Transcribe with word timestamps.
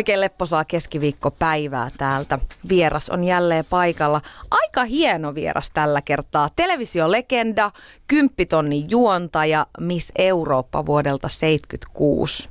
Oikein 0.00 0.20
lepposaa 0.20 0.64
keskiviikkopäivää 0.64 1.90
täältä. 1.98 2.38
Vieras 2.68 3.10
on 3.10 3.24
jälleen 3.24 3.64
paikalla. 3.70 4.20
Aika 4.50 4.84
hieno 4.84 5.34
vieras 5.34 5.70
tällä 5.70 6.02
kertaa. 6.02 6.50
Televisiolegenda, 6.56 7.70
kymppitonnin 8.08 8.90
juontaja, 8.90 9.66
Miss 9.80 10.12
Eurooppa 10.18 10.86
vuodelta 10.86 11.28
76. 11.28 12.48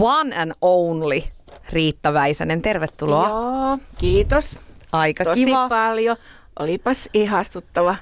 One 0.00 0.36
and 0.36 0.52
only 0.60 1.22
Riitta 1.72 2.12
Väisänen, 2.12 2.62
tervetuloa. 2.62 3.28
Joo, 3.28 3.78
kiitos. 3.98 4.58
Aika 4.92 5.24
Tosi 5.24 5.44
kiva. 5.44 5.68
paljon. 5.68 6.16
Olipas 6.58 7.08
ihastuttava 7.14 7.96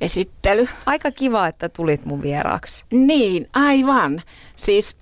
esittely. 0.00 0.68
Aika 0.86 1.10
kiva, 1.10 1.46
että 1.46 1.68
tulit 1.68 2.04
mun 2.04 2.22
vieraaksi. 2.22 2.84
Niin, 2.90 3.48
aivan. 3.54 4.22
Siis 4.56 4.96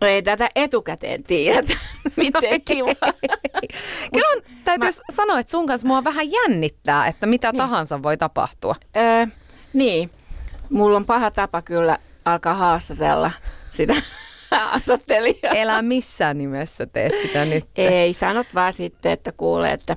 ei 0.00 0.22
tätä 0.22 0.48
etukäteen 0.56 1.22
tiedä, 1.24 1.62
miten 2.16 2.62
kiva. 2.64 2.88
Kyllä 4.12 4.28
on, 4.36 4.42
täytyy 4.64 4.90
sanoa, 5.12 5.38
että 5.38 5.50
sun 5.50 5.66
kanssa 5.66 5.88
mua 5.88 6.04
vähän 6.04 6.30
jännittää, 6.30 7.06
että 7.06 7.26
mitä 7.26 7.52
Niin. 7.52 7.58
tahansa 7.58 8.02
voi 8.02 8.16
tapahtua. 8.16 8.74
Öö, 8.96 9.26
niin, 9.72 10.10
mulla 10.70 10.96
on 10.96 11.06
paha 11.06 11.30
tapa 11.30 11.62
kyllä 11.62 11.98
alkaa 12.24 12.54
haastatella 12.54 13.30
sitä 13.70 13.94
haastattelijaa. 14.50 15.52
Elä 15.54 15.82
missään 15.82 16.38
nimessä 16.38 16.86
tee 16.86 17.10
sitä 17.22 17.44
nyt. 17.44 17.64
Ei, 17.76 18.14
sanot 18.14 18.46
vaan 18.54 18.72
sitten, 18.72 19.12
että 19.12 19.32
kuulee, 19.32 19.72
että 19.72 19.96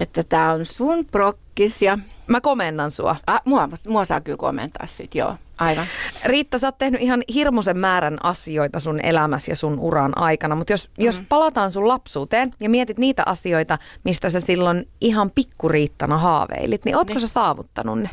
että 0.00 0.22
tämä 0.22 0.52
on 0.52 0.64
sun 0.64 1.04
prokkis 1.06 1.82
ja 1.82 1.98
Mä 2.26 2.40
komennan 2.40 2.90
sua. 2.90 3.16
a, 3.26 3.38
mua, 3.44 3.68
mua 3.88 4.04
saa 4.04 4.20
kyllä 4.20 4.36
komentaa 4.36 4.86
sit, 4.86 5.14
joo, 5.14 5.36
aivan. 5.62 5.86
Riitta, 6.24 6.58
sä 6.58 6.66
oot 6.66 6.78
tehnyt 6.78 7.00
ihan 7.00 7.22
hirmuisen 7.34 7.78
määrän 7.78 8.18
asioita 8.22 8.80
sun 8.80 9.00
elämässä 9.02 9.52
ja 9.52 9.56
sun 9.56 9.78
uran 9.78 10.12
aikana, 10.18 10.54
mutta 10.54 10.72
jos, 10.72 10.88
mm. 10.98 11.04
jos 11.04 11.22
palataan 11.28 11.70
sun 11.70 11.88
lapsuuteen 11.88 12.50
ja 12.60 12.70
mietit 12.70 12.98
niitä 12.98 13.22
asioita, 13.26 13.78
mistä 14.04 14.28
sä 14.28 14.40
silloin 14.40 14.88
ihan 15.00 15.30
pikkuriittana 15.34 16.18
haaveilit, 16.18 16.84
niin 16.84 16.96
ootko 16.96 17.14
Niin. 17.14 17.20
sä 17.20 17.26
saavuttanut 17.28 17.98
ne? 17.98 18.10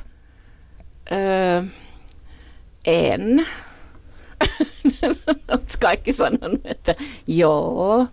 Öö, 1.11 1.63
en. 2.85 3.45
Oletko 5.51 5.73
kaikki 5.81 6.13
sanonut, 6.13 6.61
että 6.63 6.95
joo. 7.27 8.07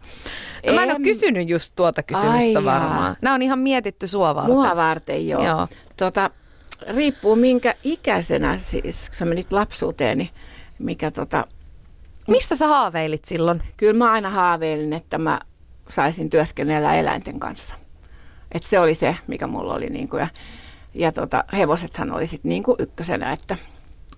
No, 0.67 0.73
mä 0.75 0.83
en 0.83 0.91
ole 0.91 1.01
kysynyt 1.01 1.49
just 1.49 1.73
tuota 1.77 2.03
kysymystä 2.03 2.59
Ai 2.59 2.65
varmaan. 2.65 3.05
jaa. 3.05 3.17
Nämä 3.23 3.35
on 3.35 3.43
ihan 3.43 3.59
mietitty 3.59 4.07
sua 4.07 4.35
varten. 4.35 4.55
Mua 4.55 4.77
varten 4.77 5.29
joo. 5.29 5.45
Joo. 5.45 5.67
Tota, 5.97 6.31
riippuu 6.89 7.37
minkä 7.37 7.75
ikäisenä 7.85 8.57
siis, 8.57 9.09
kun 9.11 9.17
sä 9.19 9.25
menit 9.25 9.53
lapsuuteen, 9.53 10.19
niin 10.19 10.31
mikä 10.79 11.11
tota, 11.11 11.47
Mistä 12.27 12.55
sä 12.55 12.67
haaveilit 12.67 13.25
silloin? 13.25 13.63
kyllä 13.77 13.99
mä 13.99 14.13
aina 14.13 14.31
haaveilin, 14.31 14.93
että 14.93 15.19
mä 15.19 15.41
saisin 15.89 16.31
työskennellä 16.31 16.95
eläinten 16.95 17.41
kanssa. 17.41 17.75
Et 18.53 18.63
se 18.63 18.81
oli 18.81 18.95
se, 18.95 19.17
mikä 19.27 19.47
mulla 19.47 19.75
oli. 19.75 19.87
Niinku, 19.87 20.17
ja 20.17 20.29
ja 20.97 21.13
tota, 21.13 21.45
hevosethan 21.53 22.13
oli 22.13 22.27
sitten 22.27 22.49
niinku 22.49 22.77
ykkösenä, 22.79 23.33
että, 23.33 23.57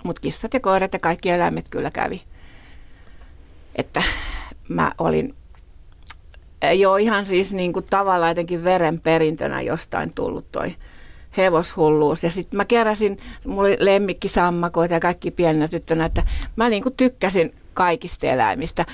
mutta 0.04 0.20
kissat 0.20 0.54
ja 0.54 0.60
koirat 0.60 0.92
ja 0.92 0.98
kaikki 0.98 1.30
eläimet 1.30 1.68
kyllä 1.70 1.90
kävi. 1.90 2.22
Että 3.74 4.02
mä 4.68 4.92
olin 4.98 5.34
jo 6.74 6.96
ihan 6.96 7.26
siis 7.26 7.52
niinku 7.52 7.82
tavallaan 7.82 8.30
jotenkin 8.30 8.64
verenperintönä 8.64 9.60
jostain 9.60 10.14
tullut 10.14 10.52
toi 10.52 10.74
hevoshulluus. 11.36 12.22
Ja 12.24 12.30
sitten 12.30 12.56
mä 12.56 12.64
keräsin, 12.64 13.16
mulla 13.46 13.68
oli 13.68 13.76
lemmikkisammakoita 13.80 14.94
ja 14.94 15.00
kaikki 15.00 15.30
pienenä 15.30 15.68
tyttönä, 15.68 16.04
että 16.04 16.22
mä 16.56 16.68
niinku 16.68 16.90
tykkäsin 16.90 17.54
kaikista 17.74 18.26
eläimistä. 18.26 18.86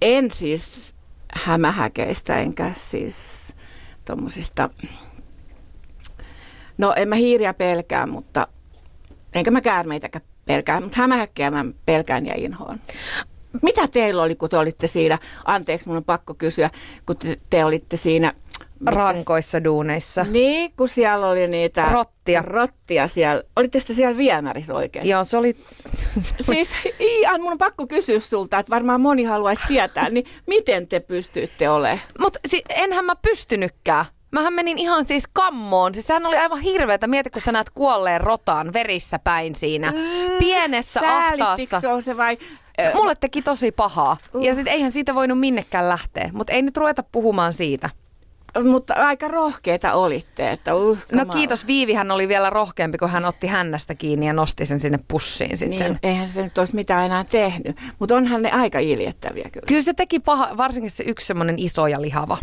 En 0.00 0.30
siis 0.30 0.94
hämähäkeistä, 1.34 2.38
enkä 2.38 2.70
siis 2.74 3.50
tommosista, 4.04 4.70
no 6.78 6.94
en 6.96 7.08
mä 7.08 7.14
hiiriä 7.14 7.54
pelkää, 7.54 8.06
mutta 8.06 8.48
enkä 9.32 9.50
mä 9.50 9.60
käärmeitäkään 9.60 10.24
pelkää, 10.44 10.80
mutta 10.80 11.00
hämähäkkejä 11.00 11.50
mä 11.50 11.64
pelkään 11.86 12.26
ja 12.26 12.34
inhoon. 12.36 12.80
Mitä 13.62 13.88
teillä 13.88 14.22
oli, 14.22 14.36
kun 14.36 14.48
te 14.48 14.56
olitte 14.56 14.86
siinä, 14.86 15.18
anteeksi 15.44 15.88
mun 15.88 15.96
on 15.96 16.04
pakko 16.04 16.34
kysyä, 16.34 16.70
kun 17.06 17.16
te, 17.16 17.36
te 17.50 17.64
olitte 17.64 17.96
siinä 17.96 18.32
Rankoissa 18.86 19.64
duuneissa. 19.64 20.24
niin, 20.30 20.72
kun 20.76 20.88
siellä 20.88 21.26
oli 21.26 21.46
niitä... 21.46 21.88
Rottia. 21.92 22.42
Rottia 22.42 23.08
siellä. 23.08 23.42
Olitte 23.56 23.80
sitten 23.80 23.96
siellä 23.96 24.16
viemärissä 24.16 24.74
oikein? 24.74 25.08
Joo, 25.08 25.24
se 25.24 25.36
oli... 25.36 25.56
Siis 26.40 26.70
ihan 26.98 27.40
mun 27.40 27.52
on 27.52 27.58
pakko 27.58 27.86
kysyä 27.86 28.20
sulta, 28.20 28.58
että 28.58 28.70
varmaan 28.70 29.00
moni 29.00 29.24
haluaisi 29.24 29.62
tietää, 29.68 30.08
niin 30.10 30.26
miten 30.46 30.86
te 30.86 31.00
pystyitte 31.00 31.70
olemaan? 31.70 32.00
Mutta 32.18 32.38
si- 32.46 32.62
enhän 32.76 33.04
mä 33.04 33.16
pystynytkään. 33.16 34.04
Mähän 34.32 34.52
menin 34.52 34.78
ihan 34.78 35.04
siis 35.04 35.24
kammoon. 35.32 35.94
Siis 35.94 36.06
sehän 36.06 36.26
oli 36.26 36.36
aivan 36.36 36.60
hirveetä. 36.60 37.06
Mieti, 37.06 37.30
kun 37.30 37.42
sä 37.42 37.52
näet 37.52 37.70
kuolleen 37.70 38.20
rotaan 38.20 38.72
verissä 38.72 39.18
päin 39.18 39.54
siinä. 39.54 39.92
Pienessä 40.38 41.00
ahtaassa. 41.16 41.80
Se 41.80 41.88
on 41.88 42.02
se 42.02 42.16
vai... 42.16 42.38
Mulle 42.94 43.14
teki 43.20 43.42
tosi 43.42 43.72
pahaa. 43.72 44.16
Uh. 44.34 44.42
Ja 44.42 44.54
sitten 44.54 44.74
eihän 44.74 44.92
siitä 44.92 45.14
voinut 45.14 45.40
minnekään 45.40 45.88
lähteä. 45.88 46.30
Mutta 46.32 46.52
ei 46.52 46.62
nyt 46.62 46.76
ruveta 46.76 47.02
puhumaan 47.12 47.52
siitä. 47.52 47.90
Mutta 48.64 48.94
aika 48.94 49.28
rohkeita 49.28 49.92
olitte, 49.92 50.50
että 50.50 50.74
uh, 50.74 50.98
No 51.14 51.26
kiitos. 51.26 51.66
Viivihän 51.66 52.10
oli 52.10 52.28
vielä 52.28 52.50
rohkeampi, 52.50 52.98
kun 52.98 53.10
hän 53.10 53.24
otti 53.24 53.46
hännästä 53.46 53.94
kiinni 53.94 54.26
ja 54.26 54.32
nosti 54.32 54.66
sen 54.66 54.80
sinne 54.80 54.98
pussiin 55.08 55.56
sit 55.58 55.68
Niin, 55.68 55.78
sen. 55.78 55.98
eihän 56.02 56.28
se 56.28 56.42
nyt 56.42 56.58
olisi 56.58 56.74
mitään 56.74 57.06
enää 57.06 57.24
tehnyt, 57.24 57.76
mutta 57.98 58.14
onhan 58.14 58.42
ne 58.42 58.50
aika 58.50 58.78
iljettäviä 58.78 59.48
kyllä. 59.52 59.66
Kyllä 59.68 59.82
se 59.82 59.94
teki 59.94 60.20
paha, 60.20 60.56
varsinkin 60.56 60.90
se 60.90 61.04
yksi 61.06 61.26
semmoinen 61.26 61.58
iso 61.58 61.86
ja 61.86 62.02
lihava. 62.02 62.38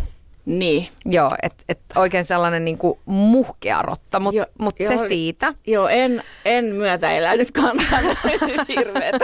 Niin. 0.48 0.88
Joo, 1.04 1.30
että 1.42 1.64
et 1.68 1.80
oikein 1.96 2.24
sellainen 2.24 2.64
niinku 2.64 2.98
muhkea 3.04 3.82
rotta, 3.82 4.20
mutta 4.20 4.46
mut 4.58 4.74
se 4.88 4.98
siitä. 5.08 5.54
Joo, 5.66 5.88
en, 5.88 6.22
en 6.44 6.64
myötä 6.64 7.10
elänyt 7.10 7.50
kantaa 7.50 7.98
hirveätä 8.68 9.18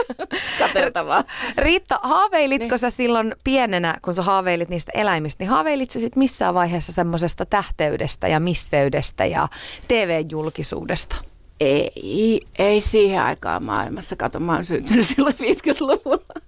katertavaa. 0.58 1.24
Riitta, 1.56 2.00
haaveilitko 2.02 2.68
Niin. 2.68 2.78
sä 2.78 2.90
silloin 2.90 3.34
pienenä, 3.44 3.98
kun 4.02 4.14
sä 4.14 4.22
haaveilit 4.22 4.68
niistä 4.68 4.92
eläimistä, 4.94 5.44
niin 5.44 5.50
haaveilit 5.50 5.90
sä 5.90 6.00
sit 6.00 6.16
missään 6.16 6.54
vaiheessa 6.54 6.92
semmoisesta 6.92 7.46
tähteydestä 7.46 8.28
ja 8.28 8.40
misseydestä 8.40 9.24
ja 9.24 9.48
TV-julkisuudesta? 9.88 11.16
Ei, 11.60 12.40
ei 12.58 12.80
siihen 12.80 13.22
aikaan 13.22 13.62
maailmassa. 13.62 14.16
Kato, 14.16 14.40
mä 14.40 14.52
oon 14.54 14.64
syntynyt 14.64 15.06
silloin 15.06 15.34
50-luvulla. 15.34 16.40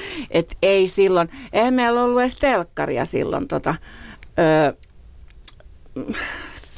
Et 0.30 0.56
ei 0.62 0.88
silloin, 0.88 1.28
eihän 1.52 1.74
meillä 1.74 2.02
ollut 2.02 2.20
edes 2.20 2.36
telkkaria 2.36 3.04
silloin, 3.04 3.48
tota, 3.48 3.74
öö, 4.38 4.72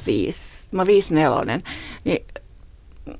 viis, 0.06 0.68
mä 0.72 0.86
viisinelonen, 0.86 1.62
niin 2.04 2.24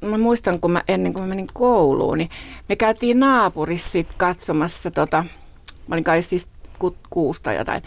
mä 0.01 0.19
muistan, 0.19 0.61
kun 0.61 0.71
mä 0.71 0.83
ennen 0.89 1.13
kuin 1.13 1.23
mä 1.23 1.29
menin 1.29 1.47
kouluun, 1.53 2.19
niin 2.19 2.31
me 2.69 2.77
käytiin 2.77 3.21
naapurissa 3.21 3.91
sit 3.91 4.15
katsomassa, 4.17 4.91
tota, 4.91 5.25
mä 5.87 5.95
olin 5.95 6.05
kai 6.05 6.23
siis 6.23 6.49
ku, 6.79 6.97
kuusi 7.11 7.43
tai 7.43 7.57
jotain, 7.57 7.83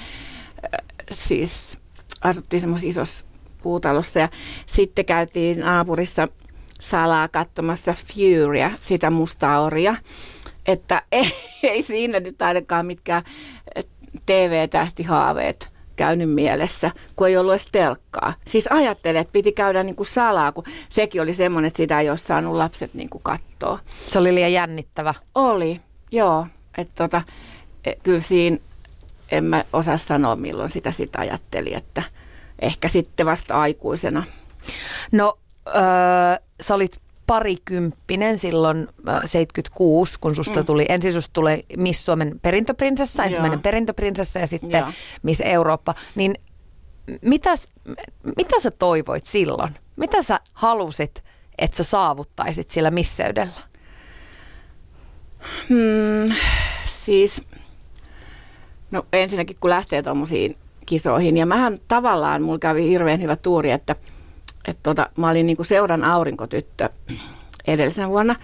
siis 1.12 1.78
asuttiin 2.22 2.62
semmoisessa 2.62 2.90
isossa 2.90 3.26
puutalossa 3.64 4.20
ja 4.20 4.30
sitten 4.66 5.06
käytiin 5.06 5.60
naapurissa 5.60 6.28
salaa 6.82 7.28
katsomassa 7.28 7.94
Furya, 7.94 8.72
sitä 8.80 9.10
mustaa 9.10 9.62
oria, 9.62 9.96
että 10.68 11.02
ei, 11.12 11.32
ei 11.64 11.82
siinä 11.82 12.20
nyt 12.20 12.42
ainakaan 12.42 12.86
mitkään 12.86 13.24
TV-tähtihaaveet 14.26 15.78
käynyt 15.96 16.30
mielessä, 16.30 16.92
kun 17.16 17.28
ei 17.28 17.38
ollut 17.38 17.54
edes 17.54 17.68
telkkaa. 17.72 18.34
Siis 18.48 18.68
ajattelin, 18.68 19.22
että 19.22 19.32
piti 19.32 19.52
käydä 19.52 19.84
niin 19.84 19.96
kuin 19.96 20.08
salaa, 20.08 20.52
kun 20.52 20.64
sekin 20.90 21.22
oli 21.22 21.34
semmoinen, 21.34 21.68
että 21.68 21.78
sitä 21.78 22.00
ei 22.00 22.10
olisi 22.10 22.26
saanut 22.26 22.56
lapset 22.56 22.94
niin 22.94 23.10
kuin 23.10 23.24
katsoa. 23.24 23.80
Se 23.88 24.20
oli 24.20 24.36
liian 24.36 24.54
jännittävä. 24.54 25.14
Oli, 25.36 25.82
joo. 26.12 26.48
Että 26.78 26.94
tota, 26.96 27.22
e, 27.86 27.94
kyllä 28.04 28.20
siinä, 28.20 28.58
en 29.32 29.44
mä 29.44 29.66
osaa 29.74 29.98
sanoa 29.98 30.36
milloin 30.36 30.70
sitä 30.70 30.92
sitä 30.92 31.20
ajatteli, 31.20 31.74
että 31.74 32.04
ehkä 32.62 32.88
sitten 32.88 33.26
vasta 33.26 33.62
aikuisena. 33.62 34.24
No, 35.12 35.38
öö, 35.68 35.76
sä 36.62 36.76
olit 36.76 37.02
parikymppinen 37.28 38.38
silloin 38.38 38.88
ö, 39.08 39.12
76, 39.26 40.18
kun 40.22 40.36
susta 40.36 40.60
Mm. 40.60 40.66
tuli, 40.66 40.86
ensin 40.90 41.14
susta 41.14 41.34
tuli 41.34 41.66
Miss 41.78 42.06
Suomen 42.06 42.40
perintöprinsessa, 42.42 43.24
Joo. 43.24 43.28
ensimmäinen 43.28 43.62
perintöprinsessa 43.62 44.40
ja 44.40 44.48
sitten 44.48 44.72
Joo. 44.72 44.92
Miss 45.24 45.42
Eurooppa. 45.42 45.94
Niin 46.16 46.36
mitäs, 47.22 47.68
mitä 48.38 48.60
sä 48.60 48.72
toivoit 48.72 49.26
silloin? 49.26 49.76
Mitä 49.96 50.22
sä 50.22 50.40
halusit, 50.54 51.24
että 51.58 51.78
sä 51.78 51.84
saavuttaisit 51.84 52.70
sillä 52.70 52.92
misseydellä? 52.92 53.54
Hmm, 55.70 56.36
siis, 56.86 57.42
no 58.92 59.06
ensinnäkin 59.14 59.58
kun 59.60 59.70
lähtee 59.70 60.04
tuommoisiin 60.04 60.56
kisoihin, 60.86 61.38
ja 61.38 61.46
mähän 61.46 61.80
tavallaan, 61.88 62.42
mulla 62.42 62.60
kävi 62.60 62.90
hirveän 62.90 63.22
hyvä 63.22 63.36
tuuri, 63.36 63.72
että, 63.72 63.96
että 64.68 64.84
tota, 64.84 65.10
mä 65.18 65.30
olin 65.30 65.46
niinku 65.46 65.64
seuran 65.64 66.04
aurinkotyttö 66.04 66.90
edellisenä 67.68 68.10
vuonna, 68.10 68.36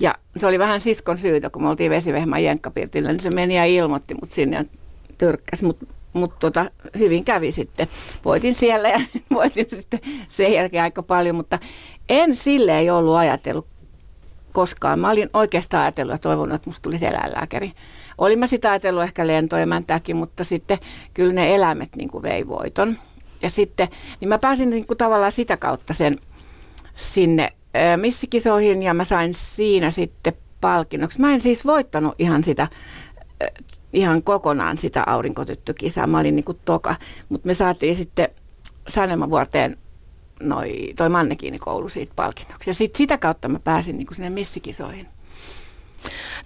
ja 0.00 0.14
se 0.36 0.46
oli 0.46 0.58
vähän 0.58 0.80
siskon 0.80 1.18
syytä, 1.18 1.50
kun 1.50 1.62
me 1.62 1.68
oltiin 1.68 1.90
vesivehmän 1.90 2.44
jenkkapirtillä, 2.44 3.12
niin 3.12 3.20
se 3.20 3.30
meni 3.30 3.56
ja 3.56 3.64
ilmoitti 3.64 4.14
mut 4.14 4.30
sinne 4.30 4.56
ja 4.56 4.64
tyrkkäs 5.18 5.62
mut 5.62 5.78
mutta 6.14 6.36
tota, 6.40 6.70
hyvin 6.98 7.24
kävi 7.24 7.52
sitten. 7.52 7.88
Voitin 8.24 8.54
siellä 8.54 8.88
ja 8.88 9.00
voitin 9.34 9.66
sitten 9.70 10.00
sen 10.28 10.52
jälkeen 10.52 10.82
aika 10.82 11.02
paljon, 11.02 11.36
mutta 11.36 11.58
en 12.08 12.34
sille 12.34 12.78
ei 12.78 12.90
ollut 12.90 13.16
ajatellut 13.16 13.66
koskaan. 14.52 15.00
Mä 15.00 15.10
olin 15.10 15.30
oikeastaan 15.32 15.82
ajatellut 15.82 16.12
ja 16.12 16.18
toivonut, 16.18 16.54
että 16.54 16.70
musta 16.70 16.82
tulisi 16.82 17.06
eläinlääkäri. 17.06 17.72
Olin 18.18 18.38
mä 18.38 18.46
sitä 18.46 18.70
ajatellut 18.70 19.02
ehkä 19.02 19.26
lentoja 19.26 19.66
mäntäkin, 19.66 20.16
mutta 20.16 20.44
sitten 20.44 20.78
kyllä 21.14 21.32
ne 21.32 21.54
eläimet 21.54 21.96
niin 21.96 22.10
kuin 22.10 22.22
vei 22.22 22.48
voiton. 22.48 22.98
Ja 23.42 23.50
sitten, 23.50 23.88
niin 24.20 24.28
mä 24.28 24.38
pääsin 24.38 24.70
niin 24.70 24.86
kuin 24.86 24.98
tavallaan 24.98 25.32
sitä 25.32 25.56
kautta 25.56 25.94
sen 25.94 26.18
sinne 26.96 27.52
missikisoihin 27.96 28.82
ja 28.82 28.94
mä 28.94 29.04
sain 29.04 29.34
siinä 29.34 29.90
sitten 29.90 30.32
palkinnoksi. 30.60 31.20
Mä 31.20 31.32
en 31.32 31.40
siis 31.40 31.66
voittanut 31.66 32.14
ihan 32.18 32.44
sitä 32.44 32.68
ihan 33.92 34.22
kokonaan 34.22 34.78
sitä 34.78 35.04
aurinkotyttökisaa. 35.06 36.06
Mä 36.06 36.18
olin 36.18 36.36
niin 36.36 36.44
kuin 36.44 36.58
toka, 36.64 36.96
mutta 37.28 37.46
me 37.46 37.54
saatiin 37.54 37.96
sitten 37.96 38.28
Sanelmavuorteen 38.88 39.78
noi, 40.40 40.92
toi 40.96 41.08
Mannekiinikoulu 41.08 41.88
siitä 41.88 42.12
palkinnoksi. 42.16 42.70
Ja 42.70 42.74
sit 42.74 42.94
sitä 42.94 43.18
kautta 43.18 43.48
mä 43.48 43.58
pääsin 43.58 43.96
niin 43.96 44.06
kuin 44.06 44.16
sinne 44.16 44.30
missikisoihin. 44.30 45.08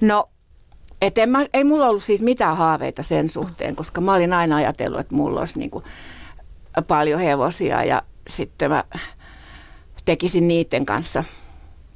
No, 0.00 0.28
et 1.02 1.18
en 1.18 1.28
mä, 1.28 1.46
ei 1.52 1.64
mulla 1.64 1.88
ollut 1.88 2.02
siis 2.02 2.22
mitään 2.22 2.56
haaveita 2.56 3.02
sen 3.02 3.28
suhteen, 3.28 3.76
koska 3.76 4.00
mä 4.00 4.14
olin 4.14 4.32
aina 4.32 4.56
ajatellut, 4.56 5.00
että 5.00 5.14
mulla 5.14 5.40
olisi 5.40 5.58
niin 5.58 5.70
kuin 5.70 5.84
paljon 6.82 7.20
hevosia 7.20 7.84
ja 7.84 8.02
sitten 8.28 8.70
mä 8.70 8.84
tekisin 10.04 10.48
niiden 10.48 10.86
kanssa 10.86 11.24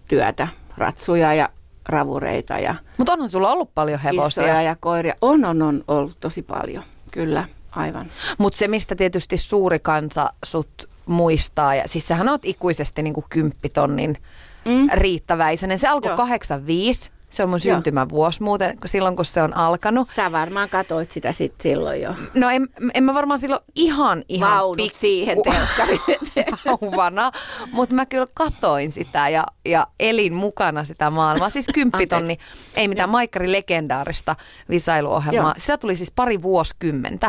työtä, 0.08 0.48
ratsuja 0.78 1.34
ja 1.34 1.48
ravureita 1.86 2.58
ja 2.58 2.74
Mutta 2.96 3.12
onhan 3.12 3.28
sulla 3.28 3.52
ollut 3.52 3.74
paljon 3.74 4.00
hevosia. 4.00 4.62
ja 4.62 4.76
koiria. 4.80 5.14
On, 5.20 5.44
on, 5.44 5.62
on 5.62 5.84
ollut 5.88 6.16
tosi 6.20 6.42
paljon, 6.42 6.84
kyllä, 7.10 7.44
aivan. 7.70 8.06
Mutta 8.38 8.58
se, 8.58 8.68
mistä 8.68 8.94
tietysti 8.94 9.36
suuri 9.36 9.78
kansa 9.78 10.32
sut 10.44 10.88
muistaa, 11.06 11.74
ja 11.74 11.82
siis 11.86 12.08
sähän 12.08 12.28
oot 12.28 12.44
ikuisesti 12.44 13.02
niin 13.02 13.14
kuin 13.14 13.26
kymppitonnin 13.28 14.16
mm. 14.64 14.88
Riitta 14.92 15.38
Väisänen. 15.38 15.78
Se 15.78 15.88
alkoi 15.88 16.16
85 16.16 17.10
se 17.32 17.42
on 17.42 17.48
mun 17.48 17.58
Joo. 17.64 17.74
syntymävuosi 17.74 18.42
muuten, 18.42 18.78
silloin 18.86 19.16
kun 19.16 19.24
se 19.24 19.42
on 19.42 19.56
alkanut. 19.56 20.08
Sä 20.10 20.32
varmaan 20.32 20.68
katoit 20.68 21.10
sitä 21.10 21.32
sit 21.32 21.60
silloin 21.60 22.02
jo. 22.02 22.14
No 22.34 22.50
en, 22.50 22.68
en 22.94 23.04
mä 23.04 23.14
varmaan 23.14 23.40
silloin 23.40 23.62
ihan 23.74 24.24
ihan 24.28 24.50
Vaunut 24.50 24.76
pikku, 24.76 24.98
siihen 24.98 25.38
vauvana, 26.66 27.32
mutta 27.72 27.94
mä 27.94 28.06
kyllä 28.06 28.26
katoin 28.34 28.92
sitä 28.92 29.28
ja, 29.28 29.46
ja 29.64 29.86
elin 30.00 30.32
mukana 30.32 30.84
sitä 30.84 31.10
maailmaa. 31.10 31.50
Siis 31.50 31.66
kymppitonni, 31.74 32.38
ei 32.74 32.88
mitään 32.88 33.08
Maikkari 33.08 33.52
legendaarista 33.52 34.36
visailuohjelmaa. 34.70 35.50
Joo. 35.50 35.54
Sitä 35.56 35.78
tuli 35.78 35.96
siis 35.96 36.10
pari 36.10 36.42
vuosikymmentä. 36.42 37.26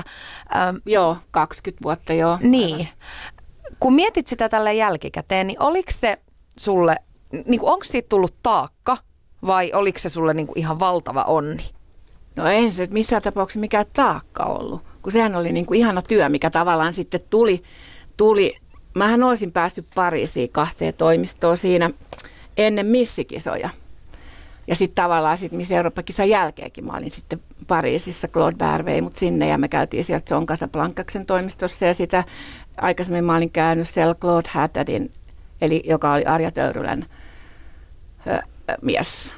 Ähm, 0.55 0.75
joo, 0.85 1.17
20 1.31 1.83
vuotta 1.83 2.13
joo. 2.13 2.37
Niin. 2.41 2.87
Kun 3.79 3.93
mietit 3.93 4.27
sitä 4.27 4.49
tällä 4.49 4.71
jälkikäteen, 4.71 5.47
niin 5.47 5.63
oliko 5.63 5.91
se 5.91 6.17
sulle, 6.57 6.95
niin 7.45 7.61
onko 7.61 7.83
siitä 7.83 8.09
tullut 8.09 8.35
taakka– 8.43 8.97
vai 9.47 9.71
oliko 9.73 9.99
se 9.99 10.09
sulle 10.09 10.33
niin 10.33 10.47
kuin 10.47 10.59
ihan 10.59 10.79
valtava 10.79 11.23
onni? 11.23 11.63
No 12.35 12.47
ei 12.47 12.71
se 12.71 12.87
missään 12.91 13.21
tapauksessa 13.21 13.59
mikään 13.59 13.85
taakka 13.93 14.43
ollut, 14.43 14.81
kun 15.01 15.11
sehän 15.11 15.35
oli 15.35 15.51
niin 15.51 15.65
kuin 15.65 15.79
ihana 15.79 16.01
työ, 16.01 16.29
mikä 16.29 16.49
tavallaan 16.49 16.93
sitten 16.93 17.21
tuli, 17.29 17.63
tuli. 18.17 18.55
Mähän 18.93 19.23
olisin 19.23 19.51
päässyt 19.51 19.87
Pariisiin 19.95 20.49
kahteen 20.49 20.93
toimistoon 20.93 21.57
siinä 21.57 21.89
ennen 22.57 22.85
missikisoja. 22.85 23.69
Ja 24.67 24.75
sitten 24.75 25.03
tavallaan 25.03 25.37
sitten 25.37 25.57
Miss 25.57 25.71
Eurooppa-kisan 25.71 26.29
jälkeenkin 26.29 26.85
mä 26.85 26.93
olin 26.97 27.11
sitten 27.11 27.39
Pariisissa, 27.67 28.27
Claude 28.27 28.55
Bär 28.55 28.85
vei 28.85 29.01
mut 29.01 29.15
sinne 29.15 29.47
ja 29.47 29.57
me 29.57 29.67
käytiin 29.67 30.03
sieltä 30.03 30.35
John 30.35 30.45
Casablancaksen 30.45 31.25
toimistossa 31.25 31.85
ja 31.85 31.93
sitä 31.93 32.23
aikaisemmin 32.77 33.23
mä 33.23 33.37
olin 33.37 33.51
käynyt 33.51 33.89
siellä 33.89 34.15
Claude 34.15 34.49
Hattadin, 34.51 35.11
eli 35.61 35.83
joka 35.85 36.13
oli 36.13 36.25
Arja 36.25 36.51
Töyrylän 36.51 37.05
mies. 38.81 39.35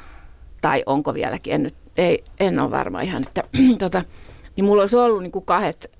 Tai 0.61 0.83
onko 0.85 1.13
vieläkin, 1.13 1.53
en, 1.53 1.63
nyt, 1.63 1.75
ei, 1.97 2.23
en 2.39 2.59
ole 2.59 2.71
varma 2.71 3.01
ihan, 3.01 3.23
että 3.27 3.43
tota, 3.79 4.03
niin 4.55 4.65
mulla 4.65 4.83
olisi 4.83 4.95
ollut 4.95 5.23
niin 5.23 5.31
kuin 5.31 5.45
kahdet 5.45 5.91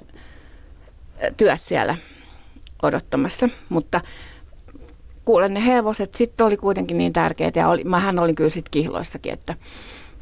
työt 1.38 1.62
siellä 1.62 1.96
odottamassa, 2.82 3.50
mutta 3.70 4.02
kuulen 5.26 5.54
ne 5.54 5.66
hevoset 5.66 6.14
sitten 6.14 6.48
oli 6.48 6.58
kuitenkin 6.58 6.98
niin 6.98 7.14
tärkeitä 7.14 7.60
ja 7.60 7.68
oli, 7.68 7.84
mähän 7.84 8.20
olin 8.20 8.36
kyllä 8.36 8.50
sitten 8.50 8.72
kihloissakin, 8.72 9.34
että 9.34 9.56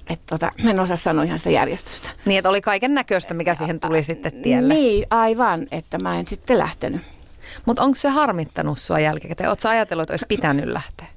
et 0.09 0.19
tota, 0.25 0.49
en 0.69 0.79
osaa 0.79 0.97
sanoa 0.97 1.23
ihan 1.23 1.39
sitä 1.39 1.49
järjestystä. 1.49 2.09
Niin, 2.25 2.37
että 2.37 2.49
oli 2.49 2.61
kaiken 2.61 2.93
näköistä, 2.93 3.33
mikä 3.33 3.53
siihen 3.53 3.79
tuli 3.79 4.03
sitten 4.03 4.31
tielle. 4.31 4.73
Niin, 4.73 5.05
aivan, 5.09 5.67
että 5.71 5.97
mä 5.97 6.19
en 6.19 6.25
sitten 6.25 6.57
lähtenyt. 6.57 7.01
Mutta 7.65 7.83
onko 7.83 7.95
se 7.95 8.09
harmittanut 8.09 8.79
sua 8.79 8.99
jälkikäteen? 8.99 9.49
Oletko 9.49 9.69
ajatellut, 9.69 10.03
että 10.03 10.13
olisi 10.13 10.25
pitänyt 10.25 10.65
lähteä? 10.65 11.07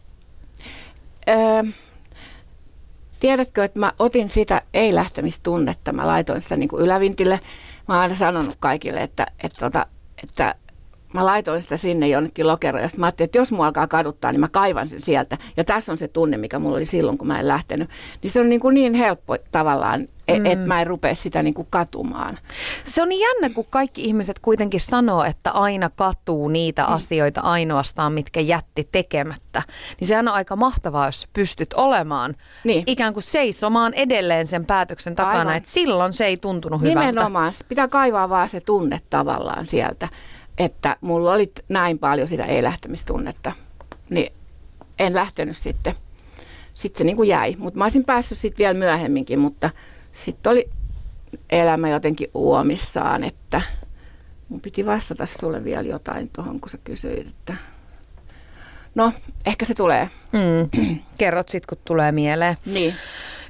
Öö, 1.29 1.63
tiedätkö, 3.27 3.65
että 3.65 3.81
mä 3.81 3.93
otin 3.99 4.29
sitä 4.29 4.63
ei-lähtemistunnetta, 4.75 5.93
mä 5.93 6.07
laitoin 6.07 6.43
sitä 6.43 6.57
niin 6.57 6.69
kuin 6.69 6.83
ylävintille. 6.83 7.41
Mä 7.89 7.95
oon 7.95 8.03
aina 8.03 8.15
sanonut 8.15 8.57
kaikille, 8.61 9.03
että, 9.03 9.27
että, 9.45 9.59
tota, 9.59 9.87
että, 10.23 10.51
että 10.51 10.55
mä 11.15 11.27
laitoin 11.27 11.63
sitä 11.63 11.77
sinne 11.77 12.09
jonnekin 12.09 12.47
lokeroon 12.47 12.83
ja 12.83 12.89
mä 12.97 13.07
ajattelin, 13.07 13.27
että 13.27 13.39
jos 13.39 13.53
mua 13.53 13.67
alkaa 13.67 13.87
kaduttaa, 13.87 14.33
niin 14.33 14.41
mä 14.41 14.49
kaivan 14.49 14.89
sen 14.89 15.01
sieltä. 15.01 15.39
Ja 15.57 15.65
tässä 15.65 15.93
on 15.93 15.99
se 15.99 16.09
tunne, 16.09 16.37
mikä 16.37 16.59
mulla 16.59 16.77
oli 16.77 16.87
silloin, 16.87 17.19
kun 17.19 17.29
mä 17.29 17.41
en 17.41 17.49
lähtenyt. 17.49 17.91
Niin 18.23 18.31
se 18.31 18.41
on 18.41 18.49
niin, 18.49 18.61
kuin 18.61 18.75
niin 18.75 18.95
helppo 18.95 19.37
tavallaan, 19.51 20.09
e- 20.29 20.39
mm. 20.39 20.47
että 20.47 20.67
mä 20.67 20.81
en 20.81 20.87
rupea 20.87 21.15
sitä 21.15 21.43
niin 21.43 21.55
kuin 21.55 21.69
katumaan. 21.71 22.39
Se 22.85 23.03
on 23.03 23.09
niin 23.09 23.21
jännä, 23.21 23.55
kun 23.55 23.67
kaikki 23.71 24.03
ihmiset 24.03 24.39
kuitenkin 24.39 24.81
sanoo, 24.81 25.25
että 25.25 25.51
aina 25.51 25.91
katuu 25.91 26.49
niitä 26.49 26.83
mm. 26.83 26.93
asioita 26.93 27.41
ainoastaan, 27.41 28.13
mitkä 28.13 28.41
jätti 28.41 28.89
tekemättä. 28.93 29.63
Niin 30.01 30.09
sehän 30.09 30.29
on 30.29 30.35
aika 30.35 30.57
mahtavaa, 30.57 31.07
jos 31.07 31.29
pystyt 31.33 31.75
olemaan 31.75 32.35
niin. 32.65 32.83
ikään 32.87 33.13
kuin 33.13 33.23
seisomaan 33.23 33.95
edelleen 33.95 34.47
sen 34.47 34.67
päätöksen 34.67 35.15
takana, 35.15 35.39
Aivan. 35.39 35.57
että 35.57 35.71
silloin 35.71 36.13
se 36.13 36.27
ei 36.27 36.37
tuntunut 36.37 36.81
hyvältä. 36.81 37.01
Nimenomaan, 37.01 37.53
pitää 37.69 37.89
kaivaa 37.89 38.29
vaan 38.29 38.49
se 38.49 38.61
tunne 38.61 39.01
tavallaan 39.11 39.67
sieltä 39.67 40.09
että 40.59 40.97
mulla 41.01 41.33
oli 41.33 41.53
näin 41.69 41.99
paljon 41.99 42.29
sitä 42.29 42.45
ei-lähtemistunnetta, 42.45 43.53
niin 44.11 44.33
en 44.99 45.15
lähtenyt 45.15 45.57
sitten. 45.57 45.95
Sitten 46.75 46.99
se 46.99 47.05
niin 47.05 47.17
kuin 47.17 47.29
jäi, 47.29 47.57
mutta 47.59 47.79
mä 47.79 47.85
olisin 47.85 48.05
päässyt 48.05 48.39
sitten 48.39 48.59
vielä 48.59 48.75
myöhemminkin, 48.75 49.39
mutta 49.39 49.71
sitten 50.17 50.53
oli 50.53 50.71
elämä 51.51 51.89
jotenkin 51.89 52.31
uomissaan, 52.35 53.25
että 53.25 53.63
mun 54.49 54.61
piti 54.61 54.87
vastata 54.87 55.27
sulle 55.27 55.65
vielä 55.65 55.89
jotain 55.89 56.31
tuohon, 56.33 56.61
kun 56.61 56.71
sä 56.71 56.79
kysyit, 56.85 57.29
että 57.29 57.57
no, 58.95 59.13
ehkä 59.47 59.65
se 59.65 59.75
tulee. 59.75 60.09
Mm. 60.33 60.99
Kerrot 61.19 61.49
sitten, 61.49 61.77
kun 61.77 61.85
tulee 61.85 62.13
mieleen. 62.13 62.57
Niin. 62.67 62.95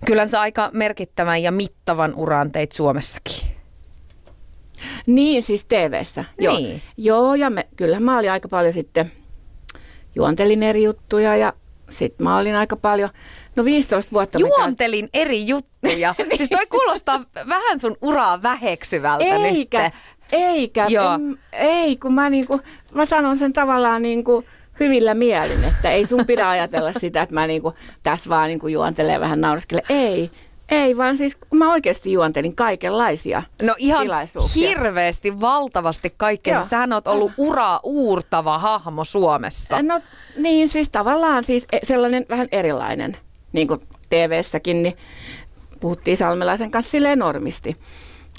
Kyllä 0.06 0.26
se 0.26 0.38
aika 0.38 0.70
merkittävän 0.72 1.42
ja 1.42 1.52
mittavan 1.52 2.14
uran 2.14 2.52
teit 2.52 2.72
Suomessakin. 2.72 3.56
Niin, 5.06 5.42
siis 5.42 5.64
TV-ssä. 5.64 6.24
Niin. 6.38 6.82
Joo, 6.96 7.18
Joo 7.24 7.34
ja 7.34 7.50
me, 7.50 7.66
kyllä 7.76 8.00
mä 8.00 8.18
olin 8.18 8.30
aika 8.30 8.48
paljon 8.48 8.72
sitten, 8.72 9.12
juontelin 10.14 10.62
eri 10.62 10.82
juttuja 10.82 11.36
ja 11.36 11.52
sitten 11.90 12.24
mä 12.24 12.38
olin 12.38 12.54
aika 12.54 12.76
paljon, 12.76 13.10
no 13.56 13.64
15 13.64 14.12
vuotta. 14.12 14.38
Juontelin 14.38 15.04
mikä... 15.04 15.18
eri 15.20 15.46
juttuja. 15.46 16.14
niin. 16.18 16.36
Siis 16.36 16.48
toi 16.48 16.66
kuulostaa 16.66 17.24
vähän 17.48 17.80
sun 17.80 17.96
uraa 18.02 18.42
väheksyvältä 18.42 19.24
Eikä, 19.24 19.82
nyt. 19.82 19.92
eikä, 20.32 20.86
Joo. 20.88 21.12
En, 21.12 21.38
ei, 21.52 21.96
kun 21.96 22.14
mä, 22.14 22.30
niinku, 22.30 22.60
mä 22.92 23.04
sanon 23.04 23.38
sen 23.38 23.52
tavallaan 23.52 24.02
niinku, 24.02 24.44
hyvillä 24.80 25.14
mielin, 25.14 25.64
että 25.64 25.90
ei 25.90 26.06
sun 26.06 26.26
pidä 26.26 26.48
ajatella 26.48 26.92
sitä, 26.92 27.22
että 27.22 27.34
mä 27.34 27.46
niinku, 27.46 27.74
tässä 28.02 28.30
vaan 28.30 28.48
niinku 28.48 28.68
juontelen 28.68 29.20
vähän 29.20 29.40
nauraskelen. 29.40 29.84
Ei, 29.88 30.30
ei, 30.68 30.96
vaan 30.96 31.16
siis 31.16 31.38
mä 31.54 31.72
oikeasti 31.72 32.12
juontelin 32.12 32.56
kaikenlaisia 32.56 33.42
No 33.62 33.74
ihan 33.78 34.06
hirveästi, 34.54 35.40
valtavasti 35.40 36.14
kaikkea. 36.16 36.54
Joo. 36.54 36.64
Sähän 36.64 36.92
oot 36.92 37.06
ollut 37.06 37.32
uraa 37.36 37.80
uurtava 37.82 38.58
hahmo 38.58 39.04
Suomessa. 39.04 39.82
No 39.82 40.00
niin, 40.36 40.68
siis 40.68 40.88
tavallaan 40.88 41.44
siis 41.44 41.66
e, 41.72 41.78
sellainen 41.82 42.26
vähän 42.28 42.48
erilainen, 42.52 43.16
niin 43.56 43.68
kuin 43.68 43.80
TV-säkin, 44.10 44.82
niin 44.82 44.96
puhuttiin 45.80 46.16
Salmelaisen 46.16 46.70
kanssa 46.70 46.90
silleen 46.90 47.18
normisti. 47.18 47.76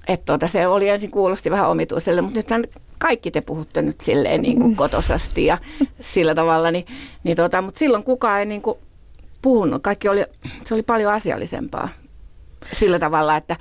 Että 0.08 0.26
tuota, 0.26 0.48
se 0.48 0.68
oli 0.68 0.90
ensin 0.90 1.12
kuulosti 1.12 1.52
vähän 1.52 1.70
omituiselle, 1.70 2.22
mutta 2.22 2.40
nythän 2.40 2.64
kaikki 3.00 3.32
te 3.32 3.42
puhutte 3.42 3.82
nyt 3.82 4.02
silleen 4.02 4.42
niin 4.42 4.60
kuin 4.60 4.76
kotosasti 4.76 5.46
ja 5.46 5.58
sillä 6.02 6.36
tavalla. 6.36 6.72
Niin, 6.72 6.86
niin 7.24 7.38
tuota, 7.38 7.62
mutta 7.62 7.80
silloin 7.80 8.04
kukaan 8.04 8.40
ei 8.40 8.46
niin 8.46 8.62
kuin 8.62 8.78
puhunut. 9.42 9.84
Kaikki 9.84 10.10
oli, 10.10 10.26
se 10.66 10.74
oli 10.74 10.84
paljon 10.84 11.14
asiallisempaa 11.14 11.90
sillä 12.74 13.00
tavalla, 13.00 13.36
että 13.36 13.58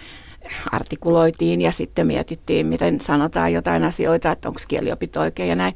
artikuloitiin 0.72 1.60
ja 1.60 1.72
sitten 1.72 2.06
mietittiin, 2.06 2.66
miten 2.66 3.00
sanotaan 3.00 3.52
jotain 3.52 3.84
asioita, 3.84 4.30
että 4.30 4.48
onko 4.48 4.60
kieliopit 4.68 5.16
oikein 5.16 5.48
ja 5.48 5.56
näin. 5.56 5.74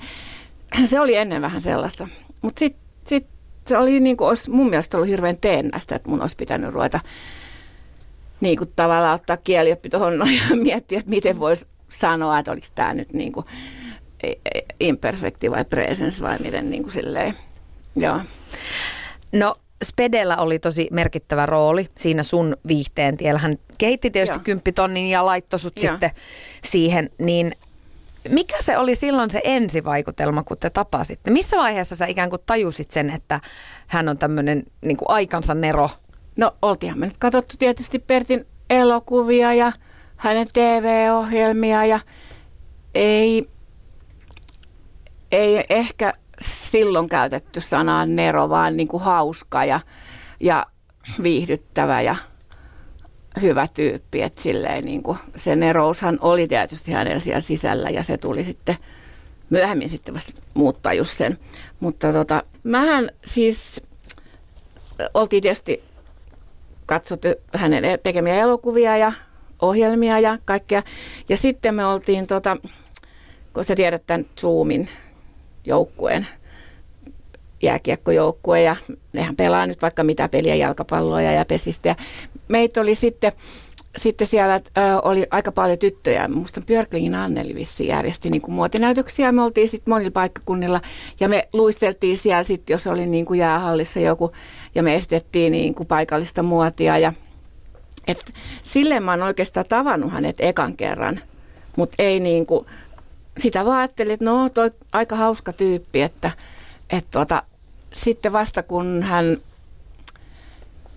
Se 0.85 1.01
oli 1.01 1.15
ennen 1.15 1.43
vähän 1.43 1.61
sellaista. 1.61 2.09
Mutta 2.43 2.59
sitten 2.59 2.83
sit 3.07 3.27
se 3.71 3.79
oli 3.79 4.01
niin 4.01 4.17
kuin, 4.17 4.29
olisi 4.29 4.51
mun 4.51 4.71
mielestä 4.71 4.97
ollut 4.97 5.09
hirveän 5.09 5.37
teennäistä, 5.37 5.97
että 5.97 6.11
mun 6.11 6.21
olisi 6.21 6.37
pitänyt 6.37 6.73
ruveta 6.73 7.01
niin 8.41 8.59
kuin 8.59 8.73
tavallaan 8.77 9.15
ottaa 9.15 9.37
kielioppi 9.37 9.89
tuohon 9.89 10.15
ja 10.19 10.57
miettiä, 10.65 10.99
että 10.99 11.11
miten 11.11 11.41
voisi 11.41 11.67
sanoa, 11.89 12.39
että 12.39 12.53
oliko 12.53 12.67
tämä 12.75 12.95
nyt 12.95 13.13
niin 13.13 13.33
kuin 13.33 13.47
imperfekti 14.81 15.51
vai 15.51 15.65
presens 15.65 16.21
vai 16.21 16.39
miten 16.39 16.71
niin 16.71 16.83
kuin 16.83 16.93
silleen. 16.93 17.35
Joo. 17.97 18.21
No 19.33 19.55
Spedellä 19.85 20.37
oli 20.37 20.59
tosi 20.59 20.89
merkittävä 20.93 21.47
rooli 21.47 21.89
siinä 21.97 22.23
sun 22.23 22.57
viihteen 22.69 23.17
tiellä. 23.17 23.41
Hän 23.41 23.57
kehitti 23.79 24.11
tietysti 24.11 24.37
Joo. 24.37 24.45
kymppitonnin 24.45 25.11
ja 25.11 25.27
laittoi 25.27 25.59
sut 25.59 25.83
Joo. 25.83 25.93
sitten 25.93 26.11
siihen, 26.65 27.11
niin 27.19 27.53
mikä 28.29 28.57
se 28.61 28.79
oli 28.79 28.95
silloin 28.95 29.31
se 29.31 29.41
ensivaikutelma, 29.45 30.43
kun 30.43 30.57
te 30.59 30.71
tapasitte? 30.71 31.31
Missä 31.31 31.57
vaiheessa 31.57 31.97
sä 31.97 32.07
ikään 32.07 32.31
kuin 32.31 32.43
tajusit 32.47 32.91
sen, 32.91 33.11
että 33.11 33.41
hän 33.87 34.09
on 34.09 34.19
tämmöinen 34.19 34.63
niin 34.85 34.97
aikansa 35.09 35.55
nero? 35.55 35.91
No 36.37 36.57
oltiinhan 36.63 36.99
me 36.99 37.07
nyt 37.07 37.19
katsottu 37.19 37.55
tietysti 37.59 37.99
Pertin 37.99 38.47
elokuvia 38.71 39.55
ja 39.55 39.73
hänen 40.17 40.47
TV-ohjelmia 40.53 41.85
ja 41.85 42.01
ei, 42.95 43.51
ei 45.33 45.65
ehkä 45.71 46.13
silloin 46.41 47.09
käytetty 47.09 47.61
sanaa 47.61 48.07
nero, 48.07 48.49
vaan 48.49 48.77
niin 48.77 48.89
kuin 48.89 49.03
hauska 49.03 49.65
ja, 49.65 49.81
ja 50.41 50.67
viihdyttävä 51.23 52.01
ja 52.01 52.17
hyvä 53.43 53.69
tyyppi. 53.75 54.23
Että 54.23 54.43
silleen 54.43 54.85
niin 54.85 55.03
kuin, 55.03 55.19
se 55.37 55.57
neroushan 55.57 56.19
oli 56.21 56.49
tietysti 56.49 56.93
hänellä 56.93 57.21
siellä 57.21 57.41
sisällä 57.41 57.91
ja 57.91 58.03
se 58.03 58.19
tuli 58.19 58.45
sitten 58.45 58.77
myöhemmin 59.51 59.89
sitten 59.89 60.15
vasta 60.15 60.33
muuttaa 60.55 60.93
just 60.93 61.19
sen. 61.19 61.39
Mutta 61.81 62.13
tota, 62.13 62.43
mähän 62.63 63.11
siis 63.27 63.83
oltiin 65.15 65.43
tietysti 65.43 65.85
katsottu 66.87 67.29
hänen 67.55 67.85
tekemiä 68.03 68.35
elokuvia 68.35 68.97
ja 68.97 69.13
ohjelmia 69.63 70.19
ja 70.19 70.39
kaikkea. 70.45 70.83
Ja 71.29 71.37
sitten 71.37 71.75
me 71.75 71.87
oltiin, 71.87 72.27
tota, 72.27 72.57
kun 73.53 73.65
sä 73.65 73.77
tiedät 73.77 74.03
tämän 74.07 74.27
Zoomin 74.41 74.89
joukkueen, 75.65 76.27
jääkiekkojoukkue 77.63 78.63
ja 78.63 78.77
nehän 79.13 79.37
pelaa 79.37 79.67
nyt 79.67 79.83
vaikka 79.83 80.05
mitä 80.05 80.29
peliä, 80.29 80.55
jalkapalloa 80.55 81.23
ja 81.23 81.45
pesistä. 81.45 81.97
Meitä 82.51 82.81
oli 82.81 82.95
sitten, 82.95 83.33
sitten 83.97 84.27
siellä 84.27 84.55
ö, 84.55 84.61
oli 85.03 85.27
aika 85.31 85.53
paljon 85.53 85.79
tyttöjä. 85.79 86.29
Musta 86.29 86.61
Björklingin 86.61 87.15
Anneli 87.15 87.55
vissi 87.55 87.87
järjesti 87.87 88.31
niin 88.31 88.43
kuin 88.43 88.55
muotinäytöksiä. 88.55 89.33
Me 89.33 89.43
oltiin 89.43 89.69
sitten 89.69 89.95
monilla 89.95 90.11
paikkakunnilla 90.11 90.81
ja 91.21 91.29
me 91.29 91.49
luisteltiin 91.53 92.19
siellä 92.19 92.45
sitten, 92.45 92.75
jos 92.75 92.87
oli 92.87 93.07
niin 93.07 93.27
kuin 93.27 93.41
jäähallissa 93.41 94.01
joku 94.01 94.33
ja 94.75 94.83
me 94.83 94.95
estettiin 94.95 95.53
niin 95.53 95.75
kuin 95.75 95.87
paikallista 95.87 96.43
muotia 96.43 96.99
ja 96.99 97.13
et 98.07 98.33
silleen 98.63 99.03
mä 99.03 99.13
oon 99.13 99.23
oikeastaan 99.23 99.67
tavannut 99.69 100.13
hänet 100.13 100.37
ekan 100.41 100.77
kerran, 100.77 101.21
mutta 101.77 101.95
ei 101.99 102.21
niin 102.21 102.47
kuin, 102.47 102.67
sitä 103.39 103.65
vaan 103.65 103.79
ajattelin, 103.79 104.13
että 104.13 104.25
no 104.25 104.49
toi 104.49 104.71
aika 104.93 105.17
hauska 105.17 105.53
tyyppi, 105.53 106.03
että, 106.03 106.31
että 106.91 107.09
tuota, 107.11 107.43
sitten 107.93 108.33
vasta 108.33 108.63
kun 108.63 109.03
hän, 109.03 109.37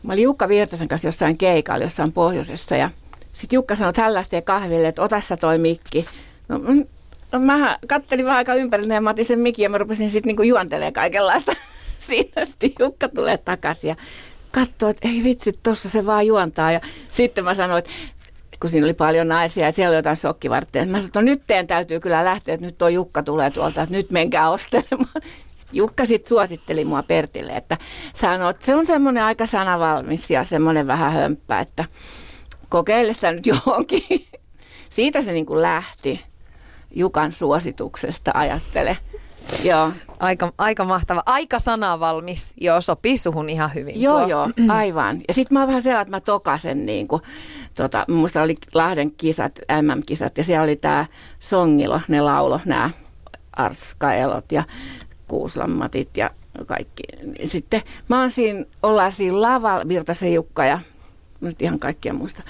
mä 0.03 0.13
olin 0.13 0.23
Jukka 0.23 0.47
Virtasen 0.47 0.87
kanssa 0.87 1.07
jossain 1.07 1.37
keikalla 1.37 1.83
jossain 1.83 2.11
pohjoisessa 2.11 2.75
ja 2.75 2.89
sitten 3.33 3.57
Jukka 3.57 3.75
sanoi, 3.75 3.89
että 3.89 4.01
hän 4.01 4.13
lähtee 4.13 4.41
kahville, 4.41 4.87
että 4.87 5.01
ota 5.01 5.21
sä 5.21 5.37
toi 5.37 5.57
mikki. 5.57 6.05
No, 6.47 6.59
no 7.31 7.39
mä 7.39 7.77
kattelin 7.87 8.25
vähän 8.25 8.37
aika 8.37 8.53
ympärille 8.53 8.93
ja 8.93 9.01
mä 9.01 9.09
otin 9.09 9.25
sen 9.25 9.39
mikin 9.39 9.63
ja 9.63 9.69
mä 9.69 9.77
rupesin 9.77 10.09
sitten 10.09 10.27
niinku 10.27 10.43
juontelemaan 10.43 10.93
kaikenlaista. 10.93 11.51
Siinä 12.07 12.45
sitten 12.45 12.71
Jukka 12.79 13.09
tulee 13.09 13.37
takaisin 13.37 13.87
ja 13.87 13.95
katsoo, 14.51 14.89
että 14.89 15.07
ei 15.07 15.23
vitsi, 15.23 15.59
tuossa 15.63 15.89
se 15.89 16.05
vaan 16.05 16.27
juontaa. 16.27 16.71
Ja 16.71 16.81
sitten 17.11 17.43
mä 17.43 17.53
sanoin, 17.53 17.79
että 17.79 17.91
kun 18.59 18.69
siinä 18.69 18.85
oli 18.85 18.93
paljon 18.93 19.27
naisia 19.27 19.65
ja 19.65 19.71
siellä 19.71 19.89
oli 19.89 19.97
jotain 19.97 20.17
sokkivartteja. 20.17 20.85
Mä 20.85 20.91
sanoin, 20.91 21.05
että 21.05 21.21
no 21.21 21.25
nyt 21.25 21.41
teidän 21.47 21.67
täytyy 21.67 21.99
kyllä 21.99 22.25
lähteä, 22.25 22.53
että 22.53 22.65
nyt 22.65 22.77
tuo 22.77 22.87
Jukka 22.87 23.23
tulee 23.23 23.51
tuolta, 23.51 23.81
että 23.81 23.95
nyt 23.95 24.11
menkää 24.11 24.49
ostelemaan. 24.49 25.21
Jukka 25.73 26.05
sitten 26.05 26.29
suositteli 26.29 26.85
mua 26.85 27.03
Pertille, 27.03 27.51
että 27.51 27.77
sanoi, 28.13 28.51
että 28.51 28.65
se 28.65 28.75
on 28.75 28.85
semmoinen 28.85 29.23
aika 29.23 29.45
sanavalmis 29.45 30.31
ja 30.31 30.43
semmoinen 30.43 30.87
vähän 30.87 31.13
hömppä, 31.13 31.59
että 31.59 31.85
kokeile 32.69 33.13
sitä 33.13 33.31
nyt 33.31 33.45
johonkin. 33.45 34.03
Siitä 34.89 35.21
se 35.21 35.31
niin 35.31 35.45
kuin 35.45 35.61
lähti 35.61 36.21
Jukan 36.95 37.31
suosituksesta, 37.31 38.31
ajattele. 38.33 38.97
Joo. 39.63 39.91
Aika, 40.19 40.53
aika 40.57 40.85
mahtava. 40.85 41.23
Aika 41.25 41.59
sanavalmis. 41.59 42.53
Joo, 42.61 42.81
sopii 42.81 43.17
suhun 43.17 43.49
ihan 43.49 43.73
hyvin. 43.73 44.01
Joo, 44.01 44.19
tuo. 44.19 44.27
joo, 44.27 44.49
aivan. 44.77 45.21
Ja 45.27 45.33
sitten 45.33 45.55
mä 45.55 45.59
oon 45.59 45.67
vähän 45.67 45.81
sellainen, 45.81 46.01
että 46.01 46.15
mä 46.17 46.19
tokasen 46.19 46.85
niin 46.85 47.07
kuin, 47.07 47.21
tota, 47.75 48.05
muista 48.07 48.41
oli 48.41 48.57
Lahden 48.73 49.11
kisat, 49.11 49.59
MM-kisat, 49.81 50.37
ja 50.37 50.43
siellä 50.43 50.63
oli 50.63 50.75
tämä 50.75 51.05
Songilo, 51.39 52.01
ne 52.07 52.21
laulo, 52.21 52.59
nämä 52.65 52.89
Arskaelot 53.53 54.51
ja 54.51 54.63
Kuuslammatit 55.33 56.17
ja 56.17 56.29
kaikki. 56.65 57.03
Sitten 57.43 57.81
mä 58.07 58.19
oon 58.19 58.29
siinä, 58.29 58.65
ollaan 58.83 59.11
siinä 59.11 59.41
lavalla, 59.41 59.87
Virtasen 59.87 60.33
Jukka 60.33 60.65
ja 60.65 60.79
nyt 61.41 61.61
ihan 61.61 61.79
kaikkia 61.79 62.13
muista. 62.13 62.43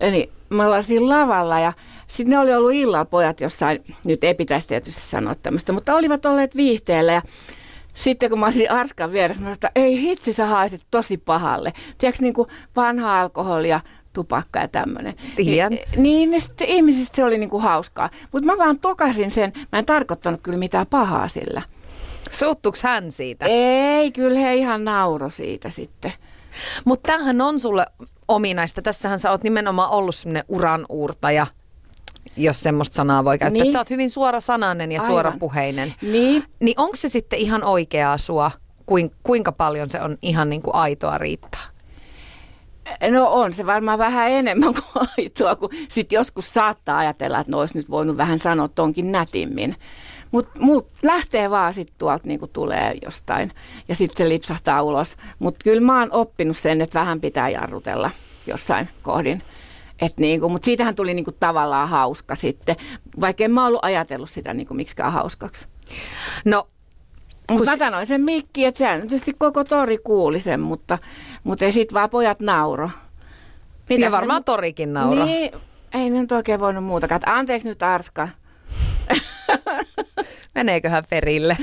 Eli 0.00 0.30
me 0.50 0.64
ollaan 0.64 0.82
siinä 0.82 1.08
lavalla 1.08 1.58
ja 1.58 1.72
sitten 2.08 2.30
ne 2.30 2.38
oli 2.38 2.54
ollut 2.54 2.72
illalla 2.72 3.04
pojat 3.04 3.40
jossain, 3.40 3.84
nyt 4.04 4.24
ei 4.24 4.34
pitäisi 4.34 4.68
tietysti 4.68 5.00
sanoa 5.00 5.34
tämmöistä, 5.34 5.72
mutta 5.72 5.94
olivat 5.94 6.26
olleet 6.26 6.56
viihteellä 6.56 7.12
ja 7.12 7.22
sitten 7.94 8.30
kun 8.30 8.38
mä 8.38 8.46
olisin 8.46 8.70
Arskan 8.70 9.12
vieressä, 9.12 9.42
mä 9.42 9.52
että 9.52 9.70
ei 9.74 10.00
hitsi, 10.00 10.32
sä 10.32 10.46
haisit 10.46 10.82
tosi 10.90 11.16
pahalle. 11.16 11.72
Tiedätkö, 11.98 12.22
niin 12.22 12.34
kuin 12.34 12.48
vanha 12.76 13.20
alkoholia, 13.20 13.80
tupakka 14.12 14.58
ja 14.58 14.68
tämmöinen. 14.68 15.14
Tiedän. 15.36 15.78
Niin, 15.96 16.30
niin 16.30 16.40
sitten 16.40 16.68
ihmisistä 16.68 17.16
se 17.16 17.24
oli 17.24 17.38
niin 17.38 17.50
kuin 17.50 17.62
hauskaa. 17.62 18.10
Mutta 18.32 18.46
mä 18.46 18.58
vaan 18.58 18.78
tokasin 18.78 19.30
sen, 19.30 19.52
mä 19.72 19.78
en 19.78 19.86
tarkoittanut 19.86 20.40
kyllä 20.42 20.58
mitään 20.58 20.86
pahaa 20.86 21.28
sillä. 21.28 21.62
Suuttuks 22.30 22.82
hän 22.82 23.12
siitä? 23.12 23.46
Ei, 23.48 24.12
kyllä 24.12 24.38
he 24.38 24.54
ihan 24.54 24.84
nauro 24.84 25.30
siitä 25.30 25.70
sitten. 25.70 26.12
Mutta 26.84 27.06
tämähän 27.06 27.40
on 27.40 27.60
sulle 27.60 27.86
ominaista. 28.28 28.82
Tässähän 28.82 29.18
sä 29.18 29.30
oot 29.30 29.42
nimenomaan 29.42 29.90
ollut 29.90 30.14
semmoinen 30.14 30.44
uran 30.48 30.86
uurtaja, 30.88 31.46
jos 32.36 32.60
semmoista 32.60 32.94
sanaa 32.94 33.24
voi 33.24 33.38
käyttää. 33.38 33.62
Niin. 33.62 33.72
Sä 33.72 33.78
oot 33.78 33.90
hyvin 33.90 34.10
suora 34.10 34.40
sananen 34.40 34.92
ja 34.92 35.00
suorapuheinen. 35.00 35.94
Niin. 36.02 36.44
Niin 36.60 36.80
onko 36.80 36.96
se 36.96 37.08
sitten 37.08 37.38
ihan 37.38 37.64
oikeaa 37.64 38.18
sua, 38.18 38.50
kuinka 39.22 39.52
paljon 39.52 39.90
se 39.90 40.00
on 40.00 40.18
ihan 40.22 40.50
niin 40.50 40.62
kuin 40.62 40.74
aitoa 40.74 41.18
riittää? 41.18 41.74
No 43.10 43.32
on 43.32 43.52
se 43.52 43.66
varmaan 43.66 43.98
vähän 43.98 44.30
enemmän 44.30 44.74
kuin 44.74 45.06
aitoa, 45.18 45.56
kun 45.56 45.70
sitten 45.88 46.16
joskus 46.16 46.54
saattaa 46.54 46.98
ajatella, 46.98 47.40
että 47.40 47.52
no 47.52 47.58
olisi 47.58 47.78
nyt 47.78 47.90
voinut 47.90 48.16
vähän 48.16 48.38
sanoa 48.38 48.68
tonkin 48.68 49.12
nätimmin. 49.12 49.76
Mutta 50.34 50.60
mut 50.60 50.88
lähtee 51.02 51.50
vaan 51.50 51.74
sitten 51.74 51.94
tuolta 51.98 52.28
niinku 52.28 52.46
tulee 52.46 52.94
jostain 53.02 53.50
ja 53.88 53.94
sitten 53.94 54.26
se 54.26 54.28
lipsahtaa 54.28 54.82
ulos. 54.82 55.16
Mutta 55.38 55.64
kyllä 55.64 55.80
mä 55.80 56.00
oon 56.00 56.12
oppinut 56.12 56.56
sen, 56.56 56.80
että 56.80 57.00
vähän 57.00 57.20
pitää 57.20 57.48
jarrutella 57.48 58.10
jossain 58.46 58.88
kohdin. 59.02 59.42
niinku, 60.16 60.48
Mutta 60.48 60.64
siitähän 60.64 60.94
tuli 60.94 61.14
niinku 61.14 61.32
tavallaan 61.32 61.88
hauska 61.88 62.34
sitten, 62.34 62.76
vaikka 63.20 63.44
en 63.44 63.50
mä 63.50 63.66
ollut 63.66 63.84
ajatellut 63.84 64.30
sitä 64.30 64.54
niinku 64.54 64.74
miksikään 64.74 65.12
hauskaksi. 65.12 65.68
No 66.44 66.68
mutta 67.50 67.70
mä 67.70 67.76
sanoin 67.76 68.06
sen 68.06 68.24
mikki, 68.24 68.64
että 68.64 68.78
sehän 68.78 69.00
tietysti 69.00 69.34
koko 69.38 69.64
tori 69.64 69.98
kuuli 69.98 70.40
sen, 70.40 70.60
mutta, 70.60 70.98
mutta 71.44 71.64
ei 71.64 71.72
sit 71.72 71.94
vaan 71.94 72.10
pojat 72.10 72.40
nauro. 72.40 72.90
Mitä 73.88 74.04
ja 74.04 74.12
varmaan 74.12 74.44
torikin 74.44 74.92
nauro. 74.92 75.24
Niin, 75.24 75.52
ei 75.94 76.10
ne 76.10 76.20
nyt 76.20 76.32
oikein 76.32 76.60
voinut 76.60 76.84
muutakaan. 76.84 77.20
Anteeksi 77.26 77.68
nyt 77.68 77.82
Arska. 77.82 78.28
Meneeköhän 80.54 81.02
perille? 81.10 81.56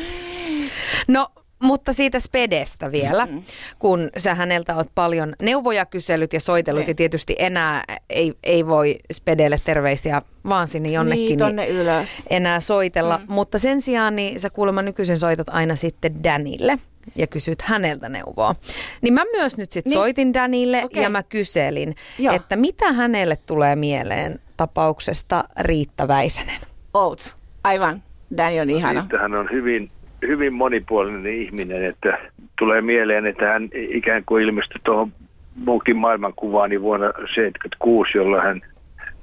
No, 1.07 1.27
mutta 1.61 1.93
siitä 1.93 2.19
Spedestä 2.19 2.91
vielä, 2.91 3.25
mm-hmm. 3.25 3.43
kun 3.79 4.09
sä 4.17 4.35
häneltä 4.35 4.75
oot 4.75 4.87
paljon 4.95 5.33
neuvoja 5.41 5.85
kysellyt 5.85 6.33
ja 6.33 6.39
soitellut 6.39 6.79
ne. 6.79 6.83
ja 6.83 6.87
niin. 6.87 6.95
tietysti 6.95 7.35
enää 7.39 7.83
ei, 8.09 8.33
ei 8.43 8.67
voi 8.67 8.97
Spedelle 9.13 9.59
terveisiä 9.65 10.21
vaan 10.49 10.67
sinne 10.67 10.89
jonnekin 10.89 11.39
niin, 11.39 11.55
niin 11.55 11.69
ylös. 11.69 12.09
enää 12.29 12.59
soitella. 12.59 13.17
Mm. 13.17 13.25
Mutta 13.27 13.59
sen 13.59 13.81
sijaan 13.81 14.15
niin 14.15 14.39
sä 14.39 14.49
kuulemma 14.49 14.81
nykyisin 14.81 15.19
soitat 15.19 15.49
aina 15.49 15.75
sitten 15.75 16.23
Danille 16.23 16.79
ja 17.15 17.27
kysyt 17.27 17.61
häneltä 17.61 18.09
neuvoa. 18.09 18.55
Niin 19.01 19.13
mä 19.13 19.23
myös 19.31 19.57
nyt 19.57 19.71
sitten 19.71 19.91
niin. 19.91 19.99
soitin 19.99 20.33
Danille 20.33 20.85
okay. 20.85 21.03
ja 21.03 21.09
mä 21.09 21.23
kyselin, 21.23 21.95
Joo. 22.19 22.35
että 22.35 22.55
mitä 22.55 22.93
hänelle 22.93 23.37
tulee 23.45 23.75
mieleen 23.75 24.39
tapauksesta 24.57 25.43
Riitta 25.59 26.07
Väisänen? 26.07 26.61
Oot, 26.93 27.35
aivan. 27.63 28.03
Danny 28.37 28.59
on 28.59 28.69
ihana. 28.69 29.05
hän 29.19 29.35
on 29.35 29.49
hyvin 29.51 29.89
hyvin 30.27 30.53
monipuolinen 30.53 31.33
ihminen, 31.33 31.85
että 31.85 32.17
tulee 32.59 32.81
mieleen, 32.81 33.25
että 33.25 33.45
hän 33.45 33.69
ikään 33.73 34.23
kuin 34.25 34.43
ilmestyi 34.43 34.81
tuohon 34.83 35.11
muukin 35.55 35.97
maailmankuvaani 35.97 36.81
vuonna 36.81 37.05
1976, 37.05 38.17
jolla 38.17 38.41
hän 38.41 38.61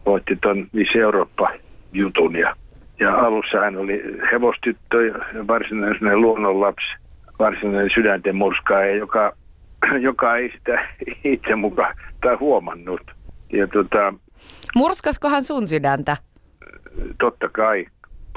voitti 0.06 0.38
tuon 0.42 0.66
Miss 0.72 0.96
Eurooppa-jutun. 0.96 2.36
Ja, 2.36 2.56
ja 3.00 3.18
alussa 3.18 3.58
hän 3.60 3.76
oli 3.76 4.02
hevostyttö 4.32 5.06
ja 5.06 5.14
varsinainen 5.46 6.20
luonnonlapsi, 6.20 6.86
varsinainen 7.38 7.90
sydänten 7.94 8.36
murskaaja, 8.36 8.96
joka, 8.96 9.32
joka 10.08 10.36
ei 10.36 10.52
sitä 10.58 10.88
itse 11.24 11.54
mukaan 11.54 11.96
tai 12.20 12.34
huomannut. 12.34 13.00
Ja 13.52 13.66
tota, 13.66 14.14
Murskaskohan 14.76 15.44
sun 15.44 15.66
sydäntä? 15.66 16.16
totta 17.18 17.48
kai 17.48 17.86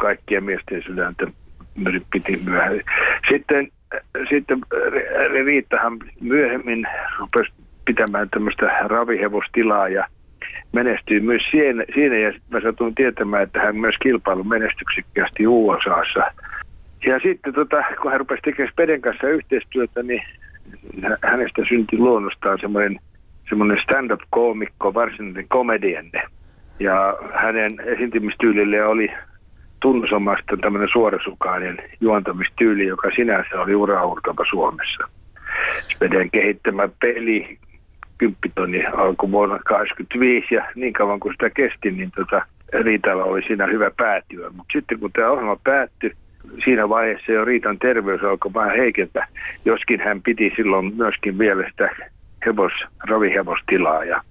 kaikkien 0.01 0.43
miesten 0.43 0.83
sydäntä 0.83 1.27
piti 2.13 2.41
myöhemmin. 2.45 2.83
Sitten, 3.29 3.67
sitten 4.29 4.61
Riittahan 5.45 5.97
myöhemmin 6.21 6.87
rupesi 7.19 7.51
pitämään 7.85 8.29
tämmöistä 8.29 8.65
ravihevostilaa 8.65 9.89
ja 9.89 10.07
menestyi 10.73 11.19
myös 11.19 11.41
siinä, 11.51 11.83
siinä 11.93 12.17
ja 12.17 12.33
mä 12.49 12.61
satuin 12.61 12.95
tietämään, 12.95 13.43
että 13.43 13.59
hän 13.59 13.75
myös 13.75 13.95
kilpailu 14.03 14.43
menestyksekkäästi 14.43 15.47
USAssa. 15.47 16.31
Ja 17.05 17.19
sitten 17.19 17.53
tota, 17.53 17.83
kun 18.01 18.11
hän 18.11 18.19
rupesi 18.19 18.41
tekemään 18.41 18.71
Speden 18.71 19.01
kanssa 19.01 19.27
yhteistyötä, 19.27 20.03
niin 20.03 20.23
hänestä 21.23 21.61
syntyi 21.69 21.99
luonnostaan 21.99 22.59
semmoinen, 22.61 22.99
semmoinen 23.49 23.77
stand-up-koomikko, 23.83 24.93
varsinainen 24.93 25.47
komedienne. 25.47 26.23
Ja 26.79 27.17
hänen 27.33 27.71
esiintymistyylille 27.85 28.85
oli 28.85 29.11
tunnusomasta 29.81 30.57
tämmöinen 30.61 30.89
suorasukainen 30.91 31.77
juontamistyyli, 32.01 32.85
joka 32.85 33.09
sinänsä 33.15 33.61
oli 33.61 33.75
uraurtava 33.75 34.45
Suomessa. 34.49 35.07
Speden 35.81 36.31
kehittämä 36.31 36.89
peli, 37.01 37.57
kymppitonni 38.17 38.85
alkoi 38.85 39.31
vuonna 39.31 39.59
1985 39.69 40.55
ja 40.55 40.65
niin 40.75 40.93
kauan 40.93 41.19
kuin 41.19 41.33
sitä 41.33 41.49
kesti, 41.49 41.91
niin 41.91 42.11
tota, 42.15 42.45
Riitalla 42.73 43.23
oli 43.23 43.41
siinä 43.41 43.65
hyvä 43.65 43.91
päätyä. 43.97 44.49
Mutta 44.49 44.73
sitten 44.73 44.99
kun 44.99 45.11
tämä 45.11 45.31
ohjelma 45.31 45.57
päättyi, 45.63 46.11
siinä 46.63 46.89
vaiheessa 46.89 47.31
jo 47.31 47.45
Riitan 47.45 47.79
terveys 47.79 48.23
alkoi 48.23 48.53
vähän 48.53 48.77
heikentää, 48.77 49.27
joskin 49.65 49.99
hän 49.99 50.21
piti 50.21 50.53
silloin 50.55 50.95
myöskin 50.95 51.37
vielä 51.37 51.69
sitä 51.69 51.89
hevos, 52.45 52.71
ravihevostilaa 53.09 54.03
ja 54.03 54.21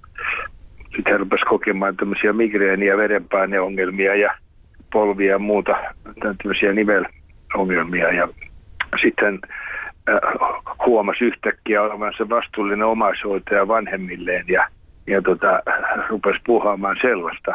sitten 0.96 1.12
hän 1.12 1.20
rupesi 1.20 1.44
kokemaan 1.44 1.96
tämmöisiä 1.96 2.32
migreeniä, 2.32 2.96
verenpaineongelmia 2.96 4.14
ja 4.14 4.34
polvia 4.92 5.30
ja 5.30 5.38
muuta 5.38 5.76
tämmöisiä 6.42 6.72
nivelongelmia. 6.72 8.12
Ja 8.12 8.28
sitten 9.02 9.38
äh, 10.08 10.18
huomasi 10.86 11.24
yhtäkkiä 11.24 11.82
olevansa 11.82 12.28
vastuullinen 12.28 12.86
omaishoitaja 12.86 13.68
vanhemmilleen 13.68 14.44
ja, 14.48 14.68
ja 15.06 15.22
tota, 15.22 15.62
rupesi 16.08 16.38
puhaamaan 16.46 16.96
sellaista. 17.02 17.54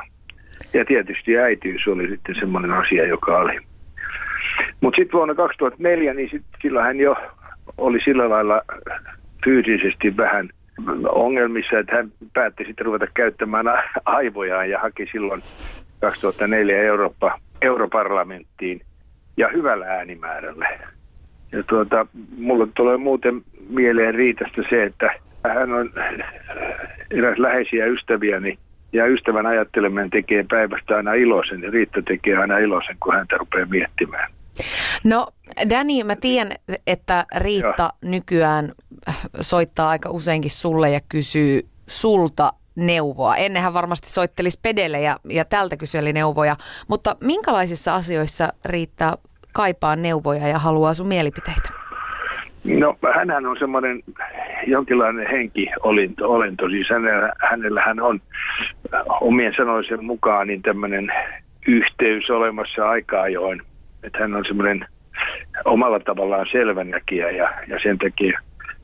Ja 0.74 0.86
tietysti 0.86 1.38
äitiys 1.38 1.88
oli 1.88 2.08
sitten 2.08 2.36
semmoinen 2.40 2.72
asia, 2.72 3.06
joka 3.06 3.38
oli. 3.38 3.60
Mutta 4.82 4.98
sitten 4.98 5.18
vuonna 5.18 5.36
2004, 5.36 6.14
niin 6.14 6.30
sit, 6.30 6.44
silloin 6.62 6.86
hän 6.86 7.00
jo 7.00 7.16
oli 7.78 8.00
sillä 8.06 8.30
lailla 8.30 8.62
fyysisesti 9.44 10.18
vähän 10.18 10.50
ongelmissa, 11.10 11.80
että 11.80 11.96
hän 11.96 12.12
päätti 12.34 12.66
sitten 12.66 12.86
ruveta 12.86 13.08
käyttämään 13.14 13.66
aivojaan 14.06 14.70
ja 14.70 14.80
haki 14.80 15.08
silloin 15.12 15.42
2004 16.00 16.82
Eurooppa, 16.82 17.40
europarlamenttiin 17.62 18.82
ja 19.38 19.50
hyvällä 19.54 19.86
äänimäärällä. 19.86 20.68
Ja 21.52 21.64
tuota, 21.64 22.08
mulle 22.38 22.68
tulee 22.76 22.98
muuten 22.98 23.42
mieleen 23.70 24.16
Riitasta 24.16 24.62
se, 24.70 24.84
että 24.84 25.10
hän 25.44 25.74
on 25.74 25.92
eräs 27.12 27.38
läheisiä 27.38 27.86
ystäviäni 27.86 28.60
ja 28.94 29.06
ystävän 29.06 29.46
ajatteleminen 29.46 30.10
tekee 30.10 30.46
päivästä 30.50 30.96
aina 30.96 31.14
iloisen 31.14 31.62
ja 31.62 31.72
Riitta 31.72 32.02
tekee 32.02 32.38
aina 32.38 32.58
iloisen, 32.58 32.98
kun 33.04 33.14
häntä 33.14 33.38
rupeaa 33.38 33.66
miettimään. 33.66 34.32
No 35.04 35.28
Dani, 35.70 36.04
mä 36.04 36.16
tiedän, 36.16 36.52
että 36.88 37.26
Riitta 37.38 37.84
Joo. 37.84 38.12
nykyään 38.12 38.72
soittaa 39.42 39.90
aika 39.90 40.10
useinkin 40.10 40.52
sulle 40.52 40.90
ja 40.90 41.00
kysyy 41.10 41.62
sulta 41.88 42.50
neuvoa. 42.76 43.36
Ennenhän 43.36 43.74
varmasti 43.74 44.10
soittelisi 44.10 44.60
pedelle 44.64 45.02
ja, 45.02 45.18
ja 45.30 45.46
tältä 45.46 45.78
kyseli 45.78 46.14
neuvoja, 46.14 46.56
mutta 46.88 47.16
minkälaisissa 47.24 47.96
asioissa 47.96 48.54
Riitta 48.66 49.18
kaipaa 49.52 49.96
neuvoja 49.96 50.48
ja 50.48 50.60
haluaa 50.60 50.94
sun 50.94 51.08
mielipiteitä? 51.08 51.70
No 52.64 52.96
hänhän 53.16 53.46
on 53.46 53.58
semmoinen 53.60 54.04
jonkinlainen 54.68 55.28
henki-olento, 55.28 56.32
olento. 56.32 56.70
siis 56.70 56.90
hänellä, 56.90 57.34
hänellä 57.50 57.82
hän 57.86 58.00
on 58.00 58.22
omien 59.22 59.54
sanoisen 59.58 60.06
mukaan 60.06 60.48
niin 60.48 60.62
tämmöinen 60.62 61.12
yhteys 61.68 62.30
olemassa 62.30 62.90
aika 62.90 63.22
ajoin, 63.22 63.62
että 64.04 64.20
hän 64.20 64.36
on 64.36 64.46
semmoinen 64.48 64.86
omalla 65.66 66.00
tavallaan 66.00 66.48
selvänäkijä 66.52 67.32
ja, 67.32 67.50
ja 67.68 67.80
sen 67.84 67.98
takia 67.98 68.40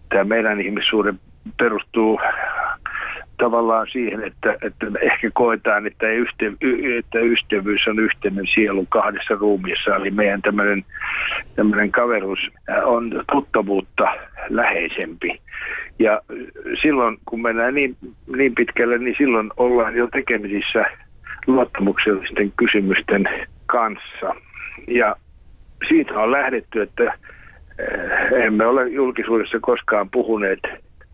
tämä 0.10 0.24
meidän 0.24 0.62
ihmissuuden 0.62 1.20
perustuu 1.58 2.20
tavallaan 3.42 3.88
siihen, 3.92 4.24
että, 4.24 4.58
että 4.62 4.86
ehkä 5.02 5.30
koetaan, 5.34 5.88
että, 5.88 6.08
ystä, 6.12 6.46
että 7.00 7.20
ystävyys 7.20 7.88
on 7.88 8.00
yhteinen 8.00 8.46
sielu 8.54 8.86
kahdessa 8.90 9.34
ruumiissa. 9.36 9.96
Eli 9.96 10.12
meidän 10.12 10.42
tämmöinen, 10.42 10.86
tämmöinen 11.56 11.92
kaveruus 11.92 12.40
on 12.84 13.24
tuttavuutta 13.32 14.06
läheisempi. 14.50 15.42
Ja 16.00 16.22
silloin, 16.82 17.18
kun 17.26 17.42
mennään 17.42 17.76
niin, 17.76 17.98
niin 18.38 18.56
pitkälle, 18.56 18.98
niin 18.98 19.16
silloin 19.18 19.52
ollaan 19.58 19.96
jo 19.96 20.08
tekemisissä 20.08 20.86
luottamuksellisten 21.48 22.52
kysymysten 22.58 23.30
kanssa. 23.66 24.36
Ja 24.88 25.16
siitä 25.88 26.14
on 26.14 26.32
lähdetty, 26.32 26.82
että 26.82 27.04
eh, 27.04 28.44
emme 28.46 28.66
ole 28.66 28.90
julkisuudessa 28.90 29.60
koskaan 29.62 30.10
puhuneet 30.10 30.60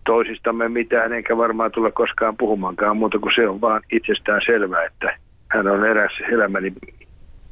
toisistamme 0.08 0.70
mitään, 0.70 1.14
eikä 1.14 1.38
varmaan 1.38 1.72
tule 1.72 1.92
koskaan 1.92 2.38
puhumaankaan 2.38 2.98
muuta 2.98 3.20
kuin 3.20 3.32
se 3.36 3.48
on 3.48 3.62
vaan 3.62 3.82
itsestään 3.92 4.42
selvää, 4.46 4.86
että 4.86 5.18
hän 5.48 5.68
on 5.68 5.86
eräs 5.86 6.12
elämäni 6.34 6.74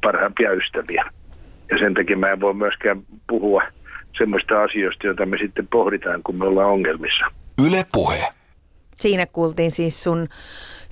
parhaimpia 0.02 0.52
ystäviä. 0.52 1.04
Ja 1.70 1.78
sen 1.78 1.94
takia 1.94 2.16
mä 2.16 2.30
en 2.30 2.40
voi 2.40 2.54
myöskään 2.54 3.02
puhua 3.28 3.62
semmoista 4.18 4.62
asioista, 4.62 5.06
joita 5.06 5.26
me 5.26 5.38
sitten 5.38 5.68
pohditaan, 5.68 6.20
kun 6.22 6.36
me 6.36 6.44
ollaan 6.44 6.70
ongelmissa. 6.70 7.24
Yle 7.66 7.86
Puhe. 7.92 8.24
Siinä 8.96 9.26
kuultiin 9.26 9.70
siis 9.70 10.02
sun 10.02 10.28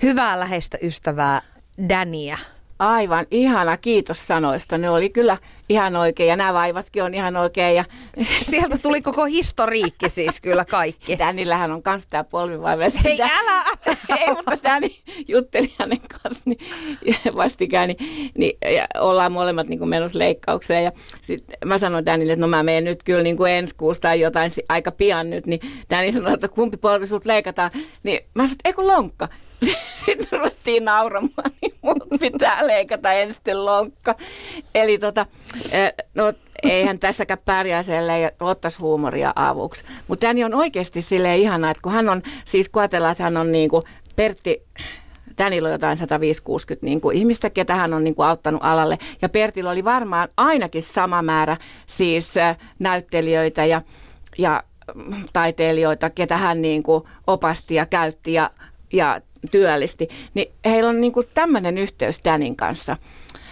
hyvää 0.03 0.39
läheistä 0.39 0.77
ystävää 0.83 1.41
Dania. 1.89 2.37
Aivan 2.79 3.25
ihana, 3.31 3.77
kiitos 3.77 4.27
sanoista. 4.27 4.77
Ne 4.77 4.89
oli 4.89 5.09
kyllä 5.09 5.37
ihan 5.69 5.95
oikein 5.95 6.29
ja 6.29 6.35
nämä 6.35 6.53
vaivatkin 6.53 7.03
on 7.03 7.13
ihan 7.13 7.37
oikein. 7.37 7.75
Ja 7.75 7.85
Sieltä 8.41 8.77
tuli 8.77 9.01
koko 9.01 9.25
historiikki 9.25 10.09
siis 10.09 10.41
kyllä 10.41 10.65
kaikki. 10.65 11.19
Dänillähän 11.19 11.71
on 11.71 11.83
kans 11.83 12.07
tämä 12.07 12.23
polvivaiva. 12.23 12.83
Hei, 13.03 13.21
älä! 13.21 13.63
Ei, 14.19 14.33
mutta 14.35 14.57
Dani 14.63 14.99
jutteli 15.27 15.73
hänen 15.79 15.99
kanssa 16.23 16.43
niin, 16.45 16.59
vastikään, 17.35 17.87
niin, 17.87 18.31
niin 18.37 18.57
ja 18.75 18.87
ollaan 18.99 19.31
molemmat 19.31 19.67
niin 19.67 19.89
menossa 19.89 20.19
leikkaukseen. 20.19 20.83
Ja 20.83 20.91
sitten 21.21 21.57
mä 21.65 21.77
sanoin 21.77 22.05
Danille, 22.05 22.33
että 22.33 22.41
no 22.41 22.47
mä 22.47 22.63
menen 22.63 22.83
nyt 22.83 23.03
kyllä 23.03 23.23
niin 23.23 23.37
kuin 23.37 23.51
ensi 23.51 23.75
kuussa 23.75 24.01
tai 24.01 24.19
jotain 24.19 24.51
aika 24.69 24.91
pian 24.91 25.29
nyt. 25.29 25.45
Niin 25.45 25.59
Dani 25.89 26.13
sanoi, 26.13 26.33
että 26.33 26.47
kumpi 26.47 26.77
polvi 26.77 27.07
sut 27.07 27.25
leikataan. 27.25 27.71
Niin 28.03 28.19
mä 28.33 28.43
sanoin, 28.43 28.51
että 28.51 28.69
ei 28.69 28.73
kun 28.73 28.87
lonkka. 28.87 29.27
Sitten 30.05 30.39
ruvettiin 30.39 30.85
nauramaan, 30.85 31.51
niin 31.61 31.73
mun 31.81 32.01
pitää 32.19 32.67
leikata 32.67 33.13
ensin 33.13 33.65
lonkka. 33.65 34.15
Eli 34.75 34.97
tota, 34.97 35.25
eh, 35.71 35.93
no 36.13 36.33
eihän 36.63 36.99
tässäkään 36.99 37.39
pärjää 37.45 37.83
ellei 37.97 38.29
ottaisi 38.39 38.79
huumoria 38.79 39.33
avuksi. 39.35 39.83
Mutta 40.07 40.27
Dani 40.27 40.43
on 40.43 40.53
oikeasti 40.53 41.01
sille 41.01 41.37
ihana, 41.37 41.71
että 41.71 41.81
kun 41.81 41.91
hän 41.91 42.09
on, 42.09 42.21
siis 42.45 42.69
kun 42.69 42.81
ajatellaan, 42.81 43.11
että 43.11 43.23
hän 43.23 43.37
on 43.37 43.51
niin 43.51 43.69
kuin 43.69 43.81
Pertti, 44.15 44.65
Danilla 45.37 45.67
on 45.67 45.73
jotain 45.73 45.97
150 45.97 46.85
niin 46.85 47.01
kuin 47.01 47.17
ihmistä, 47.17 47.49
ketä 47.49 47.75
hän 47.75 47.93
on 47.93 48.03
niin 48.03 48.15
kuin 48.15 48.27
auttanut 48.27 48.61
alalle. 48.63 48.97
Ja 49.21 49.29
Pertillä 49.29 49.69
oli 49.69 49.83
varmaan 49.83 50.29
ainakin 50.37 50.83
sama 50.83 51.21
määrä 51.21 51.57
siis 51.85 52.37
äh, 52.37 52.57
näyttelijöitä 52.79 53.65
ja, 53.65 53.81
ja 54.37 54.63
mm, 54.95 55.23
taiteilijoita, 55.33 56.09
ketä 56.09 56.37
hän 56.37 56.61
niin 56.61 56.83
kuin 56.83 57.03
opasti 57.27 57.75
ja 57.75 57.85
käytti 57.85 58.33
ja, 58.33 58.49
ja 58.93 59.21
työllisti. 59.51 60.07
Niin 60.33 60.51
heillä 60.65 60.89
on 60.89 61.01
niin 61.01 61.13
tämmöinen 61.33 61.77
yhteys 61.77 62.21
Danin 62.25 62.55
kanssa. 62.55 62.97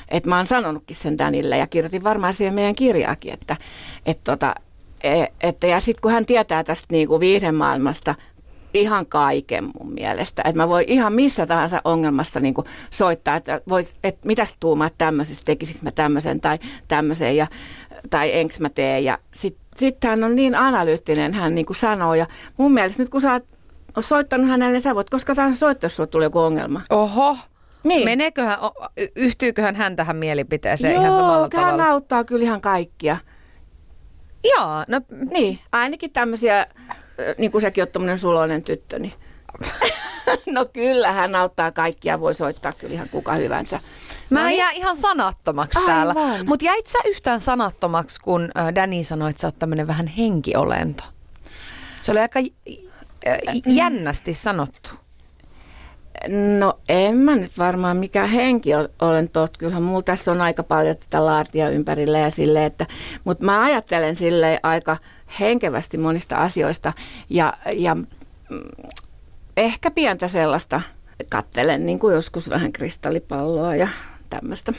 Että 0.10 0.30
mä 0.30 0.38
oon 0.38 0.48
sanonutkin 0.48 0.96
sen 0.96 1.18
Danille 1.18 1.58
ja 1.58 1.68
kirjoitin 1.68 2.04
varmaan 2.04 2.34
siihen 2.34 2.54
meidän 2.54 2.76
kirjaakin, 2.76 3.34
että, 3.34 3.58
että, 4.06 4.32
tota, 4.32 4.56
e- 5.04 5.26
että 5.42 5.68
ja 5.68 5.80
sitten 5.80 6.02
kun 6.02 6.12
hän 6.12 6.26
tietää 6.26 6.64
tästä 6.64 6.88
niin 6.92 7.08
kuin 7.08 7.20
viihdemaailmasta 7.20 8.16
ihan 8.74 9.06
kaiken 9.06 9.64
mun 9.64 9.94
mielestä. 9.94 10.42
Että 10.46 10.58
mä 10.58 10.68
voin 10.68 10.90
ihan 10.90 11.14
missä 11.14 11.46
tahansa 11.46 11.82
ongelmassa 11.84 12.40
niin 12.40 12.54
kuin 12.54 12.68
soittaa, 12.90 13.36
että, 13.36 13.62
vois, 13.70 13.96
että 14.04 14.28
mitäs 14.28 14.56
tuumaat 14.60 14.94
tämmöisestä, 14.98 15.46
tekisikö 15.46 15.80
mä 15.82 15.92
tämmöisen 15.92 16.42
tai 16.42 16.60
tämmöisen 16.88 17.38
ja, 17.38 17.48
tai 18.10 18.38
enks 18.38 18.60
mä 18.60 18.70
teen. 18.70 19.04
Ja 19.04 19.18
sitten 19.32 19.64
sit 19.78 20.04
hän 20.04 20.24
on 20.24 20.36
niin 20.36 20.56
analyyttinen, 20.56 21.34
hän 21.34 21.56
niin 21.56 21.66
kuin 21.66 21.78
sanoo. 21.78 22.16
Ja 22.16 22.28
mun 22.58 22.74
mielestä 22.74 23.04
nyt 23.04 23.10
kun 23.10 23.22
sä 23.22 23.34
oot 23.34 23.46
soittanut 24.02 24.50
hänelle, 24.50 24.80
sä 24.80 24.96
voit 24.96 25.10
koska 25.10 25.36
tahansa 25.36 25.60
soittaa, 25.60 25.86
jos 25.86 25.96
sulla 25.96 26.08
tulee 26.08 26.26
joku 26.26 26.40
ongelma. 26.40 26.82
Oho. 26.90 27.38
Niin. 27.84 28.06
Meneeköhän, 28.06 28.58
yhtyyköhän 29.16 29.76
hän 29.76 29.96
tähän 29.96 30.16
mielipiteeseen 30.16 30.94
Joo, 30.94 31.02
ihan 31.02 31.12
samalla 31.18 31.42
hän 31.42 31.50
tavalla? 31.50 31.86
auttaa 31.86 32.24
kyllä 32.24 32.44
ihan 32.44 32.62
kaikkia. 32.62 33.18
Joo, 34.44 34.84
no 34.88 35.02
Niin, 35.32 35.60
ainakin 35.72 36.12
tämmöisiä, 36.12 36.68
niin 37.38 37.52
kuin 37.52 37.62
säkin 37.62 37.82
oot 37.82 37.92
tommonen 37.92 38.20
suloinen 38.20 38.64
tyttö, 38.64 39.00
niin 39.00 39.14
no 40.56 40.66
kyllä, 40.66 41.12
hän 41.12 41.36
auttaa 41.36 41.72
kaikkia, 41.72 42.20
voi 42.20 42.34
soittaa 42.36 42.72
kyllä 42.74 42.94
ihan 42.94 43.08
kuka 43.12 43.34
hyvänsä. 43.36 43.80
Mä 44.30 44.40
No 44.42 44.46
niin. 44.48 44.58
jää 44.58 44.72
ihan 44.72 44.98
sanattomaksi 44.98 45.80
Aivan. 45.80 45.94
täällä. 45.94 46.44
Mutta 46.46 46.66
jäit 46.66 46.88
sä 46.88 47.00
yhtään 47.06 47.42
sanattomaksi, 47.42 48.22
kun 48.22 48.52
Danny 48.76 49.04
sanoi, 49.04 49.30
että 49.30 49.42
sä 49.42 49.48
oot 49.48 49.60
tämmönen 49.60 49.88
vähän 49.88 50.08
henkiolento? 50.08 51.04
Se 52.02 52.12
oli 52.12 52.20
aika 52.20 52.40
jännästi 53.66 54.34
sanottu. 54.34 54.90
No 56.60 56.80
en 56.90 57.18
mä 57.18 57.36
nyt 57.36 57.58
varmaan 57.58 57.98
mikä 57.98 58.28
henki 58.28 58.76
ol- 58.76 58.88
olen 59.00 59.30
tot. 59.30 59.58
Kyllähän 59.58 59.84
mulla 59.84 60.02
tässä 60.02 60.32
on 60.32 60.42
aika 60.42 60.64
paljon 60.64 60.98
tätä 60.98 61.26
laartia 61.26 61.70
ympärillä 61.70 62.20
ja 62.20 62.30
sille, 62.30 62.66
että, 62.66 62.86
mutta 63.24 63.46
mä 63.46 63.64
ajattelen 63.64 64.16
sille 64.16 64.60
aika 64.64 64.98
henkevästi 65.40 65.98
monista 65.98 66.36
asioista 66.36 66.94
ja, 67.30 67.54
ja 67.74 67.96
mm, 67.96 68.06
ehkä 69.58 69.92
pientä 69.92 70.28
sellaista 70.28 70.82
kattelen 71.30 71.86
niin 71.86 72.00
kuin 72.00 72.16
joskus 72.16 72.50
vähän 72.50 72.74
kristallipalloa 72.74 73.76
ja 73.76 73.88
tämmöistä. 74.30 74.74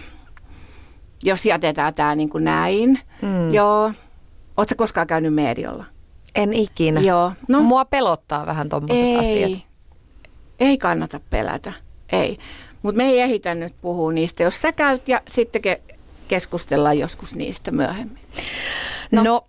Jos 1.22 1.46
jätetään 1.46 1.94
tämä 1.94 2.14
niin 2.14 2.30
kuin 2.30 2.44
näin. 2.44 2.98
Mm. 3.22 3.54
Joo. 3.54 3.92
Oletko 4.56 4.74
koskaan 4.76 5.06
käynyt 5.06 5.34
mediolla? 5.34 5.84
En 6.34 6.52
ikinä. 6.52 7.00
Joo. 7.00 7.32
No. 7.48 7.62
Mua 7.62 7.84
pelottaa 7.84 8.46
vähän 8.46 8.68
tommoset 8.68 9.04
ei, 9.04 9.16
asiat. 9.16 9.60
ei 10.60 10.78
kannata 10.78 11.20
pelätä, 11.30 11.72
ei. 12.12 12.38
Mutta 12.82 12.96
me 12.96 13.04
ei 13.04 13.20
ehitä 13.20 13.54
nyt 13.54 13.74
puhua 13.80 14.12
niistä, 14.12 14.42
jos 14.42 14.60
sä 14.60 14.72
käyt 14.72 15.08
ja 15.08 15.20
sitten 15.28 15.62
ke- 15.66 15.94
keskustellaan 16.28 16.98
joskus 16.98 17.34
niistä 17.34 17.70
myöhemmin. 17.70 18.18
No. 19.10 19.22
no, 19.22 19.48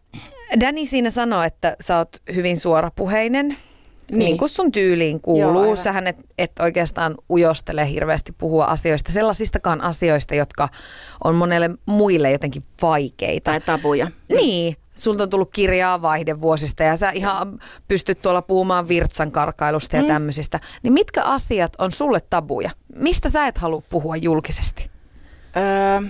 Danny 0.59 0.85
siinä 0.85 1.11
sanoi, 1.11 1.45
että 1.47 1.75
sä 1.81 1.97
oot 1.97 2.21
hyvin 2.35 2.57
suorapuheinen. 2.57 3.47
Niin, 4.11 4.19
Niin. 4.19 4.37
kuin 4.37 4.49
sun 4.49 4.71
tyyliin 4.71 5.21
kuuluu. 5.21 5.63
Joo. 5.65 5.75
Sähän 5.75 6.07
et, 6.07 6.17
et 6.37 6.51
oikeastaan 6.59 7.15
ujostele 7.29 7.89
hirveästi 7.89 8.31
puhua 8.31 8.65
asioista, 8.65 9.11
sellaisistakaan 9.11 9.81
asioista, 9.81 10.35
jotka 10.35 10.69
on 11.23 11.35
monelle 11.35 11.69
muille 11.85 12.31
jotenkin 12.31 12.63
vaikeita. 12.81 13.51
Tai 13.51 13.61
tabuja. 13.61 14.07
Niin, 14.29 14.75
sulta 14.95 15.23
on 15.23 15.29
tullut 15.29 15.51
kirjaa 15.53 16.01
vaihdevuosista 16.01 16.83
ja 16.83 16.97
sä 16.97 17.09
ihan 17.09 17.59
pystyt 17.87 18.21
tuolla 18.21 18.41
puhumaan 18.41 18.87
virtsan 18.87 19.31
karkailusta 19.31 19.95
ja 19.95 20.01
mm. 20.01 20.07
tämmöisistä. 20.07 20.59
Niin 20.83 20.93
mitkä 20.93 21.23
asiat 21.23 21.75
on 21.77 21.91
sulle 21.91 22.21
tabuja? 22.29 22.71
Mistä 22.95 23.29
sä 23.29 23.47
et 23.47 23.57
halua 23.57 23.83
puhua 23.89 24.15
julkisesti? 24.15 24.89
Öö, 25.57 26.09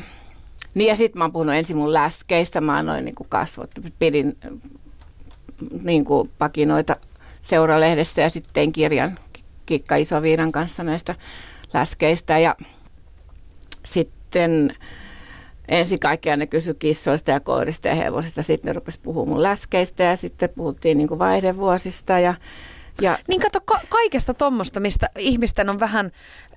niin 0.73 0.87
ja 0.89 0.95
sitten 0.95 1.17
mä 1.17 1.23
oon 1.23 1.31
puhunut 1.31 1.55
ensin 1.55 1.77
mun 1.77 1.93
läskeistä, 1.93 2.61
mä 2.61 2.77
annoin 2.77 3.05
niin 3.05 3.15
kasvot, 3.29 3.71
pidin 3.99 4.37
niin 5.83 6.05
kuin 6.05 6.31
pakinoita 6.37 6.95
seuralehdessä 7.41 8.21
ja 8.21 8.29
sitten 8.29 8.53
tein 8.53 8.71
kirjan 8.71 9.17
Kikka 9.65 9.95
Isoviiran 9.95 10.51
kanssa 10.51 10.83
näistä 10.83 11.15
läskeistä 11.73 12.39
ja 12.39 12.55
sitten 13.85 14.75
ensin 15.67 15.99
kaikkea 15.99 16.37
ne 16.37 16.47
kysyi 16.47 16.75
kissoista 16.79 17.31
ja 17.31 17.39
koirista 17.39 17.87
ja 17.87 17.95
hevosista, 17.95 18.43
sitten 18.43 18.69
ne 18.69 18.73
rupesi 18.73 18.99
puhumaan 19.03 19.29
mun 19.29 19.43
läskeistä 19.43 20.03
ja 20.03 20.15
sitten 20.15 20.49
puhuttiin 20.49 20.97
niin 20.97 21.07
kuin 21.07 21.19
vaihdevuosista 21.19 22.19
ja, 22.19 22.33
ja 23.01 23.17
Niin 23.27 23.41
kato, 23.41 23.59
ka- 23.65 23.81
kaikesta 23.89 24.33
tuommoista, 24.33 24.79
mistä 24.79 25.09
ihmisten 25.17 25.69
on 25.69 25.79
vähän, 25.79 26.11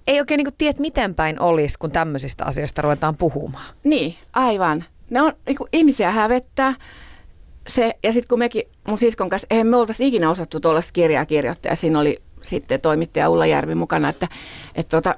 ei 0.07 0.21
oikein 0.21 0.39
niin 0.39 0.55
tiedä 0.59 0.79
miten 0.79 1.15
päin 1.15 1.41
olisi, 1.41 1.79
kun 1.79 1.91
tämmöisistä 1.91 2.45
asioista 2.45 2.83
ruvetaan 2.83 3.17
puhumaan. 3.17 3.75
Niin, 3.85 4.15
aivan. 4.33 4.85
Ne 5.11 5.23
on 5.23 5.33
niin 5.47 5.57
kuin 5.57 5.69
ihmisiä 5.73 6.11
hävettää. 6.11 6.75
Se, 7.69 7.95
ja 8.03 8.13
sitten 8.13 8.29
kun 8.29 8.39
mekin 8.39 8.63
mun 8.89 8.99
siskon 8.99 9.29
kanssa, 9.29 9.47
eihän 9.51 9.67
me 9.67 9.77
oltaisi 9.77 10.07
ikinä 10.07 10.31
osattu 10.31 10.61
tuollaista 10.61 10.93
kirjaa 10.93 11.27
kirjoittaa. 11.27 11.73
Ja 11.73 11.77
siinä 11.77 12.01
oli 12.01 12.19
sitten 12.43 12.81
toimittaja 12.81 13.29
Ulla 13.29 13.47
Järvi 13.47 13.75
mukana, 13.75 14.09
että, 14.09 14.29
että 14.75 14.97
tota, 14.97 15.15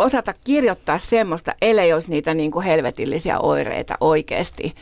osata 0.00 0.34
kirjoittaa 0.44 0.98
semmoista, 0.98 1.54
ellei 1.62 1.92
olisi 1.92 2.10
niitä 2.10 2.34
niin 2.34 2.50
kuin 2.50 2.64
helvetillisiä 2.64 3.40
oireita 3.40 3.94
oikeasti. 4.00 4.74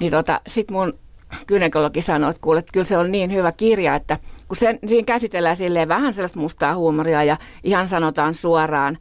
Niin 0.00 0.10
tota, 0.10 0.40
sitten 0.46 0.76
mun 0.76 0.98
gynekologi 1.46 2.02
sanoi, 2.02 2.30
että 2.30 2.42
kuule, 2.42 2.58
että 2.58 2.72
kyllä 2.72 2.84
se 2.84 2.96
on 2.96 3.12
niin 3.12 3.32
hyvä 3.32 3.52
kirja, 3.52 3.94
että 3.94 4.18
kun 4.48 4.56
sen, 4.56 4.78
siinä 4.86 5.04
käsitellään 5.04 5.56
silleen 5.56 5.88
vähän 5.88 6.14
sellaista 6.14 6.40
mustaa 6.40 6.74
huumoria 6.74 7.24
ja 7.24 7.36
ihan 7.64 7.88
sanotaan 7.88 8.34
suoraan, 8.34 8.98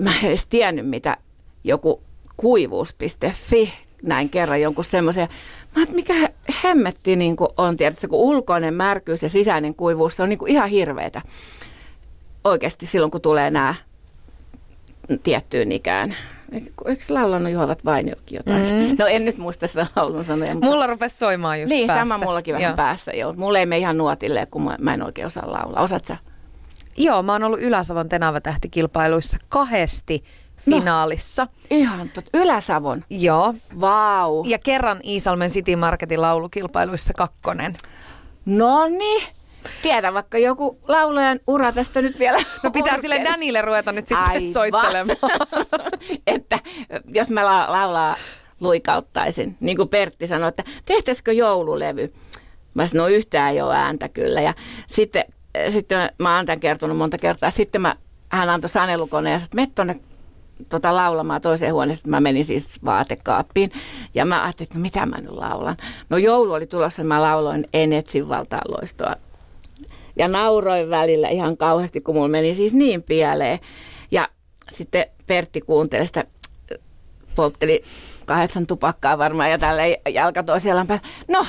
mä 0.00 0.10
en 0.10 0.28
edes 0.28 0.46
tiennyt, 0.46 0.88
mitä 0.88 1.16
joku 1.64 2.02
kuivuus.fi 2.36 3.72
näin 4.02 4.30
kerran 4.30 4.60
jonkun 4.60 4.84
semmoisen. 4.84 5.28
Mä 5.76 5.82
että 5.82 5.94
mikä 5.94 6.14
he- 6.14 6.34
hemmetti 6.64 7.16
niin 7.16 7.36
kuin 7.36 7.48
on, 7.56 7.76
tiedätkö, 7.76 8.08
kun 8.08 8.18
ulkoinen 8.18 8.74
märkyys 8.74 9.22
ja 9.22 9.28
sisäinen 9.28 9.74
kuivuus, 9.74 10.16
se 10.16 10.22
on 10.22 10.28
niin 10.28 10.38
kuin 10.38 10.52
ihan 10.52 10.68
hirveetä. 10.68 11.22
Oikeasti 12.44 12.86
silloin, 12.86 13.10
kun 13.10 13.20
tulee 13.20 13.50
nämä 13.50 13.74
tiettyyn 15.22 15.72
ikään. 15.72 16.14
Eikö 16.52 17.04
laulanut 17.08 17.52
Juhovat 17.52 17.84
Vainiokin 17.84 18.36
jotain? 18.36 18.62
Mm. 18.74 18.96
No 18.98 19.06
en 19.06 19.24
nyt 19.24 19.38
muista 19.38 19.66
sitä 19.66 19.86
laulun 19.96 20.24
sanoja. 20.24 20.52
mutta- 20.54 20.66
Mulla 20.66 20.86
rupesi 20.86 21.18
soimaan 21.18 21.60
just 21.60 21.70
niin, 21.70 21.86
päässä. 21.86 22.06
sama 22.14 22.24
mullakin 22.24 22.54
vähän 22.54 22.68
Joo. 22.70 22.76
päässä. 22.76 23.12
Joo. 23.12 23.32
Mulla 23.32 23.58
ei 23.58 23.66
mene 23.66 23.78
ihan 23.78 23.98
nuotille, 23.98 24.46
kun 24.50 24.62
mä, 24.62 24.76
mä 24.80 24.94
en 24.94 25.02
oikein 25.02 25.26
osaa 25.26 25.52
laulaa. 25.52 25.82
Osaat 25.82 26.04
sä? 26.04 26.16
Joo, 26.96 27.22
mä 27.22 27.32
oon 27.32 27.44
ollut 27.44 27.60
Ylä-Savon 27.62 28.08
Tenava-tähtikilpailuissa 28.08 29.36
kahdesti 29.48 30.24
finaalissa. 30.56 31.46
Ihan 31.70 32.08
tot. 32.14 32.24
Ylä-Savon. 32.34 33.04
Joo. 33.10 33.54
Vau. 33.80 34.44
Ja 34.46 34.58
kerran 34.58 35.00
Iisalmen 35.04 35.50
City 35.50 35.76
Marketin 35.76 36.22
laulukilpailuissa 36.22 37.12
kakkonen. 37.16 37.74
No 38.46 38.88
niin. 38.88 39.22
Tiedä 39.82 40.14
vaikka 40.14 40.38
joku 40.38 40.78
laulajan 40.88 41.40
ura 41.46 41.72
tästä 41.72 42.02
nyt 42.02 42.18
vielä 42.18 42.38
No 42.62 42.70
pitää 42.70 42.94
urkee. 42.94 43.00
sille 43.00 43.24
Danille 43.24 43.62
ruveta 43.62 43.92
nyt 43.92 44.08
sitten 44.08 44.28
Aivan. 44.28 44.52
soittelemaan. 44.52 45.18
että 46.26 46.58
jos 47.08 47.30
mä 47.30 47.44
la- 47.44 47.72
laulaa 47.72 48.16
luikauttaisin, 48.60 49.56
niin 49.60 49.76
kuin 49.76 49.88
Pertti 49.88 50.26
sanoi, 50.26 50.48
että 50.48 50.64
tehtäisikö 50.84 51.32
joululevy? 51.32 52.12
Mä 52.74 52.86
sanoin, 52.86 53.12
no 53.12 53.16
yhtään 53.16 53.52
ei 53.52 53.60
ole 53.60 53.76
ääntä 53.76 54.08
kyllä. 54.08 54.40
Ja 54.40 54.54
sitten, 54.86 55.24
sitten 55.68 56.10
mä 56.18 56.36
oon 56.36 56.46
tämän 56.46 56.60
kertonut 56.60 56.96
monta 56.96 57.16
kertaa. 57.18 57.50
Sitten 57.50 57.80
mä, 57.80 57.96
hän 58.28 58.50
antoi 58.50 58.68
sanelukoneen 58.70 59.32
ja 59.32 59.38
sanoi, 59.38 59.62
että 59.62 59.74
tuonne 59.74 60.00
tota, 60.68 60.96
laulamaan 60.96 61.40
toiseen 61.40 61.72
huoneeseen. 61.72 62.10
Mä 62.10 62.20
menin 62.20 62.44
siis 62.44 62.84
vaatekaappiin 62.84 63.72
ja 64.14 64.24
mä 64.24 64.42
ajattelin, 64.42 64.66
että 64.66 64.78
no 64.78 64.82
mitä 64.82 65.06
mä 65.06 65.16
nyt 65.20 65.30
laulan. 65.30 65.76
No 66.10 66.16
joulu 66.16 66.52
oli 66.52 66.66
tulossa, 66.66 67.04
mä 67.04 67.22
lauloin 67.22 67.64
En 67.72 67.92
etsin 67.92 68.28
valtaa 68.28 68.60
loistoa. 68.68 69.16
Ja 70.18 70.28
nauroin 70.28 70.90
välillä 70.90 71.28
ihan 71.28 71.56
kauheasti, 71.56 72.00
kun 72.00 72.14
mulla 72.14 72.28
meni 72.28 72.54
siis 72.54 72.74
niin 72.74 73.02
pieleen. 73.02 73.58
Ja 74.10 74.28
sitten 74.70 75.06
Pertti 75.26 75.60
kuunteli 75.60 76.06
sitä, 76.06 76.24
poltteli 77.34 77.82
kahdeksan 78.26 78.66
tupakkaa 78.66 79.18
varmaan 79.18 79.50
ja 79.50 79.58
tällä 79.58 79.82
jalka 80.12 80.42
toisella 80.42 80.84
päällä. 80.84 81.06
No, 81.28 81.46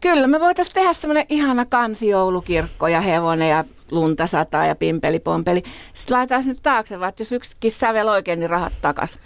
kyllä 0.00 0.26
me 0.26 0.40
voitaisiin 0.40 0.74
tehdä 0.74 0.92
semmoinen 0.92 1.26
ihana 1.28 1.64
kansijoulukirkko 1.64 2.88
ja 2.88 3.00
hevonen 3.00 3.48
ja 3.48 3.64
lunta 3.90 4.26
sataa 4.26 4.66
ja 4.66 4.74
pimpeli 4.74 5.18
pompeli. 5.18 5.62
Sitten 5.94 6.16
laitetaan 6.16 6.42
sinne 6.42 6.60
taakse, 6.62 7.00
vaan 7.00 7.12
jos 7.18 7.32
yksikin 7.32 7.72
sävel 7.72 8.08
oikein, 8.08 8.40
niin 8.40 8.50
rahat 8.50 8.72
takas. 8.82 9.18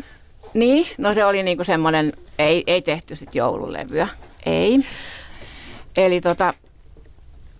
niin, 0.54 0.86
no 0.98 1.14
se 1.14 1.24
oli 1.24 1.42
niinku 1.42 1.64
semmoinen, 1.64 2.12
ei, 2.38 2.64
ei 2.66 2.82
tehty 2.82 3.14
sitten 3.14 3.38
joululevyä. 3.38 4.08
Ei. 4.46 4.84
Eli 5.96 6.20
tota, 6.20 6.54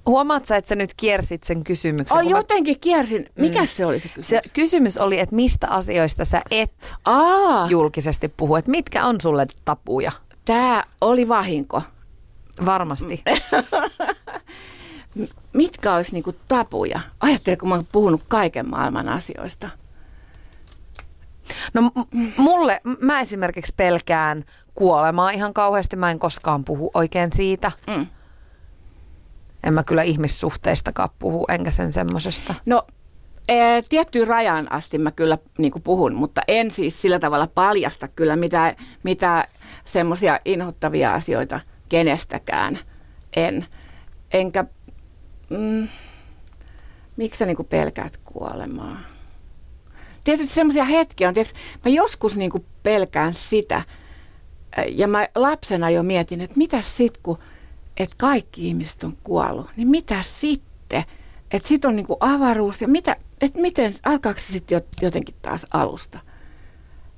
Huomaat 0.07 0.47
sä, 0.47 0.57
että 0.57 0.69
sä 0.69 0.75
nyt 0.75 0.95
kiersit 0.97 1.45
sen 1.45 1.65
kysymyksen? 1.65 2.17
oh, 2.19 2.23
kun 2.23 2.33
mä- 2.33 2.39
jotenkin 2.39 2.81
kiersin. 2.81 3.27
Mikä 3.39 3.67
se 3.67 3.87
oli 3.87 3.99
se 3.99 4.09
kysymys? 4.09 4.29
Se 4.29 4.41
kysymys 4.53 4.99
oli, 4.99 5.21
että 5.21 5.35
mistä 5.37 5.67
asioista 5.71 6.25
sä 6.25 6.43
et 6.51 6.95
Aa, 7.05 7.67
julkisesti 7.69 8.29
puhu, 8.29 8.57
että 8.57 8.71
mitkä 8.71 9.05
on 9.07 9.21
sulle 9.21 9.47
tapuja? 9.65 10.13
tämä 10.45 10.85
oli 11.01 11.29
vahinko. 11.29 11.83
Varmasti. 12.67 13.23
Mitkä 15.53 15.95
olisi 15.95 16.13
niinku 16.13 16.35
tapuja? 16.49 17.01
Ajattele, 17.21 17.57
kun 17.57 17.69
mä 17.69 17.75
oon 17.75 17.87
puhunut 17.93 18.21
kaiken 18.29 18.71
maailman 18.71 19.09
asioista. 19.09 19.69
No 21.75 21.83
m- 21.83 22.27
mulle, 22.37 22.81
mä 23.01 23.21
esimerkiksi 23.21 23.73
pelkään 23.77 24.45
kuolemaa 24.75 25.31
ihan 25.31 25.55
kauheasti. 25.55 25.97
Mä 25.97 26.11
en 26.11 26.19
koskaan 26.19 26.65
puhu 26.65 26.91
oikein 26.95 27.33
siitä. 27.33 27.73
Mm. 27.87 28.07
En 29.65 29.75
mä 29.75 29.85
kyllä 29.85 30.03
ihmissuhteistakaan 30.03 31.11
puhu, 31.19 31.47
enkä 31.49 31.71
sen 31.71 31.93
semmosesta. 31.93 32.55
No, 32.67 32.87
ee, 33.49 33.83
tiettyyn 33.89 34.27
rajaan 34.27 34.73
asti 34.73 34.99
mä 34.99 35.11
kyllä 35.11 35.39
niin 35.59 35.73
puhun, 35.85 36.15
mutta 36.15 36.41
en 36.49 36.71
siis 36.71 37.03
sillä 37.03 37.19
tavalla 37.19 37.49
paljasta 37.55 38.09
kyllä 38.09 38.37
mitä, 38.37 38.77
mitä 39.03 39.49
semmoisia 39.85 40.41
inhottavia 40.45 41.15
asioita 41.15 41.61
kenestäkään. 41.89 42.79
En. 43.37 43.67
Enkä, 44.33 44.65
mm, 45.51 45.89
miksi 47.17 47.39
sä 47.39 47.47
niinku 47.47 47.65
pelkäät 47.65 48.17
kuolemaa? 48.25 49.01
Tietysti 50.25 50.55
semmoisia 50.55 50.85
hetkiä 50.85 51.29
on, 51.29 51.35
tiiäks, 51.35 51.55
mä 51.85 51.91
joskus 51.91 52.37
niinku 52.37 52.65
pelkään 52.83 53.35
sitä, 53.35 53.83
ja 54.89 55.09
mä 55.09 55.29
lapsena 55.35 55.91
jo 55.91 56.03
mietin, 56.03 56.41
että 56.41 56.59
mitä 56.59 56.81
sitten, 56.81 57.23
kun 57.23 57.39
että 57.97 58.15
kaikki 58.19 58.67
ihmiset 58.69 59.05
on 59.05 59.17
kuollut, 59.23 59.67
niin 59.77 59.89
mitä 59.89 60.23
sitten? 60.23 61.05
Että 61.51 61.69
sitten 61.69 61.89
on 61.89 61.97
niinku 61.97 62.17
avaruus 62.21 62.83
ja 62.83 62.89
mitä, 62.89 63.17
että 63.41 63.61
miten, 63.61 63.95
alkaako 64.05 64.41
se 64.41 64.53
sitten 64.53 64.83
jotenkin 65.03 65.35
taas 65.43 65.67
alusta? 65.71 66.19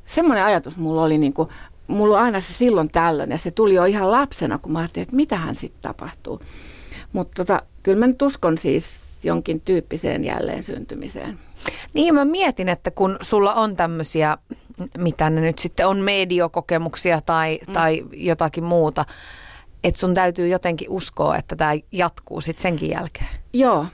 Semmoinen 0.06 0.44
ajatus 0.44 0.76
mulla 0.76 1.02
oli 1.02 1.18
niinku, 1.18 1.48
mulla 1.86 2.18
on 2.18 2.24
aina 2.24 2.40
se 2.40 2.52
silloin 2.52 2.88
tällöin 2.88 3.30
ja 3.30 3.38
se 3.38 3.50
tuli 3.50 3.74
jo 3.74 3.84
ihan 3.84 4.12
lapsena, 4.12 4.58
kun 4.58 4.72
mä 4.72 4.78
ajattelin, 4.78 5.02
että 5.02 5.16
mitähän 5.16 5.54
sitten 5.54 5.82
tapahtuu. 5.82 6.40
Mutta 7.12 7.44
tota, 7.44 7.62
kyllä 7.82 7.98
mä 7.98 8.06
nyt 8.06 8.22
uskon 8.22 8.58
siis 8.58 9.00
jonkin 9.24 9.60
tyyppiseen 9.60 10.24
jälleen 10.24 10.64
syntymiseen. 10.64 11.38
Niin 11.94 12.14
mä 12.14 12.24
mietin, 12.24 12.68
että 12.68 12.90
kun 12.90 13.16
sulla 13.20 13.54
on 13.54 13.76
tämmöisiä, 13.76 14.38
mitä 14.98 15.30
ne 15.30 15.40
nyt 15.40 15.58
sitten 15.58 15.88
on, 15.88 15.98
mediokokemuksia 15.98 17.20
tai, 17.20 17.58
mm. 17.66 17.72
tai 17.72 18.04
jotakin 18.12 18.64
muuta, 18.64 19.04
että 19.88 20.00
sun 20.00 20.14
täytyy 20.14 20.48
jotenkin 20.48 20.90
uskoa, 20.90 21.36
että 21.36 21.56
tämä 21.56 21.72
jatkuu 21.92 22.40
sitten 22.40 22.62
senkin 22.62 22.90
jälkeen. 22.90 23.28
Joo, 23.52 23.86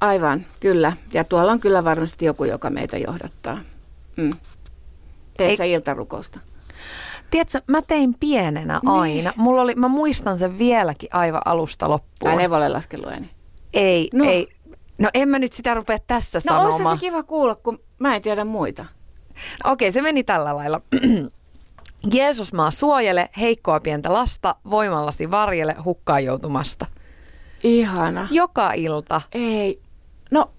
aivan, 0.00 0.46
kyllä. 0.60 0.92
Ja 1.12 1.24
tuolla 1.24 1.52
on 1.52 1.60
kyllä 1.60 1.84
varmasti 1.84 2.24
joku, 2.24 2.44
joka 2.44 2.70
meitä 2.70 2.96
johdattaa. 2.96 3.60
Mm. 4.16 4.32
Tee 5.36 5.56
sä 5.56 5.64
iltarukousta? 5.64 6.40
Tiedätkö, 7.30 7.60
mä 7.66 7.82
tein 7.82 8.14
pienenä 8.20 8.80
niin. 8.82 8.90
aina. 8.90 9.32
Mulla 9.36 9.62
oli, 9.62 9.74
mä 9.74 9.88
muistan 9.88 10.38
sen 10.38 10.58
vieläkin 10.58 11.08
aivan 11.12 11.42
alusta 11.44 11.90
loppuun. 11.90 12.30
Tai 12.30 12.36
Levolle 12.36 12.68
laskelueni. 12.68 13.30
Ei, 13.74 14.08
no. 14.14 14.24
ei. 14.24 14.48
No 14.98 15.08
en 15.14 15.28
mä 15.28 15.38
nyt 15.38 15.52
sitä 15.52 15.74
rupea 15.74 15.98
tässä 16.06 16.38
no, 16.38 16.40
sanomaan. 16.40 16.82
No 16.82 16.90
se 16.90 17.00
kiva 17.00 17.22
kuulla, 17.22 17.54
kun 17.54 17.80
mä 17.98 18.16
en 18.16 18.22
tiedä 18.22 18.44
muita. 18.44 18.84
Okei, 19.64 19.92
se 19.92 20.02
meni 20.02 20.24
tällä 20.24 20.56
lailla. 20.56 20.80
Jeesus 22.12 22.52
maa 22.52 22.70
suojele 22.70 23.28
heikkoa 23.40 23.80
pientä 23.80 24.12
lasta, 24.12 24.54
voimallasi 24.70 25.30
varjele 25.30 25.76
hukkaan 25.84 26.24
joutumasta. 26.24 26.86
Ihana. 27.62 28.28
Joka 28.30 28.72
ilta. 28.72 29.20
Ei, 29.32 29.80
no 30.30 30.50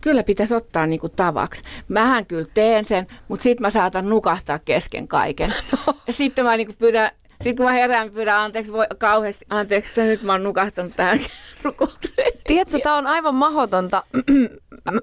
kyllä 0.00 0.22
pitäisi 0.22 0.54
ottaa 0.54 0.86
niinku 0.86 1.08
tavaksi. 1.08 1.62
Mähän 1.88 2.26
kyllä 2.26 2.48
teen 2.54 2.84
sen, 2.84 3.06
mutta 3.28 3.42
sitten 3.42 3.62
mä 3.62 3.70
saatan 3.70 4.08
nukahtaa 4.08 4.58
kesken 4.58 5.08
kaiken. 5.08 5.50
No. 5.86 5.94
Sitten 6.10 6.44
mä 6.44 6.56
niinku 6.56 6.74
pyydän 6.78 7.10
sitten 7.42 7.56
kun 7.56 7.66
mä 7.66 7.72
herään, 7.72 8.10
pyydän 8.10 8.38
anteeksi, 8.38 8.72
voi, 8.72 8.86
kauheasti 8.98 9.44
anteeksi, 9.48 9.90
että 9.90 10.02
nyt 10.02 10.22
mä 10.22 10.32
oon 10.32 10.42
nukahtanut 10.42 10.92
tähän 10.96 11.18
rukoukseen. 11.62 12.32
Tiedätkö, 12.46 12.78
tämä 12.82 12.96
on 12.96 13.06
aivan 13.06 13.34
mahdotonta. 13.34 14.02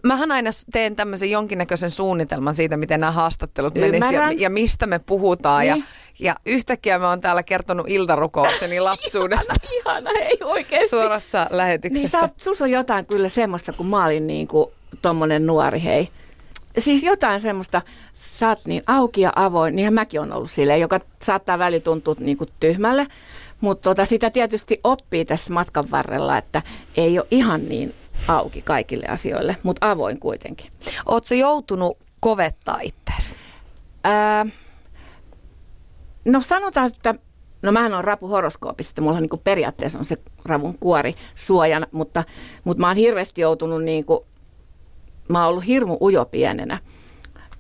Mähän 0.04 0.32
aina 0.32 0.50
teen 0.72 0.96
tämmöisen 0.96 1.32
jonkinnäköisen 1.32 1.92
suunnitelman 1.92 2.56
siitä, 2.56 2.78
miten 2.78 3.00
nämä 3.00 3.12
haastattelut 3.12 3.74
menisivät 3.74 4.14
ja, 4.14 4.32
ja 4.38 4.50
mistä 4.50 4.86
me 4.86 5.00
puhutaan. 5.06 5.62
Niin. 5.62 5.78
Ja, 5.78 5.84
ja 6.20 6.36
yhtäkkiä 6.46 7.00
mä 7.00 7.10
oon 7.10 7.22
täällä 7.22 7.44
kertonut 7.44 7.90
iltarukoukseni 7.90 8.80
lapsuudesta. 8.90 9.54
ihana, 9.72 10.10
ihana, 10.10 10.20
ei 10.20 10.38
oikeasti. 10.42 10.90
Suorassa 10.90 11.48
lähetyksessä. 11.50 12.20
Niin 12.20 12.30
sä, 12.30 12.36
sus 12.38 12.62
on 12.62 12.72
jotain 12.72 13.06
kyllä 13.06 13.30
semmoista, 13.30 13.74
kun 13.74 13.86
mä 13.86 14.06
olin 14.06 14.28
niin 14.28 14.48
kuin 14.48 14.72
tommonen 15.02 15.46
nuori, 15.46 15.84
hei 15.84 16.10
siis 16.78 17.04
jotain 17.04 17.42
semmoista, 17.42 17.82
sä 18.14 18.50
oot 18.50 18.60
niin 18.66 18.84
auki 18.88 19.22
ja 19.22 19.34
avoin, 19.36 19.76
niinhän 19.76 19.94
mäkin 19.94 20.22
on 20.22 20.34
ollut 20.34 20.52
silleen, 20.52 20.82
joka 20.82 21.00
saattaa 21.22 21.60
väli 21.60 21.80
tuntua 21.80 22.16
niin 22.20 22.38
kuin 22.38 22.50
tyhmälle, 22.60 23.08
mutta 23.62 23.90
tota, 23.90 24.06
sitä 24.06 24.30
tietysti 24.30 24.80
oppii 24.84 25.26
tässä 25.26 25.54
matkan 25.54 25.92
varrella, 25.92 26.38
että 26.38 26.62
ei 26.98 27.20
ole 27.20 27.28
ihan 27.32 27.70
niin 27.70 27.94
auki 28.28 28.62
kaikille 28.62 29.06
asioille, 29.06 29.58
mutta 29.64 29.92
avoin 29.92 30.20
kuitenkin. 30.20 30.72
Oletko 31.06 31.36
joutunut 31.36 31.98
kovettaa 32.20 32.80
itseäsi? 32.82 33.36
Ää, 34.04 34.46
no 36.26 36.42
sanotaan, 36.42 36.88
että 36.88 37.16
No 37.62 37.72
mähän 37.72 37.94
on 37.94 38.04
rapu 38.04 38.28
horoskoopissa, 38.28 39.02
mulla 39.02 39.18
on 39.18 39.22
niin 39.24 39.42
periaatteessa 39.44 40.00
on 40.00 40.06
se 40.06 40.18
ravun 40.46 40.78
kuori 40.80 41.14
suojana, 41.36 41.88
mutta, 41.92 42.24
mutta 42.64 42.82
mä 42.82 42.88
oon 42.88 42.98
hirveästi 42.98 43.42
joutunut 43.42 43.84
niin 43.84 44.06
kuin 44.06 44.20
mä 45.30 45.40
oon 45.40 45.50
ollut 45.50 45.68
hirmu 45.68 45.98
ujo 46.02 46.26
pienenä. 46.26 46.78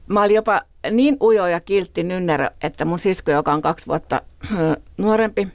Mä 0.07 0.23
olin 0.23 0.35
jopa 0.35 0.61
niin 0.91 1.17
ujo 1.21 1.47
ja 1.47 1.59
kiltti 1.59 2.03
nynnerö, 2.03 2.47
että 2.61 2.85
mun 2.85 2.99
sisko, 2.99 3.31
joka 3.31 3.53
on 3.53 3.61
kaksi 3.61 3.87
vuotta 3.87 4.21
nuorempi, 4.97 5.47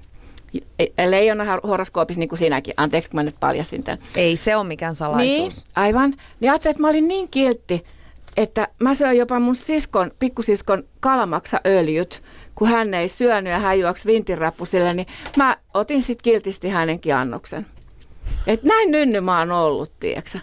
leijona 1.06 1.44
horoskoopissa 1.66 2.20
niin 2.20 2.28
kuin 2.28 2.38
sinäkin. 2.38 2.74
Anteeksi, 2.76 3.10
kun 3.10 3.18
mä 3.18 3.22
nyt 3.22 3.36
paljastin 3.40 3.82
tämän. 3.82 3.98
Ei 4.16 4.36
se 4.36 4.56
ole 4.56 4.66
mikään 4.66 4.94
salaisuus. 4.94 5.56
Niin, 5.56 5.72
aivan. 5.76 6.14
Niin 6.40 6.50
ajattelin, 6.50 6.70
että 6.72 6.80
mä 6.80 6.88
olin 6.88 7.08
niin 7.08 7.28
kiltti, 7.28 7.84
että 8.36 8.68
mä 8.78 8.94
söin 8.94 9.18
jopa 9.18 9.40
mun 9.40 9.56
siskon, 9.56 10.10
pikkusiskon 10.18 10.84
öljyt, 11.66 12.22
kun 12.54 12.68
hän 12.68 12.94
ei 12.94 13.08
syönyt 13.08 13.52
ja 13.52 13.58
hän 13.58 13.80
juoksi 13.80 14.06
vintinrappusille, 14.06 14.94
niin 14.94 15.06
mä 15.36 15.56
otin 15.74 16.02
sitten 16.02 16.32
kiltisti 16.32 16.68
hänenkin 16.68 17.16
annoksen. 17.16 17.66
että 18.46 18.66
näin 18.66 18.90
nynny 18.90 19.20
mä 19.20 19.38
oon 19.38 19.52
ollut, 19.52 19.92
tiedätkö 20.00 20.38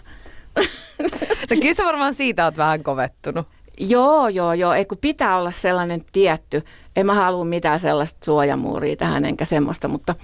No 1.50 1.56
kyllä 1.60 1.74
sä 1.74 1.84
varmaan 1.84 2.14
siitä 2.14 2.44
oot 2.44 2.56
vähän 2.56 2.82
kovettunut. 2.82 3.46
Joo, 3.78 4.28
joo, 4.28 4.52
joo. 4.52 4.72
Ei 4.72 4.84
kun 4.84 4.98
pitää 4.98 5.38
olla 5.38 5.50
sellainen 5.50 6.04
tietty. 6.12 6.64
En 6.96 7.06
mä 7.06 7.14
halua 7.14 7.44
mitään 7.44 7.80
sellaista 7.80 8.24
suojamuuria 8.24 8.96
tähän 8.96 9.24
enkä 9.24 9.44
semmoista, 9.44 9.88
mutta, 9.88 10.14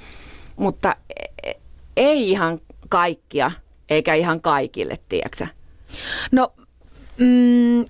mutta 0.56 0.96
e, 1.42 1.52
ei 1.96 2.30
ihan 2.30 2.58
kaikkia, 2.88 3.50
eikä 3.88 4.14
ihan 4.14 4.40
kaikille, 4.40 4.94
tiedäksä. 5.08 5.48
No, 6.32 6.52
mm, 7.18 7.84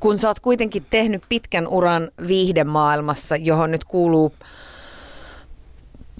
kun 0.00 0.18
sä 0.18 0.28
oot 0.28 0.40
kuitenkin 0.40 0.86
tehnyt 0.90 1.22
pitkän 1.28 1.68
uran 1.68 2.08
viihdemaailmassa, 2.26 3.36
johon 3.36 3.70
nyt 3.70 3.84
kuuluu 3.84 4.32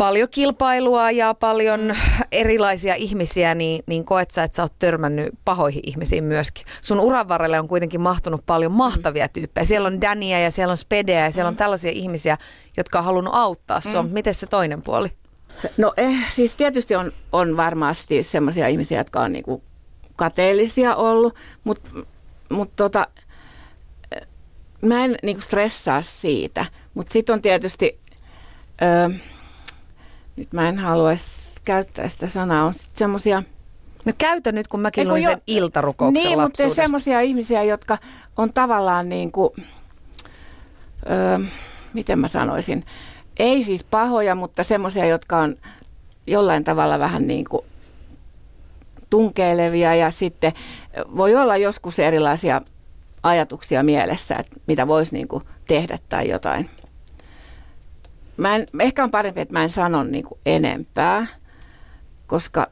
paljon 0.02 0.28
kilpailua 0.30 1.10
ja 1.10 1.34
paljon 1.34 1.96
erilaisia 2.32 2.94
ihmisiä, 2.94 3.54
niin, 3.54 3.82
niin 3.86 4.04
koet 4.04 4.30
sä, 4.30 4.42
että 4.42 4.56
sä 4.56 4.62
oot 4.62 4.78
törmännyt 4.78 5.34
pahoihin 5.44 5.82
ihmisiin 5.86 6.24
myöskin. 6.24 6.66
Sun 6.80 7.00
uran 7.00 7.28
varrelle 7.28 7.60
on 7.60 7.68
kuitenkin 7.68 8.00
mahtunut 8.00 8.46
paljon 8.46 8.72
mahtavia 8.72 9.28
tyyppejä. 9.28 9.64
Siellä 9.64 9.86
on 9.86 10.00
Dania 10.00 10.40
ja 10.40 10.50
siellä 10.50 10.70
on 10.70 10.76
Spedeä 10.76 11.24
ja 11.24 11.30
siellä 11.30 11.48
on 11.48 11.54
mm. 11.54 11.58
tällaisia 11.58 11.90
ihmisiä, 11.90 12.38
jotka 12.76 12.98
on 12.98 13.04
halunnut 13.04 13.34
auttaa 13.34 13.80
sua. 13.80 14.02
Mm. 14.02 14.08
Miten 14.08 14.34
se 14.34 14.46
toinen 14.46 14.82
puoli? 14.82 15.08
No 15.76 15.92
eh, 15.96 16.16
siis 16.30 16.54
tietysti 16.54 16.94
on, 16.94 17.12
on 17.32 17.56
varmasti 17.56 18.22
sellaisia 18.22 18.68
ihmisiä, 18.68 19.00
jotka 19.00 19.20
on 19.20 19.32
niinku 19.32 19.62
kateellisia 20.16 20.96
ollut, 20.96 21.34
mutta 21.64 21.90
mut 22.50 22.76
tota, 22.76 23.06
mä 24.80 25.04
en 25.04 25.16
niinku 25.22 25.42
stressaa 25.42 26.02
siitä. 26.02 26.66
Mutta 26.94 27.12
sitten 27.12 27.34
on 27.34 27.42
tietysti... 27.42 28.00
Öö, 28.82 29.08
nyt 30.36 30.52
mä 30.52 30.68
en 30.68 30.78
haluaisi 30.78 31.60
käyttää 31.64 32.08
sitä 32.08 32.26
sanaa, 32.26 32.64
on 32.64 32.74
sitten 32.74 32.98
semmoisia... 32.98 33.42
No 34.06 34.12
käytä 34.18 34.52
nyt, 34.52 34.68
kun 34.68 34.80
mäkin 34.80 35.08
luin 35.08 35.22
sen 35.22 35.42
iltarukouksen 35.46 36.24
Niin, 36.24 36.40
mutta 36.40 36.68
semmoisia 36.68 37.20
ihmisiä, 37.20 37.62
jotka 37.62 37.98
on 38.36 38.52
tavallaan 38.52 39.08
niin 39.08 39.32
kuin, 39.32 39.50
öö, 41.10 41.38
miten 41.92 42.18
mä 42.18 42.28
sanoisin, 42.28 42.84
ei 43.36 43.62
siis 43.62 43.84
pahoja, 43.84 44.34
mutta 44.34 44.64
semmoisia, 44.64 45.06
jotka 45.06 45.38
on 45.38 45.56
jollain 46.26 46.64
tavalla 46.64 46.98
vähän 46.98 47.26
niin 47.26 47.44
kuin 47.44 47.64
tunkeilevia 49.10 49.94
ja 49.94 50.10
sitten 50.10 50.52
voi 51.16 51.36
olla 51.36 51.56
joskus 51.56 51.98
erilaisia 51.98 52.60
ajatuksia 53.22 53.82
mielessä, 53.82 54.36
että 54.36 54.56
mitä 54.66 54.86
voisi 54.86 55.14
niin 55.14 55.28
kuin 55.28 55.44
tehdä 55.68 55.98
tai 56.08 56.28
jotain 56.28 56.70
mä 58.36 58.56
en, 58.56 58.66
ehkä 58.80 59.04
on 59.04 59.10
parempi, 59.10 59.40
että 59.40 59.52
mä 59.52 59.62
en 59.62 59.70
sano 59.70 60.02
niin 60.02 60.24
kuin 60.24 60.40
enempää, 60.46 61.26
koska 62.26 62.66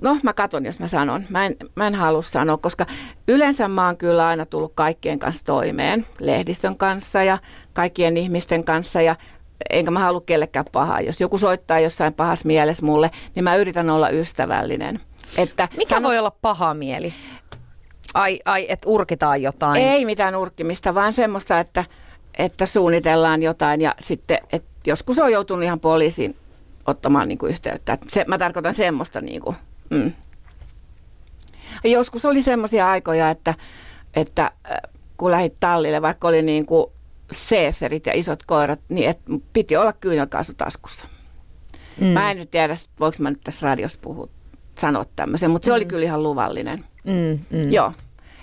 no 0.00 0.18
mä 0.22 0.32
katon, 0.32 0.66
jos 0.66 0.78
mä 0.78 0.88
sanon. 0.88 1.24
Mä 1.28 1.46
en, 1.46 1.56
mä 1.74 1.86
en 1.86 1.94
halua 1.94 2.22
sanoa, 2.22 2.56
koska 2.56 2.86
yleensä 3.28 3.68
mä 3.68 3.86
oon 3.86 3.96
kyllä 3.96 4.26
aina 4.26 4.46
tullut 4.46 4.72
kaikkien 4.74 5.18
kanssa 5.18 5.44
toimeen, 5.44 6.06
lehdistön 6.18 6.76
kanssa 6.76 7.22
ja 7.22 7.38
kaikkien 7.72 8.16
ihmisten 8.16 8.64
kanssa 8.64 9.02
ja 9.02 9.16
enkä 9.70 9.90
mä 9.90 10.00
halua 10.00 10.20
kellekään 10.20 10.64
pahaa. 10.72 11.00
Jos 11.00 11.20
joku 11.20 11.38
soittaa 11.38 11.80
jossain 11.80 12.14
pahassa 12.14 12.46
mielessä 12.46 12.86
mulle, 12.86 13.10
niin 13.34 13.44
mä 13.44 13.56
yritän 13.56 13.90
olla 13.90 14.10
ystävällinen. 14.10 15.00
Että 15.38 15.68
Mikä 15.76 15.94
sano... 15.94 16.08
voi 16.08 16.18
olla 16.18 16.32
paha 16.42 16.74
mieli? 16.74 17.14
Ai, 18.14 18.40
ai 18.44 18.66
että 18.68 18.88
urkitaan 18.88 19.42
jotain? 19.42 19.82
Ei 19.82 20.04
mitään 20.04 20.36
urkimista, 20.36 20.94
vaan 20.94 21.12
semmoista, 21.12 21.60
että 21.60 21.84
että 22.38 22.66
suunnitellaan 22.66 23.42
jotain 23.42 23.80
ja 23.80 23.94
sitten, 23.98 24.38
että 24.52 24.70
joskus 24.86 25.18
on 25.18 25.32
joutunut 25.32 25.64
ihan 25.64 25.80
poliisiin 25.80 26.36
ottamaan 26.86 27.28
niin 27.28 27.38
kuin 27.38 27.50
yhteyttä. 27.50 27.98
Se, 28.08 28.24
mä 28.28 28.38
tarkoitan 28.38 28.74
semmoista 28.74 29.20
niin 29.20 29.40
kuin, 29.40 29.56
mm. 29.90 30.12
Joskus 31.84 32.24
oli 32.24 32.42
semmoisia 32.42 32.90
aikoja, 32.90 33.30
että, 33.30 33.54
että 34.14 34.44
äh, 34.44 34.78
kun 35.16 35.30
lähdit 35.30 35.54
tallille, 35.60 36.02
vaikka 36.02 36.28
oli 36.28 36.42
niin 36.42 36.66
kuin 36.66 36.86
seeferit 37.30 38.06
ja 38.06 38.12
isot 38.14 38.42
koirat, 38.46 38.80
niin 38.88 39.10
et 39.10 39.18
piti 39.52 39.76
olla 39.76 39.92
kyynelkaasu 39.92 40.54
taskussa. 40.54 41.04
Mm. 42.00 42.06
Mä 42.06 42.30
en 42.30 42.36
nyt 42.36 42.50
tiedä, 42.50 42.76
voiko 43.00 43.16
mä 43.20 43.30
nyt 43.30 43.40
tässä 43.44 43.66
radiossa 43.66 43.98
puhua 44.02 44.28
sanoa 44.78 45.04
tämmöisen, 45.16 45.50
mutta 45.50 45.66
se 45.66 45.72
oli 45.72 45.84
kyllä 45.84 46.04
ihan 46.04 46.22
luvallinen. 46.22 46.84
Mm, 47.04 47.58
mm. 47.58 47.72
Joo. 47.72 47.92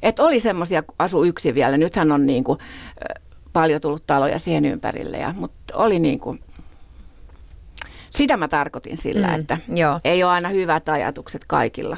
Et 0.02 0.20
oli 0.20 0.40
semmoisia, 0.40 0.84
kun 0.84 0.96
asui 1.00 1.28
yksin 1.28 1.56
vielä. 1.56 1.78
Nythän 1.78 2.12
on 2.12 2.26
niin 2.26 2.44
kuin, 2.44 2.60
ö, 2.62 3.22
paljon 3.54 3.82
tullut 3.82 4.08
taloja 4.08 4.40
siihen 4.40 4.66
ympärille. 4.66 5.18
Ja, 5.18 5.34
mutta 5.38 5.76
oli 5.78 6.00
niin 6.00 6.20
kuin, 6.20 6.40
sitä 8.10 8.38
mä 8.38 8.48
tarkoitin 8.48 8.98
sillä, 8.98 9.28
Mm, 9.28 9.36
että 9.40 9.58
joo. 9.70 10.00
ei 10.04 10.24
ole 10.24 10.32
aina 10.32 10.50
hyvät 10.50 10.90
ajatukset 10.90 11.46
kaikilla. 11.48 11.98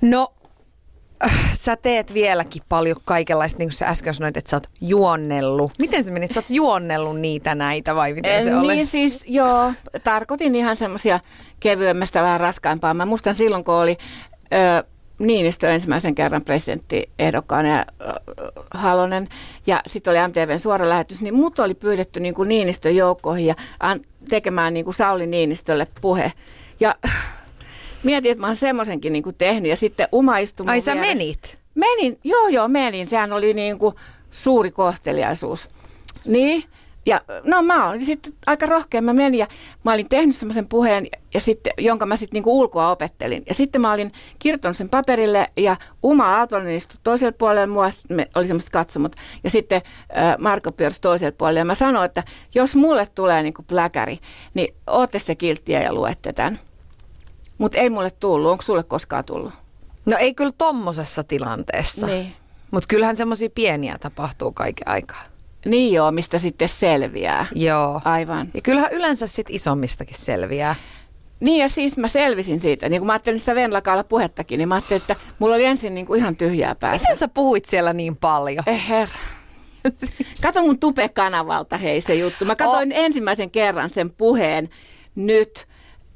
No, 0.00 0.28
sä 1.52 1.76
teet 1.76 2.14
vieläkin 2.14 2.62
paljon 2.68 2.96
kaikenlaista, 3.04 3.58
niin 3.58 3.68
kuin 3.68 3.76
sä 3.76 3.86
äsken 3.88 4.14
sanoit, 4.14 4.36
että 4.36 4.50
sä 4.50 4.56
oot 4.56 4.66
juonnellut. 4.80 5.72
Miten 5.78 6.04
se 6.04 6.10
meni, 6.12 6.24
että 6.24 6.34
sä 6.34 6.40
oot 6.40 6.50
juonnellut 6.50 7.20
niitä 7.20 7.54
näitä 7.54 7.94
vai 7.94 8.12
miten 8.12 8.44
se 8.44 8.50
Eh, 8.50 8.58
oli? 8.58 8.74
Niin 8.74 8.86
siis, 8.86 9.24
joo, 9.26 9.72
tarkoitin 10.04 10.56
ihan 10.56 10.76
semmoisia 10.76 11.20
kevyemmästä, 11.60 12.22
vähän 12.22 12.40
raskaimpaa. 12.40 12.94
Mä 12.94 13.06
muistan 13.06 13.34
silloin, 13.34 13.64
kun 13.64 13.74
oli 13.74 13.98
ö, 14.52 14.84
Niinistö 15.18 15.70
ensimmäisen 15.70 16.14
kerran 16.14 16.44
presidenttiehdokkaana 16.44 17.68
ja 17.68 17.86
Halonen, 18.70 19.28
ja 19.66 19.80
sitten 19.86 20.10
oli 20.10 20.28
MTVn 20.28 20.60
suora 20.60 20.88
lähetys, 20.88 21.20
niin 21.20 21.34
mut 21.34 21.58
oli 21.58 21.74
pyydetty 21.74 22.20
niin 22.20 22.34
kuin 22.34 22.48
Niinistön 22.48 22.96
joukkoihin 22.96 23.46
ja 23.46 23.54
an, 23.80 24.00
tekemään 24.28 24.74
niin 24.74 24.84
kuin 24.84 24.94
Sauli 24.94 25.26
Niinistölle 25.26 25.86
puhe. 26.00 26.32
Ja 26.80 26.94
mietin, 28.04 28.30
että 28.30 28.40
mä 28.40 28.46
oon 28.46 28.56
semmoisenkin 28.56 29.12
niin 29.12 29.22
kuin 29.22 29.36
tehnyt, 29.38 29.70
ja 29.70 29.76
sitten 29.76 30.08
Uma 30.12 30.38
istui 30.38 30.64
mun 30.64 30.70
Ai 30.70 30.80
sä 30.80 30.92
vieressä. 30.92 31.14
menit? 31.14 31.58
Menin, 31.74 32.18
joo 32.24 32.48
joo 32.48 32.68
menin. 32.68 33.08
Sehän 33.08 33.32
oli 33.32 33.54
niin 33.54 33.78
kuin 33.78 33.94
suuri 34.30 34.70
kohteliaisuus. 34.70 35.68
Niin, 36.26 36.64
ja 37.06 37.20
no 37.44 37.62
mä 37.62 37.88
olin 37.88 38.04
sitten 38.04 38.32
aika 38.46 38.66
rohkea. 38.66 39.02
Mä 39.02 39.12
menin 39.12 39.38
ja 39.38 39.46
mä 39.84 39.92
olin 39.92 40.08
tehnyt 40.08 40.36
semmoisen 40.36 40.68
puheen, 40.68 41.06
ja 41.34 41.40
sitten, 41.40 41.72
jonka 41.78 42.06
mä 42.06 42.16
sitten 42.16 42.36
niinku 42.36 42.60
ulkoa 42.60 42.90
opettelin. 42.90 43.42
Ja 43.46 43.54
sitten 43.54 43.80
mä 43.80 43.92
olin 43.92 44.12
kirjoittanut 44.38 44.76
sen 44.76 44.88
paperille 44.88 45.50
ja 45.56 45.76
Uma 46.02 46.36
Aaltonen 46.36 46.74
istui 46.74 47.00
toiselle 47.02 47.32
puolelle 47.32 47.66
mua, 47.66 47.88
me 48.08 48.30
oli 48.34 48.46
semmoiset 48.46 48.70
katsomot. 48.70 49.16
Ja 49.44 49.50
sitten 49.50 49.82
äh, 50.16 50.38
Marko 50.38 50.72
pyörsi 50.72 51.00
toiselle 51.00 51.32
puolelle 51.32 51.60
ja 51.60 51.64
mä 51.64 51.74
sanoin, 51.74 52.06
että 52.06 52.22
jos 52.54 52.76
mulle 52.76 53.08
tulee 53.14 53.42
niinku 53.42 53.62
pläkäri, 53.62 54.18
niin 54.54 54.74
ootte 54.86 55.18
se 55.18 55.34
kilttiä 55.34 55.82
ja 55.82 55.92
luette 55.92 56.32
tämän. 56.32 56.58
Mutta 57.58 57.78
ei 57.78 57.90
mulle 57.90 58.10
tullut. 58.10 58.50
Onko 58.50 58.62
sulle 58.62 58.82
koskaan 58.82 59.24
tullut? 59.24 59.52
No 60.06 60.16
ei 60.16 60.34
kyllä 60.34 60.52
tommosessa 60.58 61.24
tilanteessa. 61.24 62.06
Niin. 62.06 62.34
Mutta 62.70 62.86
kyllähän 62.88 63.16
semmoisia 63.16 63.50
pieniä 63.54 63.98
tapahtuu 63.98 64.52
kaiken 64.52 64.88
aikaa. 64.88 65.22
Niin 65.68 65.94
joo, 65.94 66.10
mistä 66.12 66.38
sitten 66.38 66.68
selviää. 66.68 67.46
Joo. 67.54 68.00
Aivan. 68.04 68.48
Ja 68.54 68.60
kyllähän 68.60 68.92
yleensä 68.92 69.26
sit 69.26 69.46
isommistakin 69.50 70.16
selviää. 70.18 70.74
Niin 71.40 71.62
ja 71.62 71.68
siis 71.68 71.96
mä 71.96 72.08
selvisin 72.08 72.60
siitä. 72.60 72.88
Niin 72.88 73.00
kun 73.00 73.06
mä 73.06 73.12
ajattelin 73.12 73.40
sitä 73.40 73.54
Venlakaalla 73.54 74.04
puhettakin, 74.04 74.58
niin 74.58 74.68
mä 74.68 74.74
ajattelin, 74.74 75.00
että 75.00 75.16
mulla 75.38 75.54
oli 75.54 75.64
ensin 75.64 75.94
niin 75.94 76.06
kuin 76.06 76.20
ihan 76.20 76.36
tyhjää 76.36 76.74
päässä. 76.74 77.02
Miten 77.02 77.18
sä 77.18 77.28
puhuit 77.28 77.64
siellä 77.64 77.92
niin 77.92 78.16
paljon? 78.16 78.62
Eh 78.66 78.88
herra. 78.88 79.14
Kato 80.42 80.62
mun 80.62 80.78
Tupe-kanavalta 80.80 81.76
hei 81.78 82.00
se 82.00 82.14
juttu. 82.14 82.44
Mä 82.44 82.56
katsoin 82.56 82.92
Oh. 82.92 82.98
ensimmäisen 83.04 83.50
kerran 83.50 83.90
sen 83.90 84.10
puheen 84.10 84.68
nyt, 85.14 85.66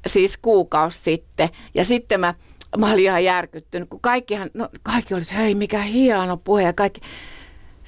siis 0.07 0.37
kuukausi 0.37 0.99
sitten. 0.99 1.49
Ja 1.75 1.85
sitten 1.85 2.19
mä, 2.19 2.33
mä 2.77 2.91
olin 2.91 3.03
ihan 3.03 3.23
järkyttynyt, 3.23 3.89
kun 3.89 3.99
kaikkihan, 4.01 4.49
no 4.53 4.69
kaikki 4.83 5.13
oli, 5.13 5.21
että 5.21 5.35
hei 5.35 5.55
mikä 5.55 5.79
hieno 5.81 6.37
puhe 6.37 6.63
ja 6.63 6.73
kaikki. 6.73 7.01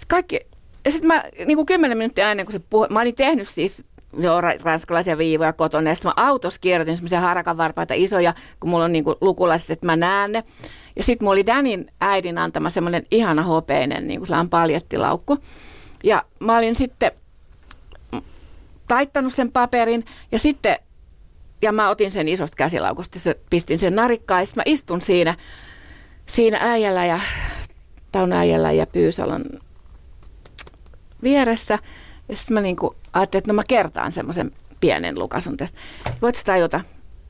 Kaikki 0.08 0.39
ja 0.85 0.91
sitten 0.91 1.07
mä 1.07 1.23
niin 1.45 1.55
kuin 1.55 1.65
kymmenen 1.65 1.97
minuuttia 1.97 2.31
ennen 2.31 2.45
kuin 2.45 2.53
se 2.53 2.61
puhe, 2.69 2.87
mä 2.89 3.01
olin 3.01 3.15
tehnyt 3.15 3.47
siis 3.47 3.85
joo, 4.19 4.41
ra- 4.41 4.61
ranskalaisia 4.63 5.17
viivoja 5.17 5.53
kotona. 5.53 5.89
Ja 5.89 5.95
sitten 5.95 6.11
mä 6.17 6.25
autossa 6.27 6.61
kierrätin 6.61 6.97
semmoisia 6.97 7.19
harakanvarpaita 7.19 7.93
isoja, 7.93 8.33
kun 8.59 8.69
mulla 8.69 8.85
on 8.85 8.91
niin 8.91 9.03
kuin 9.03 9.15
lukulaiset, 9.21 9.69
että 9.69 9.85
mä 9.85 9.95
näen 9.95 10.31
ne. 10.31 10.43
Ja 10.95 11.03
sitten 11.03 11.25
mulla 11.25 11.33
oli 11.33 11.45
Danin 11.45 11.91
äidin 12.01 12.37
antama 12.37 12.69
semmoinen 12.69 13.05
ihana 13.11 13.43
hopeinen 13.43 14.07
niin 14.07 14.19
kuin 14.19 14.27
sellainen 14.27 14.49
paljettilaukku. 14.49 15.37
Ja 16.03 16.23
mä 16.39 16.57
olin 16.57 16.75
sitten 16.75 17.11
taittanut 18.87 19.33
sen 19.33 19.51
paperin 19.51 20.05
ja 20.31 20.39
sitten, 20.39 20.79
ja 21.61 21.71
mä 21.71 21.89
otin 21.89 22.11
sen 22.11 22.27
isosta 22.27 22.55
käsilaukusta, 22.55 23.19
se, 23.19 23.39
pistin 23.49 23.79
sen 23.79 23.95
narikkaan 23.95 24.41
ja 24.41 24.47
mä 24.55 24.63
istun 24.65 25.01
siinä, 25.01 25.35
siinä 26.25 26.57
äijällä 26.61 27.05
ja 27.05 27.19
Tauno 28.11 28.35
äijällä 28.35 28.71
ja 28.71 28.87
Pyysalon 28.87 29.45
vieressä. 31.25 31.79
Ja 32.29 32.35
sitten 32.35 32.53
mä 32.53 32.61
niinku 32.61 32.95
ajattelin, 33.13 33.41
että 33.41 33.51
no 33.51 33.55
mä 33.55 33.63
kertaan 33.67 34.11
semmoisen 34.11 34.51
pienen 34.79 35.19
lukasun 35.19 35.57
tästä. 35.57 35.77
Voitko 36.21 36.41
tajuta? 36.45 36.81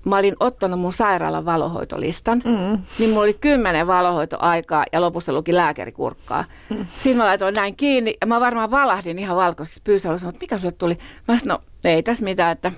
Mä 0.05 0.17
olin 0.17 0.35
ottanut 0.39 0.79
mun 0.79 0.93
sairaalan 0.93 1.45
valohoitolistan, 1.45 2.41
mm. 2.45 2.81
niin 2.99 3.09
mulla 3.09 3.23
oli 3.23 3.33
kymmenen 3.33 3.87
valohoitoaikaa 3.87 4.85
ja 4.91 5.01
lopussa 5.01 5.33
luki 5.33 5.55
lääkärikurkkaa. 5.55 6.45
Mm. 6.69 6.85
Siinä 7.03 7.17
mä 7.17 7.25
laitoin 7.25 7.53
näin 7.53 7.75
kiinni 7.75 8.17
ja 8.21 8.27
mä 8.27 8.39
varmaan 8.39 8.71
valahdin 8.71 9.19
ihan 9.19 9.37
valkoiseksi. 9.37 9.99
Sanoi, 9.99 10.15
että 10.17 10.41
mikä 10.41 10.57
sulle 10.57 10.71
tuli? 10.77 10.97
Mä 11.27 11.37
sanoin, 11.37 11.61
no 11.83 11.89
ei 11.91 12.03
tässä 12.03 12.23
mitään, 12.23 12.51
että 12.51 12.71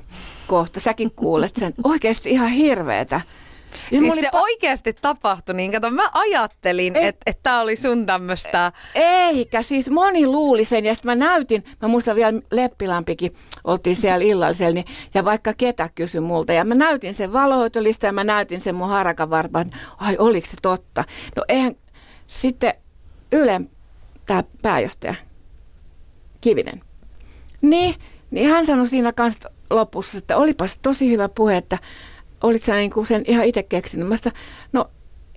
kohta 0.47 0.79
säkin 0.79 1.11
kuulet 1.15 1.55
sen. 1.55 1.73
Oikeasti 1.83 2.29
ihan 2.29 2.49
hirveetä. 2.49 3.21
Siis 3.89 4.11
oli 4.11 4.21
se 4.21 4.29
oikeasti 4.33 4.93
tapahtui, 4.93 5.55
niin 5.55 5.71
kato, 5.71 5.91
mä 5.91 6.09
ajattelin, 6.13 6.95
että 6.95 7.21
et 7.25 7.39
tää 7.43 7.61
oli 7.61 7.75
sun 7.75 8.05
tämmöstä... 8.05 8.71
Eikä, 8.95 9.61
siis 9.61 9.89
moni 9.89 10.27
luuli 10.27 10.65
sen 10.65 10.85
ja 10.85 10.95
sitten 10.95 11.11
mä 11.11 11.25
näytin, 11.25 11.63
mä 11.81 11.87
muistan 11.87 12.15
vielä 12.15 12.41
Leppilampikin, 12.51 13.33
oltiin 13.63 13.95
siellä 13.95 14.25
illallisella, 14.25 14.73
niin, 14.73 14.85
ja 15.13 15.25
vaikka 15.25 15.53
ketä 15.53 15.89
kysyi 15.95 16.21
multa, 16.21 16.53
ja 16.53 16.65
mä 16.65 16.75
näytin 16.75 17.13
sen 17.13 17.33
valohoitolista 17.33 18.05
ja 18.05 18.11
mä 18.11 18.23
näytin 18.23 18.61
sen 18.61 18.75
mun 18.75 18.89
harakan 18.89 19.29
varpaan, 19.29 19.71
ai 19.97 20.15
oliko 20.19 20.47
se 20.47 20.57
totta? 20.61 21.03
No 21.35 21.45
eihän, 21.47 21.75
sitten 22.27 22.73
Ylen 23.31 23.69
tämä 24.25 24.43
pääjohtaja, 24.61 25.15
Kivinen, 26.41 26.81
niin, 27.61 27.95
niin 28.31 28.49
hän 28.49 28.65
sanoi 28.65 28.87
siinä 28.87 29.13
kanssa 29.13 29.49
lopussa, 29.69 30.17
että 30.17 30.37
olipas 30.37 30.79
tosi 30.81 31.09
hyvä 31.09 31.29
puhe, 31.29 31.57
että 31.57 31.77
olit 32.43 32.63
sä 32.63 32.75
niinku 32.75 33.05
sen 33.05 33.23
ihan 33.27 33.45
itse 33.45 33.63
keksinyt. 33.63 34.07
Mä 34.07 34.15
sitä, 34.15 34.31
no 34.73 34.89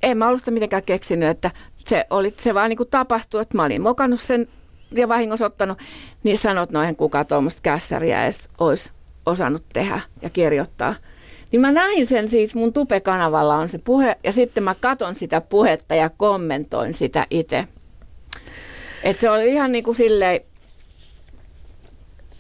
en 0.03 0.19
mä 0.19 0.27
ollut 0.27 0.41
sitä 0.41 0.51
mitenkään 0.51 0.83
keksinyt, 0.83 1.29
että 1.29 1.51
se, 1.79 2.07
oli, 2.11 2.35
se 2.37 2.55
vaan 2.55 2.69
niinku 2.69 2.85
tapahtui, 2.85 3.43
että 3.43 3.57
mä 3.57 3.65
olin 3.65 3.83
mokannut 3.83 4.21
sen 4.21 4.47
ja 4.91 5.09
vahingossa 5.09 5.47
ottanut, 5.47 5.79
niin 6.23 6.39
sanot, 6.39 6.71
no 6.71 6.81
eihän 6.81 6.97
kukaan 6.97 7.27
tuommoista 7.27 7.61
kässäriä 7.63 8.25
edes 8.25 8.49
olisi 8.59 8.91
osannut 9.27 9.63
tehdä 9.73 10.01
ja 10.23 10.31
kirjoittaa. 10.31 10.95
Niin 11.53 11.61
mä 11.61 11.73
näin 11.73 12.07
sen 12.07 12.29
siis, 12.29 12.55
mun 12.55 12.73
Tupe-kanavalla 12.73 13.57
on 13.57 13.69
se 13.69 13.79
puhe, 13.79 14.17
ja 14.25 14.33
sitten 14.33 14.63
mä 14.63 14.75
katon 14.81 15.15
sitä 15.15 15.41
puhetta 15.41 15.95
ja 15.95 16.11
kommentoin 16.11 16.95
sitä 16.95 17.27
itse. 17.31 17.69
Et 19.03 19.19
se 19.19 19.31
oli 19.31 19.49
ihan 19.49 19.73
niin 19.73 19.85
kuin 19.85 19.97
silleen, 19.97 20.41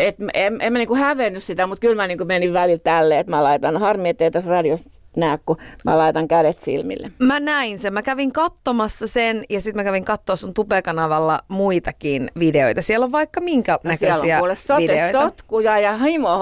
et 0.00 0.16
en, 0.34 0.60
en 0.60 0.72
mä 0.72 0.78
niinku 0.78 0.94
hävennyt 0.94 1.42
sitä, 1.42 1.66
mutta 1.66 1.80
kyllä 1.80 1.94
mä 1.96 2.06
niinku 2.06 2.24
menin 2.24 2.52
välillä 2.52 2.80
tälleen, 2.84 3.20
että 3.20 3.30
mä 3.30 3.44
laitan, 3.44 3.76
harmi 3.76 4.08
ettei 4.08 4.30
tässä 4.30 4.50
radiossa 4.50 5.00
näe, 5.16 5.38
kun 5.46 5.56
mä 5.84 5.98
laitan 5.98 6.28
kädet 6.28 6.58
silmille. 6.60 7.10
Mä 7.18 7.40
näin 7.40 7.78
sen. 7.78 7.94
Mä 7.94 8.02
kävin 8.02 8.32
katsomassa 8.32 9.06
sen 9.06 9.44
ja 9.50 9.60
sitten 9.60 9.80
mä 9.80 9.84
kävin 9.84 10.04
katsoa 10.04 10.36
sun 10.36 10.54
Tupe-kanavalla 10.54 11.40
muitakin 11.48 12.30
videoita. 12.38 12.82
Siellä 12.82 13.04
on 13.04 13.12
vaikka 13.12 13.40
minkä 13.40 13.72
No 13.72 13.78
siellä 13.96 14.14
on 14.14 14.18
näköisiä 14.20 14.38
kuule 14.38 14.56
sote, 14.56 14.82
videoita. 14.82 15.20
sotkuja 15.20 15.78
ja 15.78 15.96
himo 15.96 16.38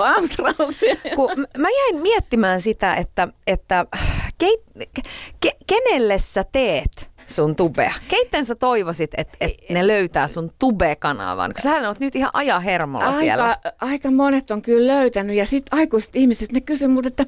m- 1.37 1.61
mä 1.61 1.69
jäin 1.71 2.03
miettimään 2.03 2.61
sitä, 2.61 2.95
että, 2.95 3.29
että 3.47 3.87
keit, 4.39 4.61
ke, 5.41 5.51
kenelle 5.67 6.19
sä 6.19 6.45
teet 6.53 7.11
sun 7.29 7.57
tubea? 7.57 7.93
Keitten 8.09 8.45
sä 8.45 8.55
toivoisit, 8.55 9.11
että 9.17 9.37
et 9.41 9.55
ne 9.71 9.87
löytää 9.87 10.29
sun 10.29 10.51
tube-kanavan? 10.59 11.53
Kun 11.53 11.63
sähän 11.63 11.87
oot 11.87 12.01
nyt 12.01 12.17
ihan 12.17 12.31
aja 12.33 12.61
hermolla 12.61 13.13
siellä. 13.13 13.45
Aika, 13.45 13.73
aika 13.81 14.11
monet 14.11 14.51
on 14.51 14.63
kyllä 14.63 14.95
löytänyt 14.95 15.37
ja 15.37 15.47
sitten 15.47 15.79
aikuiset 15.79 16.17
ihmiset, 16.17 16.53
ne 16.53 16.61
kysyvät 16.61 16.93
multa, 16.93 17.09
että 17.09 17.27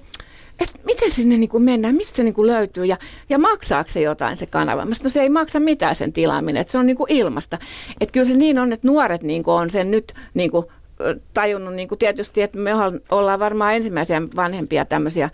että 0.61 0.79
miten 0.85 1.11
sinne 1.11 1.37
niinku 1.37 1.59
mennään, 1.59 1.95
mistä 1.95 2.17
se 2.17 2.23
niinku 2.23 2.47
löytyy 2.47 2.85
ja, 2.85 2.97
ja 3.29 3.39
maksaako 3.39 3.91
se 3.91 4.01
jotain 4.01 4.37
se 4.37 4.47
kanava. 4.47 4.85
Mä 4.85 4.95
no 5.05 5.11
se 5.11 5.21
ei 5.21 5.29
maksa 5.29 5.61
mitään 5.61 5.97
sen 5.97 6.13
tilaaminen, 6.13 6.61
että 6.61 6.71
se 6.71 6.79
on 6.79 6.87
niinku 6.87 7.07
ilmasta. 7.09 7.59
Että 8.01 8.13
kyllä 8.13 8.27
se 8.27 8.37
niin 8.37 8.59
on, 8.59 8.73
että 8.73 8.87
nuoret 8.89 9.23
niinku 9.23 9.51
on 9.51 9.71
sen 9.71 9.91
nyt 9.91 10.15
niinku, 10.35 10.73
ö, 11.01 11.21
tajunnut 11.35 11.75
niinku 11.75 11.97
tietysti, 11.97 12.43
että 12.43 12.59
me 12.59 12.75
olla- 12.75 13.01
ollaan 13.11 13.41
varmaan 13.41 13.75
ensimmäisiä 13.75 14.23
vanhempia 14.37 14.85
tämmöisiä 14.85 15.31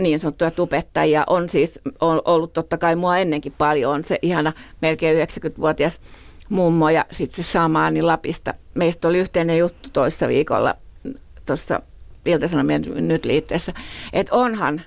niin 0.00 0.18
sanottuja 0.18 0.50
tubettajia. 0.50 1.24
On 1.26 1.48
siis 1.48 1.80
on 2.00 2.22
ollut 2.24 2.52
totta 2.52 2.78
kai 2.78 2.96
mua 2.96 3.18
ennenkin 3.18 3.54
paljon. 3.58 3.92
On 3.94 4.04
se 4.04 4.18
ihana 4.22 4.52
melkein 4.82 5.28
90-vuotias 5.28 6.00
mummo 6.48 6.88
ja 6.90 7.06
sitten 7.10 7.44
se 7.44 7.52
Samaani 7.52 8.02
Lapista. 8.02 8.54
Meistä 8.74 9.08
oli 9.08 9.18
yhteinen 9.18 9.58
juttu 9.58 9.88
toissa 9.92 10.28
viikolla 10.28 10.74
tuossa 11.46 11.82
Ilta-Sanomien 12.26 12.82
nyt 12.94 13.24
liitteessä, 13.24 13.72
että 14.12 14.34
onhan 14.34 14.80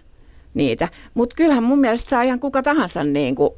niitä. 0.54 0.90
Mutta 1.14 1.36
kyllähän 1.36 1.64
mun 1.64 1.80
mielestä 1.80 2.10
saa 2.10 2.22
ihan 2.22 2.40
kuka 2.40 2.62
tahansa 2.64 3.04
niin 3.04 3.36
kuin 3.36 3.50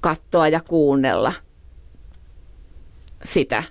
katsoa 0.00 0.48
ja 0.48 0.60
kuunnella 0.60 1.32
sitä. 3.24 3.62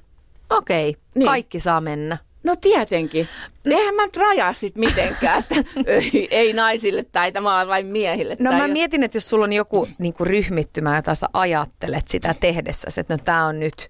Okei, 0.49 0.95
Niin. 1.15 1.25
kaikki 1.27 1.59
saa 1.59 1.81
mennä. 1.81 2.17
No 2.47 2.55
tietenkin. 2.55 3.27
Eihän 3.65 3.95
mä 3.95 4.05
nyt 4.05 4.17
rajaa 4.17 4.53
sit 4.53 4.75
mitenkään, 4.75 5.39
että 5.39 5.55
ei, 5.85 6.27
ei 6.31 6.53
naisille 6.53 7.05
tai 7.11 7.31
tämä 7.31 7.59
on 7.59 7.67
vain 7.67 7.85
miehille. 7.85 8.37
No 8.39 8.51
mä 8.51 8.67
mietin, 8.67 9.03
että 9.03 9.17
jos 9.17 9.29
sulla 9.29 9.43
on 9.43 9.53
joku 9.53 9.87
niin 9.99 10.13
kuin 10.13 10.27
ryhmittymä, 10.27 10.95
jota 10.95 11.15
sä 11.15 11.27
ajattelet 11.33 12.07
sitä 12.07 12.35
tehdessä, 12.39 13.01
että 13.01 13.13
no 13.13 13.19
tää 13.25 13.45
on 13.45 13.59
nyt 13.59 13.87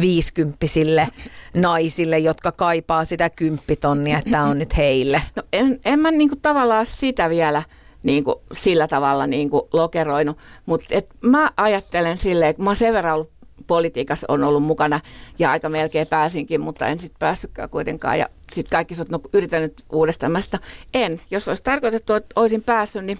viisikymppisille 0.00 1.08
naisille, 1.56 2.18
jotka 2.18 2.52
kaipaa 2.52 3.04
sitä 3.04 3.30
kymppitonnia, 3.30 4.18
että 4.18 4.30
tää 4.30 4.44
on 4.44 4.58
nyt 4.58 4.76
heille. 4.76 5.22
No 5.36 5.42
en, 5.52 5.80
en 5.84 5.98
mä 5.98 6.10
niinku 6.10 6.36
tavallaan 6.36 6.86
sitä 6.86 7.30
vielä 7.30 7.62
niinku 8.02 8.42
sillä 8.52 8.88
tavalla 8.88 9.26
niinku 9.26 9.68
lokeroinut, 9.72 10.38
mutta 10.66 10.94
mä 11.20 11.50
ajattelen 11.56 12.18
silleen, 12.18 12.54
kun 12.54 12.64
mä 12.64 12.70
oon 12.70 12.76
sen 12.76 12.94
verran 12.94 13.14
ollut 13.14 13.30
politiikassa 13.70 14.26
on 14.28 14.44
ollut 14.44 14.62
mukana 14.62 15.00
ja 15.38 15.50
aika 15.50 15.68
melkein 15.68 16.06
pääsinkin, 16.06 16.60
mutta 16.60 16.86
en 16.86 16.98
sitten 16.98 17.18
päässytkään 17.18 17.70
kuitenkaan. 17.70 18.18
Ja 18.18 18.28
sitten 18.52 18.70
kaikki 18.70 18.94
sanot, 18.94 19.10
no 19.10 19.20
yritän 19.32 19.62
nyt 19.62 19.82
uudestaan. 19.92 20.32
Mä 20.32 20.40
sitä, 20.40 20.58
en. 20.94 21.20
Jos 21.30 21.48
olisi 21.48 21.62
tarkoitettu, 21.62 22.14
että 22.14 22.32
olisin 22.36 22.62
päässyt, 22.62 23.04
niin 23.04 23.18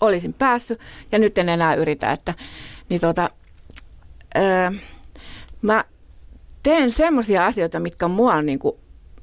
olisin 0.00 0.32
päässyt 0.32 0.80
ja 1.12 1.18
nyt 1.18 1.38
en 1.38 1.48
enää 1.48 1.74
yritä. 1.74 2.12
Että, 2.12 2.34
niin 2.88 3.00
tota, 3.00 3.30
öö, 4.36 4.70
mä 5.62 5.84
teen 6.62 6.90
semmoisia 6.90 7.46
asioita, 7.46 7.80
mitkä 7.80 8.04
on 8.04 8.10
mua 8.10 8.42
niin 8.42 8.58
kuin, 8.58 8.76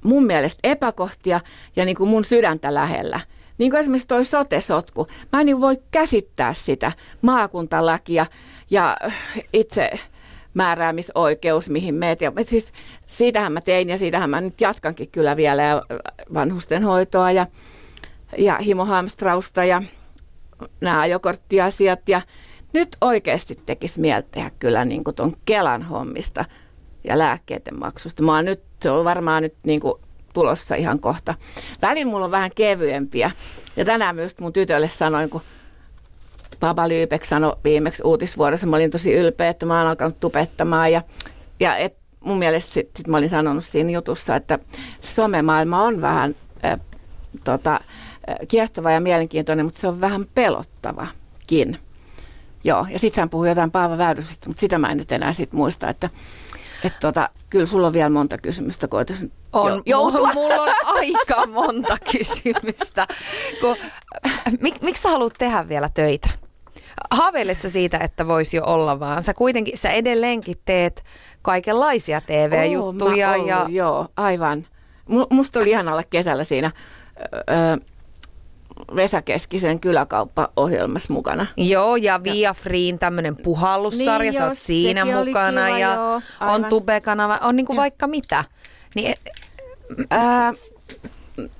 mun 0.03 0.25
mielestä 0.25 0.59
epäkohtia 0.63 1.41
ja 1.75 1.85
niin 1.85 1.97
kuin 1.97 2.09
mun 2.09 2.23
sydäntä 2.23 2.73
lähellä. 2.73 3.19
Niin 3.57 3.71
kuin 3.71 3.79
esimerkiksi 3.79 4.07
toi 4.07 4.25
sote-sotku. 4.25 5.07
Mä 5.33 5.39
en 5.39 5.45
niin 5.45 5.61
voi 5.61 5.77
käsittää 5.91 6.53
sitä 6.53 6.91
maakuntalakia 7.21 8.25
ja 8.69 8.97
itse 9.53 9.91
määräämisoikeus, 10.53 11.69
mihin 11.69 11.95
meet. 11.95 12.21
Ja, 12.21 12.31
siis 12.43 12.71
siitähän 13.05 13.51
mä 13.51 13.61
tein 13.61 13.89
ja 13.89 13.97
siitähän 13.97 14.29
mä 14.29 14.41
nyt 14.41 14.61
jatkankin 14.61 15.11
kyllä 15.11 15.35
vielä 15.35 15.63
ja 15.63 15.83
vanhustenhoitoa 16.33 17.31
ja, 17.31 17.47
ja 18.37 18.57
himohamstrausta 18.57 19.63
ja 19.63 19.83
nämä 20.81 20.99
ajokorttiasiat. 21.01 22.09
Ja 22.09 22.21
nyt 22.73 22.97
oikeasti 23.01 23.55
tekisi 23.65 23.99
mieltä 23.99 24.27
tehdä 24.31 24.51
kyllä 24.59 24.85
niin 24.85 25.03
kuin 25.03 25.15
ton 25.15 25.37
Kelan 25.45 25.83
hommista 25.83 26.45
ja 27.03 27.17
lääkkeiden 27.17 27.79
maksusta. 27.79 28.23
Mä 28.23 28.35
oon 28.35 28.45
nyt, 28.45 28.61
se 28.81 28.91
on 28.91 29.05
varmaan 29.05 29.43
nyt 29.43 29.55
niin 29.63 29.79
kuin 29.79 29.93
tulossa 30.33 30.75
ihan 30.75 30.99
kohta. 30.99 31.35
Välillä 31.81 32.11
mulla 32.11 32.25
on 32.25 32.31
vähän 32.31 32.51
kevyempiä. 32.55 33.31
Ja 33.75 33.85
tänään 33.85 34.15
myös 34.15 34.39
mun 34.39 34.53
tytölle 34.53 34.89
sanoin, 34.89 35.29
kun 35.29 35.41
Baba 36.59 36.89
Lyypek 36.89 37.25
sanoi 37.25 37.55
viimeksi 37.63 38.03
uutisvuorossa, 38.05 38.67
mä 38.67 38.75
olin 38.75 38.91
tosi 38.91 39.13
ylpeä, 39.13 39.49
että 39.49 39.65
mä 39.65 39.79
oon 39.79 39.87
alkanut 39.87 40.19
tupettamaan 40.19 40.91
ja, 40.91 41.01
ja 41.59 41.77
et, 41.77 41.97
mun 42.19 42.37
mielestä 42.37 42.73
sitten 42.73 42.97
sit 42.97 43.07
mä 43.07 43.17
olin 43.17 43.29
sanonut 43.29 43.65
siinä 43.65 43.91
jutussa, 43.91 44.35
että 44.35 44.59
somemaailma 45.01 45.83
on 45.83 46.01
vähän 46.01 46.35
äh, 46.65 46.79
tota, 47.43 47.73
äh, 47.73 48.35
kiehtova 48.47 48.91
ja 48.91 49.01
mielenkiintoinen, 49.01 49.65
mutta 49.65 49.79
se 49.79 49.87
on 49.87 50.01
vähän 50.01 50.25
pelottavakin. 50.35 51.77
Joo, 52.63 52.85
ja 52.89 52.99
sitten 52.99 53.21
hän 53.21 53.29
puhui 53.29 53.49
jotain 53.49 53.71
Paava 53.71 53.97
Väyrysestä, 53.97 54.47
mutta 54.49 54.59
sitä 54.59 54.77
mä 54.77 54.91
en 54.91 54.97
nyt 54.97 55.11
enää 55.11 55.33
sit 55.33 55.53
muista, 55.53 55.89
että 55.89 56.09
et 56.83 56.93
tota, 56.99 57.29
kyllä 57.49 57.65
sulla 57.65 57.87
on 57.87 57.93
vielä 57.93 58.09
monta 58.09 58.37
kysymystä, 58.37 58.87
koitais 58.87 59.25
on, 59.53 59.81
joutua. 59.85 60.33
Mulla 60.33 60.61
on 60.61 60.75
aika 60.83 61.45
monta 61.45 61.97
kysymystä. 62.11 63.07
Kun, 63.61 63.75
mik, 64.61 64.81
miksi 64.81 65.03
sä 65.03 65.09
haluat 65.09 65.33
tehdä 65.37 65.69
vielä 65.69 65.89
töitä? 65.93 66.29
Haaveilet 67.11 67.61
sä 67.61 67.69
siitä, 67.69 67.97
että 67.97 68.27
voisi 68.27 68.57
jo 68.57 68.63
olla 68.65 68.99
vaan? 68.99 69.23
Sä 69.23 69.33
kuitenkin, 69.33 69.77
sä 69.77 69.89
edelleenkin 69.89 70.57
teet 70.65 71.03
kaikenlaisia 71.41 72.21
TV-juttuja. 72.21 73.31
Oh, 73.31 73.47
ja... 73.47 73.65
Joo, 73.69 74.07
aivan. 74.17 74.65
Musta 75.29 75.59
oli 75.59 75.69
ihan 75.69 75.87
olla 75.87 76.03
kesällä 76.03 76.43
siinä 76.43 76.71
öö, 77.49 77.77
Vesa 78.95 79.21
Keskisen 79.21 79.79
kyläkauppa-ohjelmassa 79.79 81.13
mukana. 81.13 81.45
Joo, 81.57 81.95
ja 81.95 82.23
Via 82.23 82.53
Freen 82.53 82.99
tämmöinen 82.99 83.35
puhallussarja, 83.43 84.31
niin, 84.31 84.41
sä 84.41 84.47
oot 84.47 84.57
siinä 84.57 85.05
mukana 85.05 85.65
kiva, 85.65 85.79
ja 85.79 85.93
joo, 85.93 86.21
on 86.41 86.65
Tube-kanava, 86.65 87.37
on 87.41 87.55
niinku 87.55 87.75
vaikka 87.75 88.07
mitä. 88.07 88.43
Niin, 88.95 89.15
ää, 90.09 90.53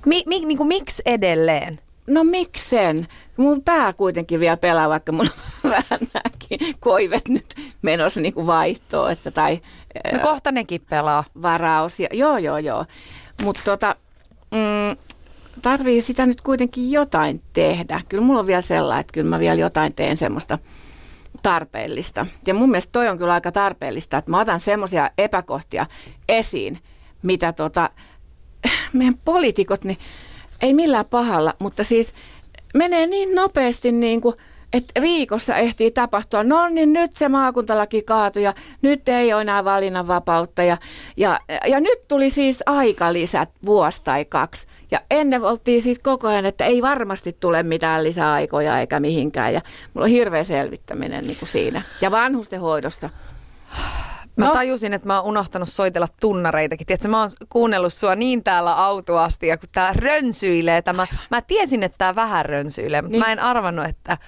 mi, 0.06 0.22
mi, 0.26 0.40
niinku, 0.40 0.64
miksi 0.64 1.02
edelleen? 1.06 1.80
No 2.06 2.24
miksen? 2.24 3.08
Mun 3.40 3.62
pää 3.62 3.92
kuitenkin 3.92 4.40
vielä 4.40 4.56
pelaa, 4.56 4.88
vaikka 4.88 5.12
on 5.18 5.28
vähän 5.74 6.00
nämäkin 6.14 6.76
koivet 6.80 7.28
nyt 7.28 7.54
menossa 7.82 8.20
niin 8.20 8.34
kuin 8.34 8.46
vaihtoon. 8.46 9.12
Että, 9.12 9.30
tai, 9.30 9.60
no 10.12 10.18
kohta 10.18 10.52
nekin 10.52 10.80
pelaa. 10.90 11.24
Varaus. 11.42 12.00
Ja, 12.00 12.08
joo, 12.12 12.38
joo, 12.38 12.58
joo. 12.58 12.84
Mutta 13.42 13.60
tota, 13.64 13.94
mm, 14.50 14.96
tarvii 15.62 16.02
sitä 16.02 16.26
nyt 16.26 16.40
kuitenkin 16.40 16.90
jotain 16.90 17.42
tehdä. 17.52 18.00
Kyllä 18.08 18.24
mulla 18.24 18.40
on 18.40 18.46
vielä 18.46 18.62
sellainen, 18.62 19.00
että 19.00 19.12
kyllä 19.12 19.30
mä 19.30 19.38
vielä 19.38 19.60
jotain 19.60 19.94
teen 19.94 20.16
semmoista 20.16 20.58
tarpeellista. 21.42 22.26
Ja 22.46 22.54
mun 22.54 22.70
mielestä 22.70 22.92
toi 22.92 23.08
on 23.08 23.18
kyllä 23.18 23.32
aika 23.32 23.52
tarpeellista, 23.52 24.18
että 24.18 24.30
mä 24.30 24.40
otan 24.40 24.60
semmoisia 24.60 25.10
epäkohtia 25.18 25.86
esiin, 26.28 26.78
mitä 27.22 27.52
tota, 27.52 27.90
meidän 28.92 29.18
poliitikot, 29.24 29.84
niin 29.84 29.98
ei 30.62 30.74
millään 30.74 31.06
pahalla, 31.06 31.54
mutta 31.58 31.84
siis 31.84 32.14
menee 32.74 33.06
niin 33.06 33.34
nopeasti 33.34 33.92
niin 33.92 34.20
kuin, 34.20 34.34
että 34.72 35.00
viikossa 35.00 35.54
ehtii 35.54 35.90
tapahtua, 35.90 36.44
no 36.44 36.68
niin 36.68 36.92
nyt 36.92 37.16
se 37.16 37.28
maakuntalaki 37.28 38.02
kaatui 38.02 38.42
ja 38.42 38.54
nyt 38.82 39.08
ei 39.08 39.32
ole 39.32 39.42
enää 39.42 39.64
valinnanvapautta 39.64 40.62
ja, 40.62 40.76
ja, 41.16 41.40
ja 41.66 41.80
nyt 41.80 42.08
tuli 42.08 42.30
siis 42.30 42.62
aikalisät 42.66 43.50
vuosi 43.66 44.02
tai 44.04 44.24
kaksi. 44.24 44.66
Ja 44.90 45.00
ennen 45.10 45.44
oltiin 45.44 45.82
siis 45.82 45.98
koko 45.98 46.28
ajan, 46.28 46.46
että 46.46 46.64
ei 46.64 46.82
varmasti 46.82 47.36
tule 47.40 47.62
mitään 47.62 48.04
lisäaikoja 48.04 48.78
eikä 48.78 49.00
mihinkään 49.00 49.54
ja 49.54 49.60
mulla 49.94 50.04
on 50.04 50.10
hirveä 50.10 50.44
selvittäminen 50.44 51.24
niin 51.24 51.36
kuin 51.36 51.48
siinä. 51.48 51.82
Ja 52.00 52.10
vanhustenhoidossa 52.10 53.10
Mä 54.40 54.46
no. 54.46 54.52
tajusin, 54.52 54.92
että 54.92 55.06
mä 55.06 55.20
oon 55.20 55.28
unohtanut 55.28 55.68
soitella 55.68 56.08
tunnareitakin. 56.20 56.86
Tiedätkö, 56.86 57.08
mä 57.08 57.20
oon 57.20 57.30
kuunnellut 57.48 57.92
sua 57.92 58.14
niin 58.14 58.44
täällä 58.44 58.74
autoasti 58.74 59.46
ja 59.46 59.58
kun 59.58 59.68
tää 59.72 59.92
rönsyilee 59.92 60.82
tämä. 60.82 61.06
Mä 61.30 61.42
tiesin, 61.42 61.82
että 61.82 61.98
tää 61.98 62.14
vähän 62.14 62.46
rönsyilee, 62.46 63.02
mutta 63.02 63.12
niin. 63.12 63.20
mä 63.26 63.32
en 63.32 63.40
arvannut, 63.40 63.86
että 63.86 64.18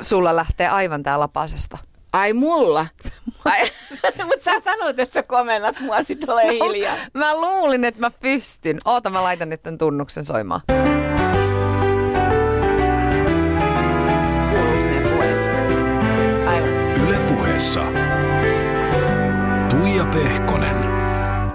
sulla 0.00 0.36
lähtee 0.36 0.68
aivan 0.68 1.02
tää 1.02 1.20
lapasesta. 1.20 1.78
Ai 2.12 2.32
mulla? 2.32 2.86
Ai, 3.44 3.62
mutta 4.26 4.38
sä 4.38 4.60
sanoit, 4.60 4.98
että 4.98 5.14
sä 5.14 5.22
komennat 5.22 5.80
mua, 5.80 6.02
sit 6.02 6.28
ole 6.28 6.44
no, 6.44 6.64
hiljaa. 6.64 6.96
Mä 7.14 7.34
luulin, 7.40 7.84
että 7.84 8.00
mä 8.00 8.10
pystyn. 8.10 8.78
Oota, 8.84 9.10
mä 9.10 9.22
laitan 9.22 9.48
nyt 9.48 9.62
tämän 9.62 9.78
tunnuksen 9.78 10.24
soimaan. 10.24 10.60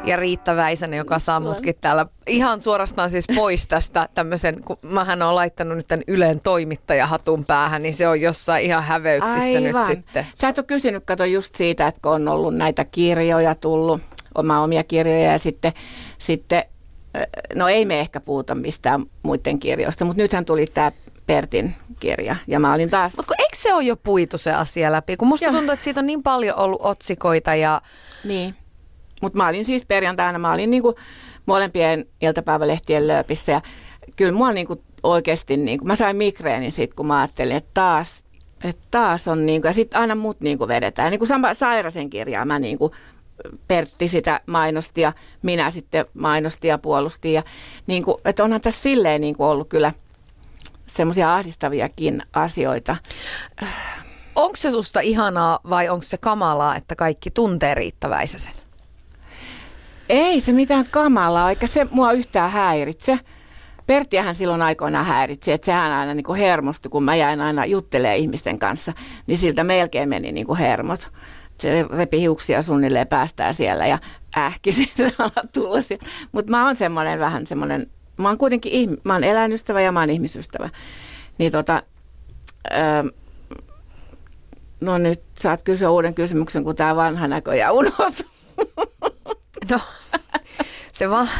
Ja 0.05 0.15
Riitta 0.17 0.55
Väisänen, 0.55 0.97
joka 0.97 1.19
saa 1.19 1.39
mutkin 1.39 1.75
täällä 1.81 2.05
ihan 2.27 2.61
suorastaan 2.61 3.09
siis 3.09 3.25
pois 3.35 3.67
tästä 3.67 4.09
tämmöisen, 4.13 4.61
kun 4.61 4.77
mähän 4.81 5.21
on 5.21 5.35
laittanut 5.35 5.77
nyt 5.77 5.87
tämän 5.87 6.03
Ylen 6.07 6.41
toimittajahatun 6.41 7.45
päähän, 7.45 7.83
niin 7.83 7.93
se 7.93 8.07
on 8.07 8.21
jossain 8.21 8.65
ihan 8.65 8.83
häveyksissä 8.83 9.57
Aivan. 9.57 9.63
nyt 9.63 9.85
sitten. 9.85 10.27
Sä 10.35 10.49
et 10.49 10.57
ole 10.57 10.65
kysynyt, 10.65 11.03
kato 11.05 11.25
just 11.25 11.55
siitä, 11.55 11.87
että 11.87 12.01
kun 12.01 12.11
on 12.11 12.27
ollut 12.27 12.55
näitä 12.55 12.85
kirjoja 12.85 13.55
tullut, 13.55 14.01
oma 14.35 14.61
omia 14.63 14.83
kirjoja 14.83 15.31
ja 15.31 15.39
sitten, 15.39 15.73
sitten 16.17 16.63
no 17.55 17.67
ei 17.67 17.85
me 17.85 17.99
ehkä 17.99 18.19
puhuta 18.19 18.55
mistään 18.55 19.05
muiden 19.23 19.59
kirjoista, 19.59 20.05
mutta 20.05 20.21
nythän 20.21 20.45
tuli 20.45 20.65
tämä 20.73 20.91
Pertin 21.25 21.75
kirja. 21.99 22.35
Ja 22.47 22.59
mä 22.59 22.73
olin 22.73 22.89
taas... 22.89 23.17
Mutta 23.17 23.33
eikö 23.39 23.55
se 23.55 23.73
ole 23.73 23.83
jo 23.83 23.95
puitu 23.95 24.37
se 24.37 24.51
asia 24.51 24.91
läpi? 24.91 25.17
Kun 25.17 25.27
musta 25.27 25.45
Joo. 25.45 25.53
tuntuu, 25.53 25.73
että 25.73 25.83
siitä 25.83 25.99
on 25.99 26.05
niin 26.05 26.23
paljon 26.23 26.57
ollut 26.57 26.81
otsikoita 26.83 27.55
ja... 27.55 27.81
Niin. 28.23 28.55
Mutta 29.21 29.37
mä 29.37 29.47
olin 29.47 29.65
siis 29.65 29.85
perjantaina, 29.85 30.39
mä 30.39 30.53
olin 30.53 30.69
niinku 30.69 30.95
molempien 31.45 32.05
iltapäivälehtien 32.21 33.07
lööpissä 33.07 33.51
ja 33.51 33.61
kyllä 34.15 34.31
mua 34.31 34.51
niinku 34.51 34.81
oikeasti, 35.03 35.57
niinku, 35.57 35.85
mä 35.85 35.95
sain 35.95 36.15
migreenin 36.15 36.71
sit, 36.71 36.93
kun 36.93 37.07
mä 37.07 37.19
ajattelin, 37.19 37.55
että 37.55 37.69
taas, 37.73 38.23
että 38.63 38.87
taas 38.91 39.27
on 39.27 39.45
niinku, 39.45 39.67
ja 39.67 39.73
sitten 39.73 39.99
aina 39.99 40.15
mut 40.15 40.41
niinku 40.41 40.67
vedetään. 40.67 41.11
Niinku 41.11 41.25
sama 41.25 41.53
Sairasen 41.53 42.09
kirjaa 42.09 42.45
mä 42.45 42.59
niinku 42.59 42.91
Pertti 43.67 44.07
sitä 44.07 44.39
mainosti 44.45 45.01
ja 45.01 45.13
minä 45.41 45.71
sitten 45.71 46.05
mainosti 46.13 46.67
ja 46.67 46.77
puolustin. 46.77 47.33
Ja 47.33 47.43
niin 47.87 48.03
kuin, 48.03 48.17
että 48.25 48.43
onhan 48.43 48.61
tässä 48.61 48.81
silleen 48.81 49.21
niin 49.21 49.37
kuin 49.37 49.47
ollut 49.47 49.69
kyllä– 49.69 49.93
semmoisia 50.87 51.35
ahdistaviakin 51.35 52.23
asioita. 52.33 52.95
Onko 54.35 54.55
se 54.55 54.71
susta 54.71 54.99
ihanaa 54.99 55.59
vai 55.69 55.89
onko 55.89 56.03
se 56.03 56.17
kamalaa, 56.17 56.75
että 56.75 56.95
kaikki 56.95 57.31
tuntee 57.31 57.73
Riitta 57.73 58.09
Väisäsen? 58.09 58.64
Ei 60.09 60.41
se 60.41 60.51
mitään 60.51 60.85
kamalaa, 60.91 61.49
eikä 61.49 61.67
se 61.67 61.87
mua 61.91 62.11
yhtään 62.11 62.51
häiritse. 62.51 63.19
Perttiähän 63.87 64.35
silloin 64.35 64.61
aikoinaan 64.61 65.05
häiritsi, 65.05 65.51
että 65.51 65.65
sehän 65.65 65.91
aina 65.91 66.13
niin 66.13 66.23
kuin 66.23 66.39
hermostui, 66.39 66.89
kun 66.89 67.03
mä 67.03 67.15
jäin 67.15 67.41
aina 67.41 67.65
juttelemaan 67.65 68.17
ihmisten 68.17 68.59
kanssa, 68.59 68.93
niin 69.27 69.37
siltä 69.37 69.63
melkein 69.63 70.09
meni 70.09 70.31
niin 70.31 70.47
kuin 70.47 70.59
hermot. 70.59 71.11
Se 71.59 71.85
repi 71.89 72.19
hiuksia 72.19 72.61
suunnilleen 72.61 73.07
päästään 73.07 73.53
siellä 73.53 73.87
ja 73.87 73.99
ähki 74.37 74.71
tullut. 75.53 75.85
Mutta 76.31 76.51
mä 76.51 76.65
oon 76.65 76.75
semmoinen 76.75 77.19
vähän 77.19 77.47
semmoinen, 77.47 77.87
mä 78.17 78.27
oon 78.27 78.37
kuitenkin, 78.37 78.89
ihm- 78.89 79.01
mä 79.03 79.13
oon 79.13 79.23
eläinystävä 79.23 79.81
ja 79.81 79.91
mä 79.91 79.99
oon 79.99 80.09
ihmisystävä. 80.09 80.69
Niin 81.37 81.51
tota, 81.51 81.83
öö, 82.71 83.03
no 84.81 84.97
nyt 84.97 85.21
saat 85.39 85.63
kysyä 85.63 85.89
uuden 85.89 86.13
kysymyksen, 86.13 86.63
kun 86.63 86.75
tämä 86.75 86.95
vanha 86.95 87.27
näköjään 87.27 87.73
unohtuu. 87.73 88.35
No, 89.71 89.79
se, 90.91 91.09
va- 91.09 91.25
se 91.25 91.31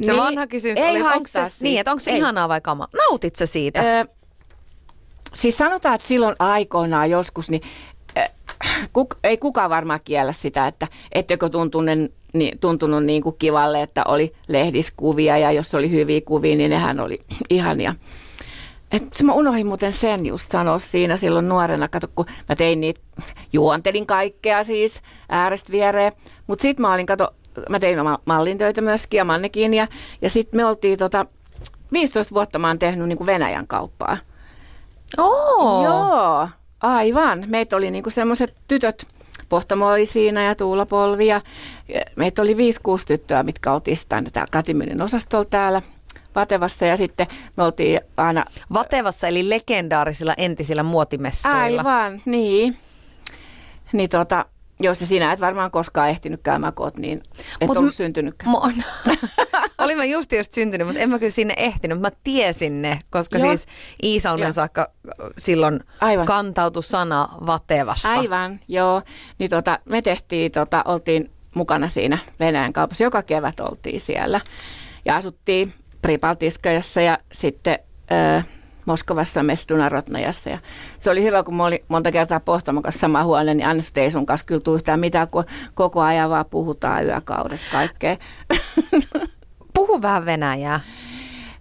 Niin, 0.00 0.16
vanha 0.16 0.46
kysymys 0.46 0.78
ei 0.78 0.90
oli, 0.90 1.00
onko 1.02 1.26
se, 1.26 1.32
siitä. 1.48 1.54
niin, 1.60 1.80
että 1.80 1.90
onko 1.90 2.00
se 2.00 2.10
Ei. 2.10 2.16
ihanaa 2.18 2.48
vai 2.48 2.60
kama? 2.60 2.86
Nautit 2.92 3.36
sä 3.36 3.46
siitä? 3.46 3.80
Öö, 3.82 4.04
siis 5.34 5.58
sanotaan, 5.58 5.94
että 5.94 6.06
silloin 6.08 6.36
aikoinaan 6.38 7.10
joskus, 7.10 7.50
niin 7.50 7.62
äh, 8.18 8.28
kuk, 8.92 9.14
ei 9.24 9.36
kukaan 9.36 9.70
varmaan 9.70 10.00
kiellä 10.04 10.32
sitä, 10.32 10.66
että 10.66 10.88
ettekö 11.12 11.48
tuntunut, 11.48 12.10
niin, 12.34 12.58
tuntunut 12.58 13.04
niin 13.04 13.22
kuin 13.22 13.36
kivalle, 13.38 13.82
että 13.82 14.04
oli 14.08 14.34
lehdiskuvia 14.48 15.38
ja 15.38 15.52
jos 15.52 15.74
oli 15.74 15.90
hyviä 15.90 16.20
kuvia, 16.20 16.56
niin 16.56 16.70
nehän 16.70 17.00
oli 17.00 17.20
ihania. 17.50 17.94
Et 18.92 19.22
mä 19.22 19.32
unohdin 19.32 19.66
muuten 19.66 19.92
sen 19.92 20.26
just 20.26 20.50
sanoa 20.50 20.78
siinä 20.78 21.16
silloin 21.16 21.48
nuorena, 21.48 21.88
kato 21.88 22.06
kun 22.14 22.26
mä 22.48 22.56
tein 22.56 22.80
niitä, 22.80 23.00
juontelin 23.52 24.06
kaikkea 24.06 24.64
siis 24.64 25.00
äärestä 25.28 25.72
viereen, 25.72 26.12
mutta 26.46 26.62
sitten 26.62 26.82
mä 26.82 26.94
olin, 26.94 27.06
kato, 27.06 27.34
mä 27.68 27.80
tein 27.80 28.04
ma- 28.04 28.18
mallin 28.24 28.58
töitä 28.58 28.80
myöskin 28.80 29.18
ja 29.18 29.24
mannekin 29.24 29.74
ja, 29.74 29.88
ja 30.22 30.30
sitten 30.30 30.60
me 30.60 30.64
oltiin 30.64 30.98
tota, 30.98 31.26
15 31.92 32.34
vuotta 32.34 32.58
mä 32.58 32.66
oon 32.66 32.78
tehnyt 32.78 33.08
niin 33.08 33.16
kuin 33.18 33.26
Venäjän 33.26 33.66
kauppaa. 33.66 34.16
Oo. 35.18 35.84
Joo, 35.84 36.48
aivan. 36.80 37.44
Meitä 37.46 37.76
oli 37.76 37.90
niinku 37.90 38.10
semmoiset 38.10 38.54
tytöt, 38.68 39.06
Pohtamo 39.48 39.88
oli 39.88 40.06
siinä 40.06 40.44
ja 40.44 40.54
Tuula 40.54 40.86
Polvi 40.86 41.26
ja 41.26 41.40
meitä 42.16 42.42
oli 42.42 42.54
5-6 42.54 42.56
tyttöä, 43.06 43.42
mitkä 43.42 43.72
oltiin 43.72 43.96
sitten 43.96 44.32
täällä 44.32 44.48
Katiminin 44.50 45.02
osastolla 45.02 45.44
täällä 45.44 45.82
Vatevassa 46.34 46.86
ja 46.86 46.96
sitten 46.96 47.26
me 47.56 47.62
oltiin 47.64 48.00
aina 48.16 48.44
Vatevassa 48.72 49.28
eli 49.28 49.48
legendaarisilla 49.48 50.34
entisillä 50.36 50.82
muotimessuilla. 50.82 51.60
Aivan, 51.60 52.22
niin. 52.24 52.76
Niin 53.92 54.10
tota, 54.10 54.44
jos 54.80 54.98
sinä 54.98 55.32
et 55.32 55.40
varmaan 55.40 55.70
koskaan 55.70 56.08
ehtinyt 56.08 56.40
käymään, 56.42 56.74
kun 56.74 56.86
oot 56.86 56.96
niin, 56.96 57.22
et 57.60 57.68
Mut 57.68 57.76
ollut 57.76 57.92
m- 57.92 57.96
syntynytkään. 57.96 58.56
On, 58.56 58.72
olin 59.78 59.96
mä 59.96 60.04
just 60.04 60.32
just 60.32 60.52
syntynyt, 60.52 60.86
mutta 60.86 61.00
en 61.02 61.10
mä 61.10 61.18
kyllä 61.18 61.30
sinne 61.30 61.54
ehtinyt. 61.56 62.00
Mä 62.00 62.10
tiesin 62.24 62.82
ne, 62.82 62.98
koska 63.10 63.38
Joo. 63.38 63.46
siis 63.48 63.66
Iisalmen 64.02 64.44
Joo. 64.46 64.52
saakka 64.52 64.90
silloin 65.38 65.80
Aivan. 66.00 66.26
kantautui 66.26 66.82
sana 66.82 67.28
Vatevasta. 67.46 68.12
Aivan, 68.12 68.60
joo. 68.68 69.02
Niin 69.38 69.50
tota, 69.50 69.78
me 69.84 70.02
tehtiin, 70.02 70.52
tota, 70.52 70.82
oltiin 70.84 71.30
mukana 71.54 71.88
siinä 71.88 72.18
Venäjän 72.40 72.72
kaupassa. 72.72 73.04
Joka 73.04 73.22
kevät 73.22 73.60
oltiin 73.60 74.00
siellä. 74.00 74.40
Ja 75.04 75.16
asuttiin 75.16 75.74
Pripaltiskajassa 76.02 77.00
ja 77.00 77.18
sitten 77.32 77.78
ö, 78.12 78.42
Moskovassa 78.88 79.42
Mestuna 79.42 79.88
Rotnajassa. 79.88 80.50
Ja 80.50 80.58
se 80.98 81.10
oli 81.10 81.22
hyvä, 81.22 81.42
kun 81.42 81.54
mä 81.54 81.64
olin 81.66 81.78
monta 81.88 82.12
kertaa 82.12 82.40
Pohtamon 82.40 82.82
kanssa 82.82 83.00
sama 83.00 83.24
huone, 83.24 83.54
niin 83.54 83.66
Anna 83.68 83.82
ei 83.96 84.10
sun 84.10 84.26
kanssa 84.26 84.46
kyllä 84.46 84.60
tule 84.60 84.76
yhtään 84.76 85.00
mitään, 85.00 85.28
kun 85.28 85.44
koko 85.74 86.00
ajan 86.00 86.30
vaan 86.30 86.44
puhutaan 86.50 87.06
yökaudet 87.06 87.60
kaikkea. 87.72 88.16
Puhu 89.74 90.02
vähän 90.02 90.26
venäjää. 90.26 90.80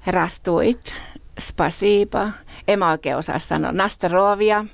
Rastuit, 0.07 0.93
spasiba, 1.39 2.29
en 2.67 2.79
mä 2.79 2.91
oikein 2.91 3.17
osaa 3.17 3.39
sanoa, 3.39 3.71
nastarovia, 3.71 4.65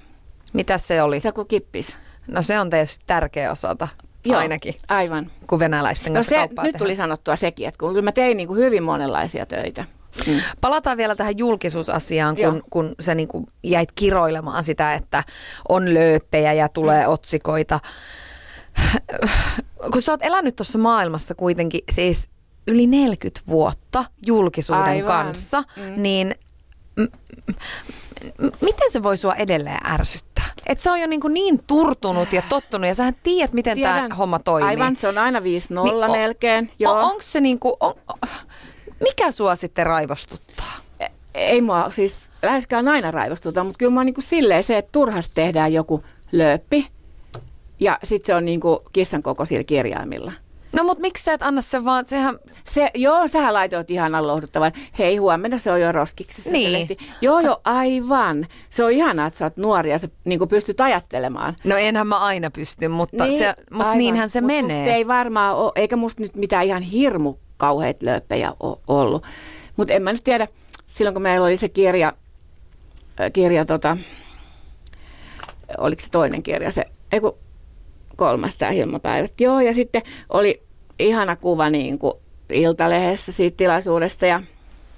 Mitä 0.54 0.78
se 0.78 1.02
oli? 1.02 1.20
se 1.20 1.28
on 1.28 1.34
kuin 1.34 1.48
kippis. 1.48 1.98
No 2.28 2.42
se 2.42 2.60
on 2.60 2.70
tietysti 2.70 3.04
tärkeä 3.08 3.52
osata 3.52 3.88
Joo, 4.26 4.38
ainakin, 4.38 4.74
Aivan. 4.88 5.32
kun 5.48 5.60
venäläisten 5.60 6.14
No 6.14 6.18
kanssa 6.18 6.30
se, 6.30 6.36
kauppaa 6.36 6.64
nyt 6.66 6.72
tehdään. 6.74 6.86
tuli 6.88 6.96
sanottua 6.96 7.36
sekin, 7.36 7.68
että 7.68 7.78
kun 7.80 7.90
kyllä 7.90 8.02
mä 8.02 8.12
tein 8.12 8.38
niin 8.38 8.48
kuin 8.48 8.60
hyvin 8.60 8.84
monenlaisia 8.84 9.46
töitä. 9.46 9.86
Mm. 10.28 10.34
Palataan 10.62 10.98
vielä 10.98 11.16
tähän 11.16 11.38
julkisuusasiaan, 11.38 12.36
kun, 12.36 12.44
Joo. 12.44 12.62
kun 12.70 12.96
sä 13.00 13.16
niin 13.16 13.28
kuin 13.28 13.46
jäit 13.64 13.90
kiroilemaan 13.92 14.64
sitä, 14.64 14.94
että 14.94 15.24
on 15.70 15.94
lööppejä 15.94 16.54
ja 16.54 16.70
tulee 16.70 17.06
Mm. 17.08 17.14
otsikoita. 17.14 17.80
Kun 19.92 20.02
sä 20.02 20.12
oot 20.12 20.24
elänyt 20.24 20.56
tuossa 20.56 20.78
maailmassa 20.80 21.36
kuitenkin 21.36 21.82
siis 21.92 22.30
yli 22.68 22.88
40 22.88 23.42
vuotta 23.48 24.06
julkisuuden 24.26 24.84
Aivan. 24.84 25.08
kanssa, 25.08 25.64
Mm. 25.78 26.04
niin 26.04 26.36
m- 26.96 27.02
m- 28.38 28.52
miten 28.62 28.92
se 28.92 29.04
voi 29.04 29.18
sua 29.18 29.36
edelleen 29.36 29.92
ärsyttää? 29.92 30.44
Et 30.68 30.80
se 30.80 30.92
on 30.92 31.00
jo 31.02 31.08
niin, 31.08 31.22
kuin 31.22 31.34
niin 31.34 31.60
turtunut 31.68 32.34
ja 32.34 32.42
tottunut 32.50 32.88
ja 32.88 32.96
sähän 32.96 33.16
tiedät, 33.24 33.54
miten 33.54 33.80
tämä 33.82 34.10
homma 34.18 34.40
toimii. 34.40 34.70
Aivan, 34.70 34.96
se 34.96 35.08
on 35.08 35.18
aina 35.18 35.40
5-0 35.40 35.44
Niin, 35.44 36.12
melkein. 36.12 36.72
Joo. 36.80 36.94
On, 36.94 37.00
onko 37.04 37.22
se 37.22 37.42
niin 37.42 37.60
kuin, 37.60 37.74
on, 37.80 37.94
mikä 39.04 39.32
sua 39.32 39.56
sitten 39.56 39.86
raivostuttaa? 39.86 40.74
E- 41.00 41.08
Ei 41.34 41.62
mua 41.62 41.92
siis 41.92 42.22
läheskään 42.44 42.88
aina 42.88 43.12
raivostuta, 43.12 43.64
mutta 43.64 43.78
kyllä 43.78 43.92
mä 43.94 44.00
oon 44.00 44.06
niin 44.06 44.14
kuin 44.14 44.24
silleen 44.26 44.64
se, 44.64 44.78
että 44.78 44.92
turhasti 44.92 45.32
tehdään 45.36 45.74
joku 45.74 46.04
lööppi 46.32 46.88
ja 47.80 48.00
sitten 48.04 48.26
se 48.28 48.36
on 48.36 48.46
niin 48.46 48.60
kuin 48.60 48.80
kissan 48.94 49.24
kokoisilla 49.24 49.64
kirjaimilla. 49.64 50.32
No 50.76 50.84
mutta 50.84 51.02
miksi 51.02 51.24
sä 51.24 51.34
et 51.34 51.42
anna 51.44 51.62
sen 51.62 51.86
vaan, 51.86 52.06
sehän, 52.06 52.36
Se, 52.70 52.92
joo, 52.96 53.28
sähän 53.28 53.54
laitoit 53.54 53.92
ihan 53.92 54.28
lohduttavan. 54.28 54.72
Hei, 55.00 55.18
huomenna 55.18 55.58
se 55.60 55.72
on 55.72 55.82
jo 55.82 55.92
roskiksessa 55.92 56.52
Niin. 56.52 56.72
lehti. 56.74 56.98
Joo, 57.22 57.40
joo, 57.40 57.62
aivan. 57.64 58.48
Se 58.70 58.84
on 58.84 58.92
ihanaa, 58.92 59.28
että 59.28 59.40
sä 59.40 59.46
oot 59.46 59.58
nuori 59.58 59.90
ja 59.92 60.00
sä 60.00 60.10
niin 60.26 60.48
pystyt 60.50 60.82
ajattelemaan. 60.82 61.56
no 61.64 61.78
enhän 61.78 62.08
mä 62.08 62.20
aina 62.20 62.52
pysty, 62.52 62.88
mutta, 62.88 63.26
niin, 63.26 63.40
se, 63.40 63.54
mutta 63.72 63.84
aivan. 63.86 63.98
niinhän 63.98 64.30
se 64.30 64.42
Mut 64.42 64.48
menee. 64.48 64.94
Ei 64.96 65.08
varmaan 65.08 65.56
ole, 65.56 65.72
eikä 65.76 65.96
musta 65.96 66.22
nyt 66.22 66.36
mitään 66.36 66.66
ihan 66.66 66.82
hirmu 66.82 67.36
kauheat 67.58 68.02
lööppejä 68.04 68.54
ollut. 68.88 69.24
Mutta 69.78 69.94
en 69.94 70.04
mä 70.04 70.12
nyt 70.12 70.24
tiedä, 70.24 70.48
silloin 70.88 71.14
kun 71.14 71.22
meillä 71.22 71.46
oli 71.46 71.58
se 71.58 71.70
kirja, 71.70 72.14
kirja 73.34 73.66
tota, 73.66 73.98
oliko 75.78 76.02
se 76.02 76.10
toinen 76.10 76.44
kirja, 76.44 76.72
se, 76.72 76.86
ei 77.12 77.20
kun 77.20 77.38
kolmas 78.16 78.56
tämä 78.56 78.72
Hilmapäivät. 78.72 79.42
Joo, 79.42 79.60
ja 79.60 79.74
sitten 79.74 80.02
oli 80.30 80.62
ihana 81.00 81.36
kuva 81.36 81.70
niin 81.70 82.00
kuin 82.00 82.14
Iltalehdessä 82.50 83.32
siitä 83.32 83.58
tilaisuudesta 83.58 84.26
ja 84.26 84.42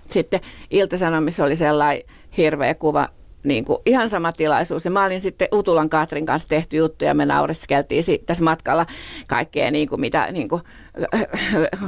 sitten 0.10 0.40
Iltasanomissa 0.72 1.44
oli 1.44 1.56
sellainen 1.56 2.04
hirveä 2.38 2.76
kuva, 2.76 3.10
niin 3.46 3.66
kuin 3.66 3.80
ihan 3.86 4.10
sama 4.10 4.32
tilaisuus. 4.32 4.86
Ja 4.86 4.92
mä 4.92 5.06
olin 5.06 5.22
sitten 5.22 5.48
Utulan 5.52 5.90
Katrin 5.90 6.26
kanssa 6.26 6.50
tehty 6.50 6.78
juttu 6.78 7.06
ja 7.06 7.14
me 7.14 7.26
naureskeltiin 7.26 8.04
tässä 8.26 8.44
matkalla 8.44 8.86
kaikkea 9.28 9.72
niin 9.72 9.90
kuin 9.90 10.02
mitä 10.02 10.32
niin 10.32 10.50
kuin, 10.50 10.62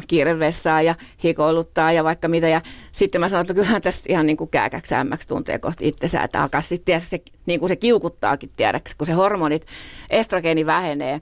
kiirevessaa 0.07 0.81
ja 0.81 0.95
hikoiluttaa 1.23 1.91
ja 1.91 2.03
vaikka 2.03 2.27
mitä. 2.27 2.47
Ja 2.47 2.61
sitten 2.91 3.21
mä 3.21 3.29
sanoin, 3.29 3.43
että 3.43 3.53
kyllähän 3.53 3.81
tässä 3.81 4.05
ihan 4.09 4.25
niin 4.25 4.37
kuin 4.37 4.49
kääkäksi 4.49 4.95
ämmäksi 4.95 5.27
tuntee 5.27 5.59
kohti 5.59 5.87
itsensä, 5.87 6.21
että 6.21 6.41
alkaa 6.41 6.61
sitten 6.61 7.01
se, 7.01 7.21
niin 7.45 7.59
kuin 7.59 7.69
se 7.69 7.75
kiukuttaakin 7.75 8.51
tiedäksi, 8.55 8.95
kun 8.97 9.07
se 9.07 9.13
hormonit, 9.13 9.65
estrogeeni 10.09 10.65
vähenee 10.65 11.21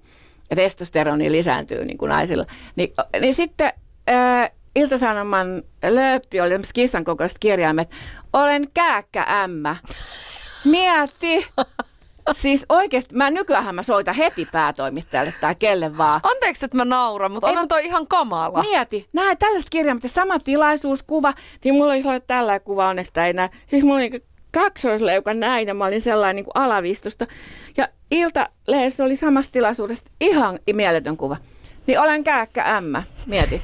ja 0.50 0.56
testosteroni 0.56 1.32
lisääntyy 1.32 1.86
niin 1.86 1.98
kuin 1.98 2.10
naisilla. 2.10 2.46
Ni, 2.76 2.94
niin 3.22 3.34
sitten 3.34 3.74
ää, 4.08 4.50
Iltasanoman 4.76 5.64
lööppi 5.84 6.42
oli 6.42 6.54
kissan 6.74 7.04
kokoiset 7.04 7.40
kirjaimet. 7.40 7.90
Olen 8.34 8.68
kääkkä 8.74 9.26
ämmä. 9.44 9.76
Mieti. 10.66 11.48
Siis 12.34 12.66
oikeasti, 12.70 13.16
mä 13.16 13.30
nykyään 13.32 13.76
mä 13.76 13.84
soitan 13.84 14.16
heti 14.16 14.48
päätoimittajalle 14.52 15.34
tai 15.42 15.56
kelle 15.56 15.98
vaan. 15.98 16.20
Anteeksi, 16.24 16.66
että 16.66 16.78
mä 16.78 16.86
nauran, 16.86 17.32
mutta 17.32 17.48
onhan 17.48 17.68
toi 17.68 17.86
ihan 17.86 18.08
kamala. 18.08 18.62
Mieti, 18.62 19.08
näin 19.14 19.38
tällaiset 19.38 19.70
kirjaimet 19.70 20.04
ja 20.04 20.10
sama 20.10 20.40
tilaisuuskuva, 20.40 21.34
niin 21.64 21.76
mulla 21.76 21.94
oli 21.94 22.22
tällainen 22.28 22.62
kuva 22.62 22.88
onneksi 22.88 23.14
tai 23.14 23.30
enää. 23.30 23.50
Siis 23.68 23.84
mulla 23.84 23.98
oli 23.98 24.24
kaksoisleuka 24.52 25.34
näin 25.34 25.68
ja 25.68 25.74
mä 25.74 25.86
olin 25.86 26.02
sellainen 26.02 26.36
niin 26.36 26.46
kuin 26.46 26.64
alavistosta. 26.64 27.28
Ja 27.78 27.88
Ilta-lehdessä 28.12 29.04
oli 29.04 29.16
samassa 29.16 29.52
tilaisuudessa 29.52 30.06
ihan 30.22 30.60
mieletön 30.74 31.18
kuva. 31.18 31.38
Niin 31.88 32.00
olen 32.00 32.24
kääkkä 32.24 32.76
ämmä, 32.76 33.04
mieti. 33.26 33.62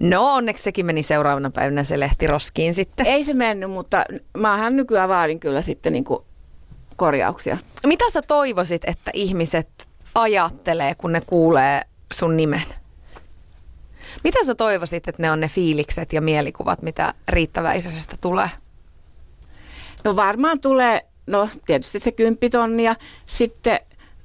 No 0.00 0.34
onneksi 0.34 0.62
sekin 0.62 0.86
meni 0.86 1.02
seuraavana 1.02 1.50
päivänä 1.50 1.84
se 1.84 2.00
lehti 2.00 2.26
roskiin 2.26 2.74
sitten. 2.74 3.06
Ei 3.06 3.24
se 3.24 3.34
mennyt, 3.34 3.70
mutta 3.70 4.04
maahan 4.38 4.76
nykyään 4.76 5.08
vaadin 5.08 5.40
kyllä 5.40 5.62
sitten 5.62 5.92
niin 5.92 6.04
kuin 6.04 6.24
korjauksia. 6.96 7.56
Mitä 7.86 8.04
sä 8.10 8.22
toivoisit, 8.22 8.82
että 8.86 9.10
ihmiset 9.14 9.68
ajattelee, 10.14 10.94
kun 10.94 11.12
ne 11.12 11.20
kuulee 11.26 11.82
sun 12.14 12.36
nimen? 12.36 12.62
Mitä 14.24 14.38
sä 14.44 14.54
toivoisit, 14.54 15.08
että 15.08 15.22
ne 15.22 15.30
on 15.30 15.40
ne 15.40 15.48
fiilikset 15.48 16.12
ja 16.12 16.20
mielikuvat, 16.20 16.82
mitä 16.82 17.14
riittäväisestä 17.28 18.16
tulee? 18.20 18.50
No 20.04 20.16
varmaan 20.16 20.60
tulee, 20.60 21.06
no 21.26 21.48
tietysti 21.66 21.98
se 21.98 22.12
kymppitonni 22.12 22.84
ja 22.84 22.96
sitten 23.26 23.80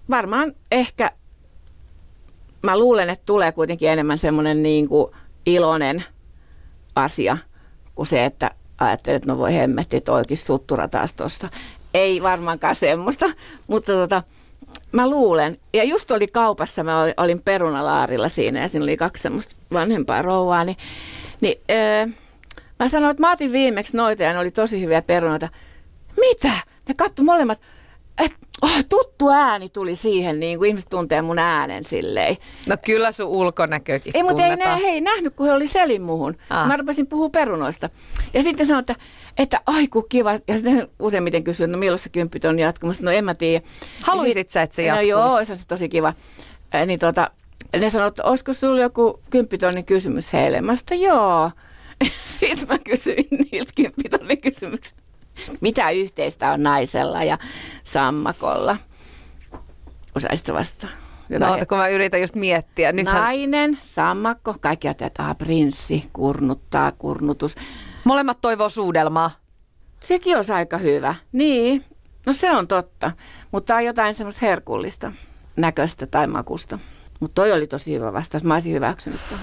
varmaan 0.10 0.56
ehkä, 0.72 1.12
mä 2.62 2.80
luulen, 2.80 3.10
että 3.10 3.26
tulee 3.26 3.52
kuitenkin 3.52 3.90
enemmän 3.90 4.18
semmoinen 4.18 4.64
niin 4.64 4.90
kuin 4.90 5.12
iloinen 5.54 6.04
asia 6.96 7.38
kuin 7.96 8.08
se, 8.08 8.26
että 8.26 8.52
ajattelet, 8.78 9.16
että 9.16 9.32
no 9.32 9.38
voi 9.38 9.54
hemmetti, 9.54 10.02
toikin 10.02 10.38
suttura 10.38 10.88
taas 10.88 11.14
tuossa. 11.14 11.50
Ei 11.94 12.24
varmaankaan 12.24 12.76
semmoista, 12.76 13.26
mutta 13.68 13.92
tota, 13.92 14.24
mä 14.92 15.10
luulen, 15.10 15.58
ja 15.74 15.84
just 15.84 16.12
oli 16.12 16.28
kaupassa, 16.28 16.84
mä 16.84 17.02
olin, 17.18 17.42
perunalaarilla 17.42 18.30
siinä 18.30 18.62
ja 18.62 18.68
siinä 18.68 18.84
oli 18.84 18.98
kaksi 18.98 19.24
semmoista 19.24 19.56
vanhempaa 19.74 20.22
rouvaa, 20.22 20.64
niin, 20.64 20.78
niin 21.42 21.62
öö, 21.72 22.08
mä 22.80 22.90
sanoin, 22.90 23.12
että 23.12 23.22
mä 23.22 23.32
otin 23.32 23.52
viimeksi 23.52 23.98
noita 23.98 24.24
ja 24.24 24.34
ne 24.34 24.40
oli 24.40 24.52
tosi 24.52 24.82
hyviä 24.82 25.02
perunoita. 25.02 25.50
Mitä? 26.20 26.52
Ne 26.88 26.94
kattu 26.94 27.24
molemmat, 27.24 27.62
että 28.18 28.38
oh, 28.62 28.86
tuttu 28.90 29.30
ääni 29.30 29.70
tuli 29.70 29.96
siihen, 29.96 30.40
niin 30.40 30.58
kuin 30.58 30.68
ihmiset 30.68 30.90
tuntee 30.90 31.22
mun 31.22 31.40
äänen 31.40 31.84
silleen. 31.84 32.38
No 32.68 32.76
kyllä 32.86 33.12
sun 33.12 33.28
ulkonäkökin 33.28 34.12
Ei, 34.16 34.24
mutta 34.24 34.44
ei 34.44 34.50
ne 34.50 34.56
tunnetaan. 34.56 34.82
hei, 34.82 35.02
nähnyt, 35.02 35.36
kun 35.36 35.46
he 35.46 35.52
oli 35.54 35.68
selin 35.68 36.02
muhun. 36.02 36.38
Ah. 36.50 36.68
Mä 36.68 36.78
rupesin 36.78 37.08
puhua 37.08 37.30
perunoista. 37.30 37.90
Ja 38.34 38.44
sitten 38.44 38.66
sanoin, 38.68 38.80
että, 38.82 38.96
että 39.38 39.62
ai 39.66 39.88
kun 39.88 40.06
kiva. 40.10 40.32
Ja 40.48 40.56
sitten 40.58 40.88
useimmiten 41.00 41.44
kysyin, 41.44 41.72
no 41.72 41.78
milloin 41.78 42.00
se 42.00 42.10
kymppit 42.10 42.46
on 42.46 42.60
jatkumassa. 42.60 43.04
No 43.04 43.12
en 43.12 43.26
mä 43.26 43.36
tiedä. 43.36 43.66
Haluisit 44.02 44.50
sä, 44.50 44.62
että 44.62 44.76
se 44.76 44.82
No 44.82 44.88
jatkuisi? 44.88 45.10
joo, 45.10 45.46
se 45.46 45.52
olisi 45.54 45.68
tosi 45.68 45.90
kiva. 45.90 46.14
Äh, 46.76 46.86
niin 46.88 47.00
tota, 47.00 47.32
ne 47.80 47.90
sanoivat, 47.90 48.12
että 48.12 48.24
olisiko 48.24 48.54
sulla 48.54 48.82
joku 48.82 49.20
kymppitonnin 49.30 49.86
kysymys 49.86 50.34
heille? 50.34 50.62
Mä 50.62 50.66
sanoin, 50.76 50.80
että 50.80 50.96
joo. 50.96 51.52
Sitten 52.40 52.68
mä 52.68 52.78
kysyin 52.78 53.28
niiltä 53.52 53.72
kymppitonnin 53.76 54.42
kysymyksen. 54.42 54.98
Mitä 55.62 55.90
yhteistä 55.90 56.52
on 56.52 56.64
naisella 56.64 57.24
ja 57.24 57.38
sammakolla? 57.84 58.78
Osaisitko 60.16 60.54
vastata? 60.54 60.88
No, 61.30 61.36
Jotain- 61.36 61.52
oota, 61.52 61.66
kun 61.66 61.78
mä 61.78 61.88
yritän 61.88 62.22
just 62.22 62.36
miettiä. 62.36 62.92
Nythän 62.92 63.22
Nainen, 63.22 63.78
sammakko, 63.82 64.56
kaikki 64.62 64.88
ajattelee, 64.88 65.08
että 65.08 65.24
ah, 65.26 65.38
prinssi, 65.38 66.10
kurnuttaa, 66.14 66.92
kurnutus. 66.92 67.56
molemmat 68.04 68.42
toivoo 68.42 68.70
suudelmaa. 68.70 69.32
Sekin 70.00 70.38
olisi 70.38 70.52
aika 70.52 70.78
hyvä. 70.78 71.16
Niin, 71.32 71.86
no 72.26 72.34
se 72.34 72.52
on 72.52 72.68
totta. 72.68 73.12
Mutta 73.52 73.76
on 73.76 73.86
jotain 73.86 74.14
semmoista 74.14 74.46
herkullista 74.46 75.12
näköistä 75.56 76.08
tai 76.08 76.28
makusta. 76.28 76.80
Mutta 77.20 77.36
toi 77.36 77.52
oli 77.52 77.68
tosi 77.68 77.94
hyvä 77.94 78.14
vastaus. 78.14 78.44
Mä 78.44 78.54
olisin 78.54 78.74
hyväksynyt 78.74 79.20
ton. 79.30 79.40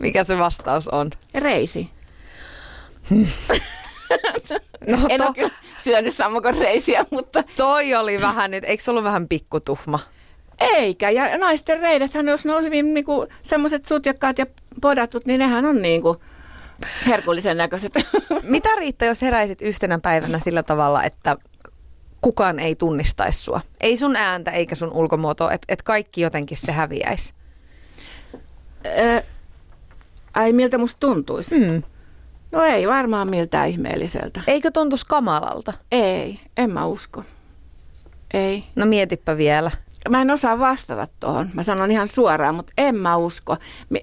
Mikä 0.00 0.24
se 0.24 0.38
vastaus 0.38 0.88
on? 0.88 1.10
Reisi. 1.34 1.90
No 4.86 4.98
En 5.08 5.20
to, 5.20 5.26
ole 5.26 5.34
kyllä 5.34 5.50
syönyt 5.84 6.14
sammakon 6.14 6.54
reisiä, 6.54 7.04
mutta 7.10 7.42
toi 7.56 7.94
oli 7.94 8.20
vähän 8.20 8.50
nyt, 8.50 8.64
eikö 8.64 8.82
se 8.82 8.90
ollut 8.90 9.04
vähän 9.04 9.28
pikkutuhma? 9.28 9.98
eikä. 10.60 11.10
Ja 11.10 11.38
naisten 11.38 11.80
reidethän, 11.80 12.28
jos 12.28 12.44
ne 12.44 12.52
on 12.52 12.62
hyvin 12.62 12.94
niinku, 12.94 13.26
semmoiset 13.42 13.84
sutjakkaat 13.84 14.38
ja 14.38 14.46
podatut, 14.80 15.26
niin 15.26 15.38
nehän 15.38 15.64
on 15.64 15.82
niinku 15.82 16.22
herkullisen 17.06 17.56
näköiset. 17.56 17.92
Mitä 18.42 18.68
Riitta, 18.78 19.04
jos 19.04 19.22
heräisit 19.22 19.62
yhtenä 19.62 19.98
päivänä 19.98 20.38
sillä 20.38 20.62
tavalla, 20.62 21.04
että 21.04 21.36
kukaan 22.20 22.58
ei 22.58 22.74
tunnistaisi 22.74 23.42
sua? 23.42 23.60
Ei 23.80 23.96
sun 23.96 24.16
ääntä 24.16 24.50
eikä 24.50 24.74
sun 24.74 24.92
ulkomuotoa, 24.92 25.52
että 25.52 25.64
et 25.68 25.82
kaikki 25.82 26.20
jotenkin 26.20 26.56
se 26.56 26.72
häviäisi. 26.72 27.34
Ai 30.34 30.52
miltä 30.52 30.78
musta 30.78 31.00
tuntuisi? 31.00 31.58
Mm. 31.58 31.82
No 32.52 32.64
ei 32.64 32.88
varmaan 32.88 33.30
miltään 33.30 33.68
ihmeelliseltä. 33.68 34.40
Eikö 34.46 34.70
tuntuisi 34.70 35.06
kamalalta? 35.06 35.72
Ei, 35.92 36.40
en 36.56 36.70
mä 36.70 36.86
usko. 36.86 37.24
Ei. 38.34 38.64
No 38.76 38.86
mietipä 38.86 39.36
vielä. 39.36 39.70
Mä 40.08 40.20
en 40.20 40.30
osaa 40.30 40.58
vastata 40.58 41.06
tuohon. 41.20 41.50
Mä 41.54 41.62
sanon 41.62 41.90
ihan 41.90 42.08
suoraan, 42.08 42.54
mutta 42.54 42.72
en 42.78 42.94
mä 42.96 43.16
usko. 43.16 43.56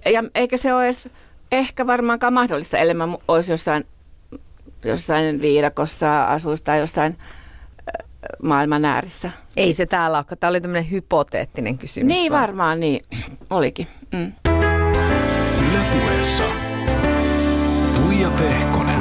Ja 0.06 0.24
eikä 0.36 0.58
se 0.58 0.74
ole 0.74 0.86
edes 0.86 1.10
ehkä 1.52 1.88
varmaankaan 1.88 2.34
mahdollista, 2.34 2.78
ellei 2.78 2.94
mä 2.94 3.08
olisi 3.28 3.54
jossain, 3.54 3.86
jossain 4.84 5.42
viidakossa 5.42 6.26
asuisi 6.26 6.64
tai 6.64 6.80
jossain 6.80 7.18
maailman 8.44 8.86
äärissä. 8.86 9.32
Ei 9.58 9.74
se 9.74 9.86
täällä 9.86 10.18
ole, 10.18 10.38
tämä 10.40 10.50
oli 10.50 10.62
tämmöinen 10.62 10.92
hypoteettinen 10.92 11.78
kysymys. 11.78 12.08
Niin 12.08 12.32
vaan. 12.32 12.42
varmaan, 12.42 12.80
niin 12.80 13.04
olikin. 13.50 13.88
Mm. 14.12 14.34
Yle 15.70 15.80
puheessa. 15.94 16.67
Tuija 18.28 18.50
Pehkonen. 18.50 19.00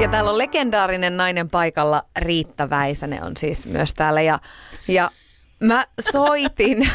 Ja 0.00 0.08
täällä 0.10 0.30
on 0.30 0.38
legendaarinen 0.38 1.16
nainen 1.16 1.50
paikalla, 1.50 2.02
Riitta 2.16 2.70
Väisänen 2.70 3.24
on 3.24 3.36
siis 3.36 3.66
myös 3.66 3.94
täällä. 3.94 4.22
Ja, 4.22 4.38
ja 4.88 5.10
mä 5.60 5.86
soitin, 6.00 6.78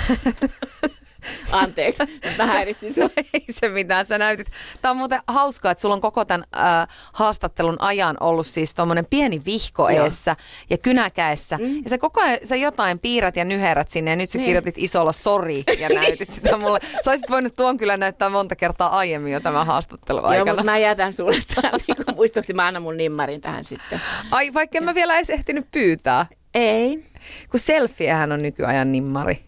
Anteeksi, 1.51 2.03
mä 2.37 2.45
häiritsin 2.45 2.93
sua. 2.93 3.09
ei 3.33 3.45
se 3.49 3.69
mitään, 3.69 4.05
sä 4.05 4.17
näytit. 4.17 4.47
Tämä 4.81 4.89
on 4.91 4.97
muuten 4.97 5.19
hauskaa, 5.27 5.71
että 5.71 5.81
sulla 5.81 5.95
on 5.95 6.01
koko 6.01 6.25
tämän 6.25 6.43
äh, 6.55 6.87
haastattelun 7.13 7.75
ajan 7.79 8.17
ollut 8.19 8.45
siis 8.47 8.73
tuommoinen 8.75 9.05
pieni 9.09 9.41
vihko 9.45 9.89
Joo. 9.89 10.03
eessä 10.03 10.35
ja 10.69 10.77
kynäkäessä. 10.77 11.57
Mm. 11.57 11.75
Ja 11.83 11.89
sä 11.89 11.97
koko 11.97 12.21
ajan 12.21 12.37
sä 12.43 12.55
jotain 12.55 12.99
piirrät 12.99 13.35
ja 13.35 13.45
nyherät 13.45 13.89
sinne 13.89 14.11
ja 14.11 14.15
nyt 14.15 14.29
sä 14.29 14.37
Niin. 14.37 14.45
kirjoitit 14.45 14.77
isolla 14.77 15.11
sori 15.11 15.63
ja 15.79 15.89
näytit 15.99 16.31
sitä 16.31 16.57
mulle. 16.57 16.79
Sä 17.05 17.11
olisit 17.11 17.29
voinut 17.29 17.55
tuon 17.55 17.77
kyllä 17.77 17.97
näyttää 17.97 18.29
monta 18.29 18.55
kertaa 18.55 18.97
aiemmin 18.97 19.33
jo 19.33 19.39
tämän 19.39 19.65
haastattelun 19.65 20.21
Joo, 20.21 20.29
aikana. 20.29 20.51
mutta 20.51 20.63
mä 20.63 20.77
jätän 20.77 21.13
sulle 21.13 21.35
tämän 21.55 21.71
niin 21.87 22.15
muistoksi. 22.15 22.53
Mä 22.53 22.67
annan 22.67 22.83
mun 22.83 22.97
nimmarin 22.97 23.41
tähän 23.41 23.63
sitten. 23.63 24.01
Ai, 24.31 24.53
vaikka 24.53 24.77
en 24.77 24.83
mä 24.83 24.95
vielä 24.95 25.15
edes 25.15 25.29
ehtinyt 25.29 25.71
pyytää. 25.71 26.25
Ei. 26.53 27.05
Kun 27.51 27.59
selfiehän 27.59 28.31
on 28.31 28.41
nykyajan 28.41 28.91
nimmari. 28.91 29.43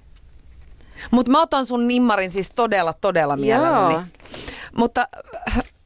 Mutta 1.12 1.32
mä 1.32 1.42
otan 1.42 1.66
sun 1.66 1.88
nimmarin 1.88 2.30
siis 2.30 2.52
todella, 2.56 2.94
todella 2.94 3.38
mielelläni. 3.38 3.94
Joo. 3.94 4.04
Mutta 4.78 5.08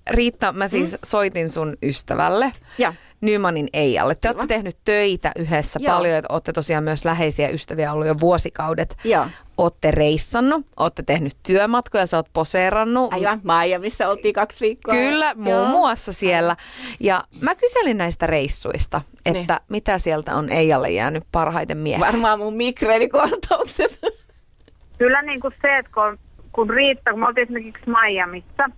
Riitta, 0.10 0.54
mä 0.54 0.68
siis 0.68 0.92
mm. 0.92 0.98
soitin 1.06 1.50
sun 1.50 1.78
ystävälle. 1.84 2.52
Ja. 2.78 2.94
Nymanin 3.22 3.70
Eijalle. 3.74 4.16
Te 4.16 4.30
olette 4.30 4.48
tehnyt 4.48 4.78
töitä 4.86 5.32
yhdessä 5.36 5.80
Joo. 5.84 5.96
paljon, 5.96 6.16
että 6.16 6.34
olette 6.34 6.54
tosiaan 6.54 6.84
myös 6.84 7.06
läheisiä 7.06 7.50
ystäviä 7.50 7.94
ollut 7.94 8.08
jo 8.08 8.16
vuosikaudet. 8.20 8.98
Joo. 9.04 9.26
Olette 9.58 9.92
reissannut, 9.92 10.66
olette 10.78 11.04
tehnyt 11.04 11.34
työmatkoja, 11.44 12.06
sä 12.06 12.18
oot 12.18 12.28
poseerannut. 12.34 13.14
Aivan, 13.14 13.42
Maija, 13.44 13.80
missä 13.80 14.10
oltiin 14.10 14.34
kaksi 14.34 14.60
viikkoa. 14.62 14.94
Kyllä, 14.94 15.34
muun 15.36 15.56
Joo. 15.56 15.66
muassa 15.66 16.14
siellä. 16.14 16.56
Ja 17.00 17.24
mä 17.42 17.56
kyselin 17.56 17.98
näistä 17.98 18.28
reissuista, 18.28 19.02
että 19.26 19.54
Niin. 19.54 19.66
mitä 19.70 20.00
sieltä 20.00 20.36
on 20.36 20.50
Eijalle 20.50 20.90
jäänyt 20.90 21.24
parhaiten 21.32 21.78
mieleen. 21.78 22.06
Varmaan 22.14 22.40
mun 22.40 22.54
migreenikohtaukset. 22.54 24.00
Kyllä 24.98 25.22
niin 25.22 25.40
kuin 25.40 25.54
se, 25.62 25.78
että 25.78 25.92
kun, 25.94 26.18
kun 26.52 26.70
Riitta, 26.70 27.12
kun 27.12 27.20
me 27.20 27.28
oltiin 27.28 27.44
esimerkiksi 27.44 27.90
Miamiissa, 27.90 28.70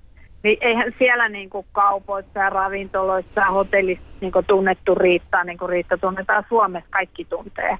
niin 0.44 0.58
eihän 0.62 0.94
siellä 1.00 1.30
niin 1.30 1.50
kuin 1.50 1.66
kaupoissa 1.72 2.40
ja 2.40 2.50
ravintoloissa 2.50 3.42
ja 3.42 3.52
hotellissa 3.52 4.04
niin 4.22 4.32
kuin 4.32 4.46
tunnettu 4.46 4.96
Riittaa, 4.96 5.44
niin 5.44 5.58
kuin 5.58 5.70
Riitta 5.70 5.98
tunnetaan 5.98 6.46
Suomessa, 6.50 6.90
kaikki 6.90 7.26
tuntee. 7.26 7.78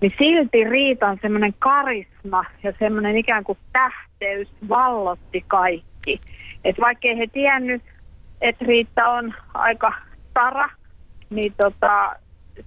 Niin 0.00 0.10
silti 0.18 0.64
Riitan 0.64 1.18
semmoinen 1.22 1.54
karisma 1.58 2.44
ja 2.62 2.72
semmoinen 2.78 3.16
ikään 3.16 3.44
kuin 3.44 3.58
tähteys 3.72 4.48
vallotti 4.68 5.44
kaikki. 5.48 6.20
Että 6.64 6.82
vaikkei 6.82 7.18
he 7.18 7.26
tiennyt, 7.32 7.82
että 8.40 8.64
Riitta 8.64 9.08
on 9.08 9.34
aika 9.54 9.92
stara, 10.30 10.68
niin 11.30 11.54
tota, 11.56 12.16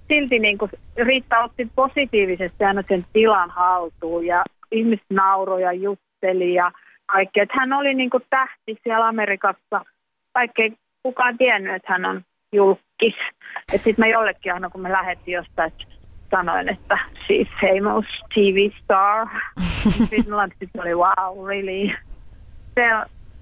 silti 0.08 0.38
niin 0.38 0.58
kuin 0.58 0.70
Riitta 0.96 1.38
otti 1.38 1.68
positiivisesti 1.74 2.64
aina 2.64 2.82
sen 2.88 3.04
tilan 3.12 3.50
haltuun 3.50 4.26
ja 4.26 4.42
ihmiset 4.76 5.06
nauroi 5.10 5.62
ja 5.62 5.72
jutteli 5.72 6.54
ja 6.54 6.72
kaikkea. 7.06 7.42
Että 7.42 7.54
hän 7.58 7.72
oli 7.72 7.94
niin 7.94 8.10
kuin 8.10 8.22
tähti 8.30 8.78
siellä 8.82 9.08
Amerikassa, 9.08 9.84
vaikkei 10.34 10.72
kukaan 11.02 11.38
tiennyt, 11.38 11.74
että 11.74 11.92
hän 11.92 12.04
on 12.04 12.22
julkis. 12.52 13.14
Sitten 13.70 13.94
mä 13.98 14.06
jollekin 14.06 14.54
aina, 14.54 14.70
kun 14.70 14.80
me 14.80 14.92
lähdettiin 14.92 15.34
jostain, 15.34 15.72
että 15.72 15.84
sanoin, 16.30 16.68
että 16.68 16.96
she's 17.14 17.48
famous 17.60 18.06
TV 18.34 18.70
star. 18.82 19.28
sitten 20.58 20.82
oli 20.82 20.94
wow, 20.94 21.48
really. 21.48 21.96
Se 22.74 22.82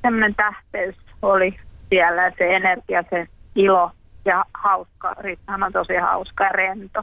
semmoinen 0.02 0.34
tähteys 0.34 0.96
oli 1.22 1.56
siellä 1.88 2.22
ja 2.22 2.32
se 2.38 2.56
energia, 2.56 3.04
se 3.10 3.26
ilo 3.54 3.90
ja 4.24 4.44
hauska. 4.54 5.14
Riittahan 5.18 5.62
on 5.62 5.72
tosi 5.72 5.96
hauska 5.96 6.44
ja 6.44 6.50
rento. 6.50 7.02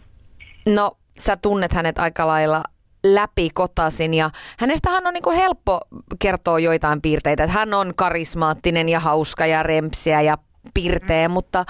No, 0.75 0.97
sä 1.17 1.37
tunnet 1.37 1.73
hänet 1.73 1.99
aika 1.99 2.27
lailla 2.27 2.63
läpi 3.03 3.49
kotasin 3.53 4.13
ja 4.13 4.29
hänestähän 4.59 5.07
on 5.07 5.13
niinku 5.13 5.31
helppo 5.31 5.79
kertoa 6.21 6.59
joitain 6.59 7.01
piirteitä, 7.01 7.43
että 7.43 7.57
hän 7.57 7.73
on 7.73 7.91
karismaattinen 7.97 8.89
ja 8.89 8.99
hauska 8.99 9.45
ja 9.45 9.63
rempsiä 9.63 10.21
ja 10.21 10.37
pirteä, 10.73 11.27
mm. 11.27 11.31
mutta 11.31 11.65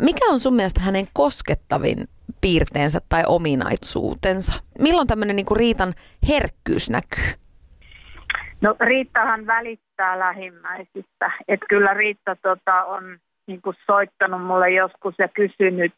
mikä 0.00 0.24
on 0.30 0.40
sun 0.40 0.54
mielestä 0.54 0.80
hänen 0.80 1.06
koskettavin 1.12 1.98
piirteensä 2.40 3.00
tai 3.08 3.22
ominaisuutensa? 3.26 4.62
Milloin 4.78 5.08
tämmöinen 5.08 5.36
niinku 5.36 5.54
Riitan 5.54 5.92
herkkyys 6.28 6.90
näkyy? 6.90 7.42
No 8.60 8.76
Riittahan 8.80 9.46
välittää 9.46 10.18
lähimmäisistä. 10.18 11.30
Että 11.48 11.66
kyllä 11.68 11.94
Riitta 11.94 12.36
tota, 12.36 12.84
on 12.84 13.18
niin 13.46 13.62
kuin 13.62 13.76
soittanut 13.86 14.46
mulle 14.46 14.70
joskus 14.70 15.14
ja 15.18 15.28
kysynyt 15.28 15.94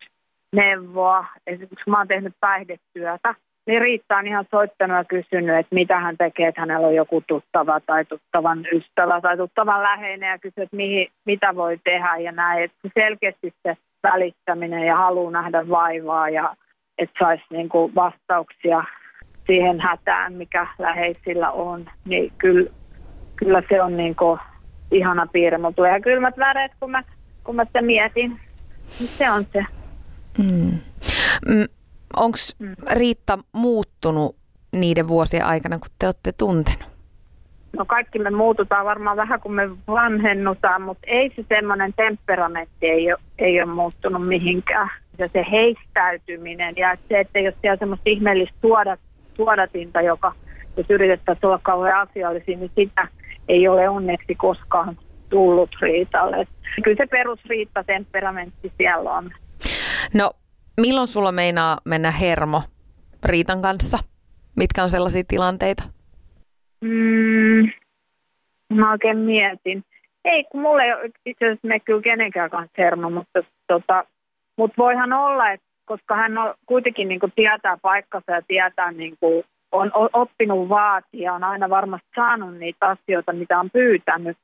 neuvoa. 0.53 1.26
Esimerkiksi 1.47 1.91
mä 1.91 1.99
oon 1.99 2.09
tehnyt 2.09 2.35
päihdetyötä, 2.41 3.35
niin 3.66 3.80
Riitta 3.80 4.16
on 4.16 4.26
ihan 4.26 4.46
soittanut 4.50 4.96
ja 4.96 5.04
kysynyt, 5.04 5.58
että 5.58 5.74
mitä 5.74 6.00
hän 6.00 6.16
tekee, 6.16 6.48
että 6.48 6.60
hänellä 6.60 6.86
on 6.86 6.94
joku 6.94 7.22
tuttava 7.26 7.80
tai 7.80 8.04
tuttavan 8.04 8.66
ystävä 8.72 9.20
tai 9.20 9.36
tuttavan 9.36 9.82
läheinen 9.82 10.30
ja 10.30 10.38
kysyy, 10.38 10.62
että 10.62 10.76
mihin, 10.76 11.08
mitä 11.24 11.54
voi 11.54 11.78
tehdä 11.84 12.16
ja 12.16 12.32
näin. 12.32 12.64
Että 12.64 12.88
selkeästi 12.94 13.54
se 13.62 13.76
välittäminen 14.02 14.86
ja 14.86 14.96
halu 14.96 15.30
nähdä 15.30 15.68
vaivaa 15.68 16.28
ja 16.28 16.56
että 16.98 17.24
saisi 17.24 17.44
niin 17.50 17.68
kuin 17.68 17.94
vastauksia 17.94 18.84
siihen 19.46 19.80
hätään, 19.80 20.32
mikä 20.32 20.66
läheisillä 20.78 21.50
on, 21.50 21.90
niin 22.04 22.32
kyllä, 22.38 22.70
kyllä 23.36 23.62
se 23.68 23.82
on 23.82 23.96
niin 23.96 24.16
kuin 24.16 24.40
ihana 24.90 25.26
piirre. 25.32 25.58
Mulla 25.58 25.72
tulee 25.72 26.00
kylmät 26.00 26.38
väreet, 26.38 26.72
kun 26.80 26.90
mä, 26.90 27.02
kun 27.44 27.56
mä 27.56 27.64
sitä 27.64 27.82
mietin. 27.82 28.40
Se 28.88 29.30
on 29.30 29.44
se. 29.52 29.64
Mm. 30.38 30.78
Onko 32.16 32.38
Mm. 32.58 32.74
Riitta 32.92 33.38
muuttunut 33.52 34.36
niiden 34.72 35.08
vuosien 35.08 35.44
aikana, 35.44 35.78
kun 35.78 35.88
te 35.98 36.06
olette 36.06 36.32
tuntenut? 36.32 36.94
No 37.76 37.84
kaikki 37.84 38.18
me 38.18 38.30
muututaan 38.30 38.84
varmaan 38.84 39.16
vähän, 39.16 39.40
kun 39.40 39.54
me 39.54 39.70
vanhennutaan, 39.86 40.82
mutta 40.82 41.06
ei 41.06 41.32
se 41.36 41.44
semmoinen 41.48 41.94
temperamentti 41.96 42.86
ei 42.86 43.12
ole, 43.12 43.20
ei 43.38 43.62
ole 43.62 43.74
muuttunut 43.74 44.26
mihinkään. 44.26 44.90
Ja 45.18 45.28
se 45.32 45.44
heistäytyminen 45.50 46.74
ja 46.76 46.96
se, 47.08 47.20
että 47.20 47.38
jos 47.38 47.54
siellä 47.60 47.76
semmoista 47.76 48.10
ihmeellistä 48.10 48.56
suodat, 48.60 49.00
suodatinta, 49.36 50.00
joka 50.00 50.32
jos 50.76 50.90
yritettäisiin 50.90 51.46
olla 51.46 51.60
kauhean 51.62 52.08
asiallisia, 52.08 52.58
niin 52.58 52.70
sitä 52.74 53.08
ei 53.48 53.68
ole 53.68 53.88
onneksi 53.88 54.34
koskaan 54.34 54.98
tullut 55.28 55.70
Riitalle. 55.80 56.46
Kyllä 56.84 56.96
se 56.96 57.06
perusriitta 57.06 57.84
temperamentti 57.84 58.72
siellä 58.78 59.10
on. 59.10 59.30
No, 60.14 60.30
milloin 60.81 61.07
sulla 61.07 61.33
meinaa 61.33 61.79
mennä 61.85 62.11
hermo 62.11 62.62
Riitan 63.25 63.62
kanssa? 63.62 63.99
Mitkä 64.57 64.83
on 64.83 64.91
sellaisia 64.91 65.22
tilanteita? 65.29 65.83
Mm, 66.81 67.70
mä 68.72 68.91
oikein 68.93 69.18
mietin. 69.18 69.85
Ei, 70.25 70.45
kun 70.45 70.61
mulla 70.61 70.83
ei 70.83 70.93
ole 70.93 71.11
itse 71.27 71.45
asiassa 71.45 71.68
me 71.68 71.81
kyllä 71.81 72.03
kenenkään 72.03 72.51
kanssa 72.51 72.75
hermo, 72.79 73.11
mutta 73.11 73.41
tota, 73.66 74.05
mut 74.57 74.72
voihan 74.79 75.12
olla, 75.12 75.51
että 75.51 75.66
koska 75.85 76.16
hän 76.16 76.39
on 76.39 76.55
kuitenkin 76.66 77.09
niin 77.09 77.20
tietää 77.35 77.79
paikkansa 77.83 78.33
ja 78.33 78.43
tietää, 78.43 78.93
niin 78.93 79.16
kuin, 79.20 79.45
on 79.72 79.91
oppinut 80.12 80.68
vaatia, 80.68 81.35
on 81.35 81.45
aina 81.45 81.70
varmasti 81.70 82.09
saanut 82.14 82.59
niitä 82.59 82.87
asioita, 82.87 83.33
mitä 83.33 83.61
on 83.61 83.70
pyytänyt, 83.70 84.37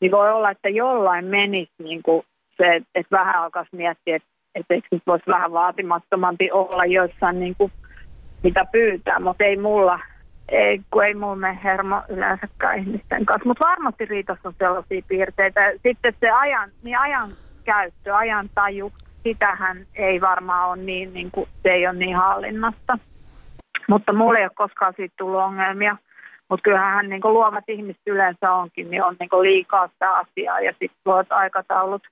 niin 0.00 0.12
voi 0.12 0.32
olla, 0.32 0.50
että 0.50 0.68
jollain 0.68 1.24
menisi 1.24 1.72
niin 1.78 2.02
kuin 2.02 2.22
se, 2.56 2.76
että 2.94 3.16
vähän 3.16 3.34
alkaisi 3.36 3.76
miettiä, 3.76 4.16
että, 4.16 4.28
että 4.54 4.74
eikö 4.74 4.88
nyt 4.90 5.02
voisi 5.06 5.24
vähän 5.26 5.52
vaatimattomampi 5.52 6.50
olla 6.52 6.84
joissain, 6.84 7.40
niin 7.40 7.54
kuin, 7.58 7.72
mitä 8.42 8.64
pyytää, 8.72 9.20
mutta 9.20 9.44
ei 9.44 9.56
mulla, 9.56 10.00
ei, 10.48 10.80
kun 10.90 11.04
ei 11.04 11.14
mulla 11.14 11.36
mene 11.36 11.58
hermo 11.64 12.02
yleensäkään 12.08 12.78
ihmisten 12.78 13.26
kanssa. 13.26 13.48
Mutta 13.48 13.66
varmasti 13.68 14.04
Riitassa 14.04 14.48
on 14.48 14.54
sellaisia 14.58 15.02
piirteitä. 15.08 15.64
Sitten 15.82 16.14
se 16.20 16.30
ajan, 16.30 16.70
niin 16.84 16.98
ajan 16.98 17.30
käyttö, 17.64 18.16
ajan 18.16 18.48
taju, 18.54 18.92
sitähän 19.22 19.86
ei 19.94 20.20
varmaan 20.20 20.68
ole 20.68 20.76
niin, 20.76 21.14
niin 21.14 21.30
kuin, 21.30 21.48
se 21.62 21.68
ei 21.68 21.86
ole 21.86 21.98
niin 21.98 22.16
hallinnasta. 22.16 22.98
Mutta 23.88 24.12
mulla 24.12 24.38
ei 24.38 24.44
ole 24.44 24.50
koskaan 24.54 24.94
siitä 24.96 25.14
tullut 25.18 25.40
ongelmia. 25.40 25.96
Mutta 26.48 26.62
kyllähän 26.62 27.08
niin 27.08 27.20
kuin 27.20 27.34
luovat 27.34 27.64
ihmiset 27.68 28.02
yleensä 28.06 28.52
onkin, 28.52 28.90
niin 28.90 29.04
on 29.04 29.16
niin 29.20 29.28
kuin 29.28 29.42
liikaa 29.42 29.88
sitä 29.88 30.10
asiaa 30.10 30.60
ja 30.60 30.70
sitten 30.70 30.98
luot 31.04 31.32
aikataulut 31.32 32.02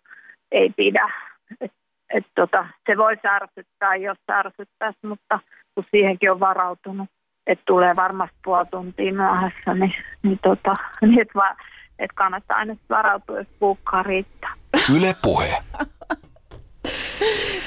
ei 0.52 0.70
pidä. 0.76 1.12
Et, 1.60 1.72
et 2.14 2.26
tota, 2.34 2.66
se 2.86 2.96
voi 2.96 3.16
särsyttää, 3.22 3.96
jos 3.96 4.18
särsyttäisi, 4.26 4.98
mutta 5.06 5.40
kun 5.74 5.84
siihenkin 5.90 6.30
on 6.32 6.40
varautunut, 6.40 7.08
että 7.46 7.62
tulee 7.66 7.96
varmasti 7.96 8.36
puoli 8.44 8.66
tuntia 8.70 9.12
myöhässä, 9.12 9.74
niin, 9.74 9.94
niin, 10.22 10.38
tota, 10.42 10.74
niin 11.02 11.20
että 11.20 11.38
va, 11.38 11.56
et 11.98 12.10
kannattaa 12.14 12.56
aina 12.56 12.76
varautua, 12.90 13.36
jos 13.38 13.46
puukkaa 13.58 14.02
riittää. 14.02 14.54
Yle 14.96 15.14
Puhe. 15.22 15.58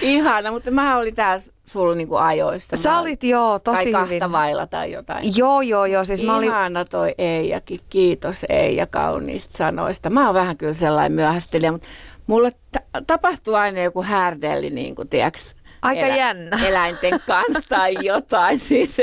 Ihana, 0.01 0.51
mutta 0.51 0.71
mä 0.71 0.97
olin 0.97 1.15
täällä 1.15 1.45
sulla 1.65 1.95
niinku 1.95 2.15
ajoista. 2.15 2.77
Sä 2.77 2.89
Mä- 2.89 2.99
olit 2.99 3.23
joo 3.23 3.59
tosi 3.59 3.91
tai 3.91 4.03
hyvin. 4.05 4.31
vailla 4.31 4.67
tai 4.67 4.91
jotain. 4.91 5.23
Joo, 5.37 5.61
joo, 5.61 5.85
joo. 5.85 6.03
Siis 6.03 6.23
mä 6.23 6.35
olin, 6.35 6.47
Ihana 6.47 6.85
toi 6.85 7.15
Eijakin. 7.17 7.79
Kiitos 7.89 8.45
Eija 8.49 8.87
kauniista 8.87 9.57
sanoista. 9.57 10.09
Mä 10.09 10.25
oon 10.25 10.33
vähän 10.33 10.57
kyllä 10.57 10.73
sellainen 10.73 11.11
myöhästelijä, 11.11 11.71
mutta 11.71 11.87
mulle 12.29 12.51
ta- 12.71 13.01
tapahtuu 13.07 13.55
aina 13.55 13.81
joku 13.81 14.03
härdelli, 14.03 14.69
niin 14.69 14.95
kuin 14.95 15.09
tiiäks, 15.09 15.55
Aika 15.81 16.07
jännä. 16.07 16.59
eläinten 16.67 17.19
kanssa 17.27 17.63
tai 17.69 17.95
jotain, 18.01 18.59
siis 18.59 18.97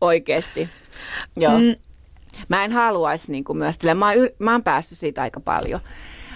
oikeasti. 0.00 0.68
Joo. 1.36 1.58
Mm. 1.58 1.74
Mä 2.48 2.64
en 2.64 2.72
haluaisi 2.72 3.32
niin 3.32 3.44
kuin 3.44 3.58
myöhästellä. 3.58 3.94
Mä, 3.94 4.06
oon 4.08 4.28
mä 4.38 4.52
oon 4.52 4.62
päässyt 4.62 4.98
siitä 4.98 5.22
aika 5.22 5.40
paljon. 5.40 5.80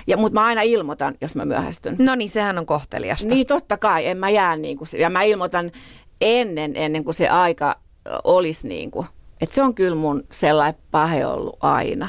Ja, 0.06 0.16
mutta 0.16 0.40
mä 0.40 0.46
aina 0.46 0.62
ilmoitan, 0.62 1.14
jos 1.20 1.34
mä 1.34 1.44
myöhästyn. 1.44 1.96
no 1.98 2.14
niin, 2.14 2.30
sehän 2.30 2.58
on 2.58 2.66
kohteliasta. 2.66 3.28
Niin 3.28 3.46
totta 3.46 3.76
kai, 3.76 4.06
en 4.06 4.16
mä 4.16 4.30
jää 4.30 4.56
niin 4.56 4.78
kuin, 4.78 4.88
se- 4.88 4.98
ja 4.98 5.10
mä 5.10 5.22
ilmoitan 5.22 5.70
ennen, 6.20 6.72
ennen 6.76 7.04
kuin 7.04 7.14
se 7.14 7.28
aika 7.28 7.76
olisi 8.24 8.68
niin 8.68 8.90
kuin. 8.90 9.06
Että 9.42 9.54
se 9.54 9.62
on 9.62 9.74
kyllä 9.74 9.96
mun 9.96 10.24
sellainen 10.32 10.80
pahe 10.90 11.26
ollut 11.26 11.56
aina. 11.60 12.08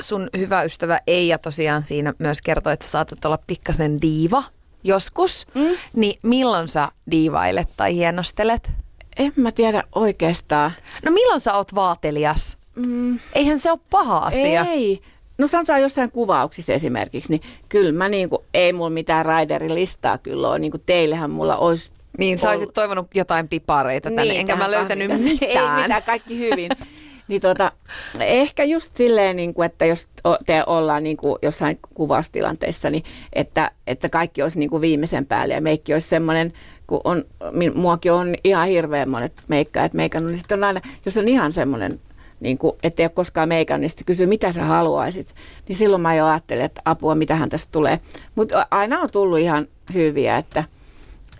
Sun 0.00 0.28
hyvä 0.38 0.62
ystävä 0.62 1.00
Eija 1.06 1.38
tosiaan 1.38 1.82
siinä 1.82 2.12
myös 2.18 2.42
kertoi, 2.42 2.72
että 2.72 2.86
saatat 2.86 3.24
olla 3.24 3.38
pikkasen 3.46 4.02
diiva 4.02 4.42
joskus. 4.84 5.46
Mm. 5.54 5.76
Niin 5.94 6.18
milloin 6.22 6.68
sä 6.68 6.88
diivailet 7.10 7.68
tai 7.76 7.94
hienostelet? 7.94 8.70
En 9.16 9.32
mä 9.36 9.52
tiedä 9.52 9.82
oikeastaan. 9.94 10.70
No 11.04 11.10
milloin 11.10 11.40
sä 11.40 11.54
oot 11.54 11.74
vaatelias? 11.74 12.58
Mm, 12.76 13.18
Eihän 13.32 13.58
se 13.58 13.70
ole 13.70 13.80
paha 13.90 14.18
asia. 14.18 14.64
ei. 14.64 15.00
No 15.38 15.46
sanotaan 15.46 15.82
jossain 15.82 16.10
kuvauksissa 16.10 16.72
esimerkiksi, 16.72 17.30
niin 17.32 17.40
kyllä 17.68 17.92
mä 17.92 18.08
niinku, 18.08 18.44
ei 18.54 18.72
mulla 18.72 18.90
mitään 18.90 19.26
raiderin-listaa 19.26 20.18
kyllä 20.18 20.48
ole. 20.48 20.58
Niinku 20.58 20.78
teillehän 20.86 21.30
mulla 21.30 21.56
olisi 21.56 21.92
Niin 22.18 22.38
sä 22.38 22.50
olisit 22.50 22.74
toivonut 22.74 23.06
jotain 23.14 23.48
pipareita 23.48 24.08
tänne, 24.08 24.22
Niin, 24.22 24.40
enkä 24.40 24.56
mä 24.56 24.70
löytänyt 24.70 25.10
kahvin- 25.10 25.22
mitään. 25.40 25.76
Ei 25.78 25.82
mitään, 25.82 26.02
kaikki 26.02 26.38
hyvin. 26.38 26.70
niin 27.28 27.40
tota, 27.40 27.72
ehkä 28.20 28.64
just 28.64 28.96
silleen, 28.96 29.36
niin 29.36 29.54
kuin, 29.54 29.66
että 29.66 29.84
jos 29.84 30.08
te 30.46 30.62
ollaan 30.66 31.02
niin 31.02 31.16
kuin 31.16 31.36
jossain 31.42 31.78
kuvaustilanteissa, 31.94 32.90
niin 32.90 33.04
että, 33.32 33.70
että 33.86 34.08
kaikki 34.08 34.42
olisi 34.42 34.58
niin 34.58 34.70
kuin 34.70 34.80
viimeisen 34.80 35.26
päälle 35.26 35.54
ja 35.54 35.60
meikki 35.60 35.92
olisi 35.92 36.08
semmoinen, 36.08 36.52
kun 36.86 37.00
on, 37.04 37.24
min- 37.50 37.76
muakin 37.78 38.12
on 38.12 38.34
ihan 38.44 38.68
hirveän 38.68 39.08
monet 39.08 39.32
meikkaajat 39.48 39.94
meikannut, 39.94 40.30
niin 40.30 40.38
sitten 40.38 40.58
on 40.58 40.64
aina, 40.64 40.80
jos 41.04 41.16
on 41.16 41.28
ihan 41.28 41.52
semmoinen, 41.52 42.00
niin 42.40 42.58
kuin, 42.58 42.72
ettei 42.82 43.04
ole 43.04 43.10
koskaan 43.10 43.48
meikannut, 43.48 43.80
niin 43.80 43.90
sitten 43.90 44.06
kysyy, 44.06 44.26
mitä 44.26 44.52
sä 44.52 44.64
haluaisit. 44.64 45.34
Niin 45.68 45.76
silloin 45.76 46.02
mä 46.02 46.14
jo 46.14 46.26
ajattelin, 46.26 46.64
että 46.64 46.82
apua, 46.84 47.14
mitähän 47.14 47.48
tästä 47.48 47.68
tulee. 47.72 48.00
Mutta 48.34 48.66
aina 48.70 49.00
on 49.00 49.10
tullut 49.10 49.38
ihan 49.38 49.66
hyviä, 49.94 50.36
että 50.36 50.64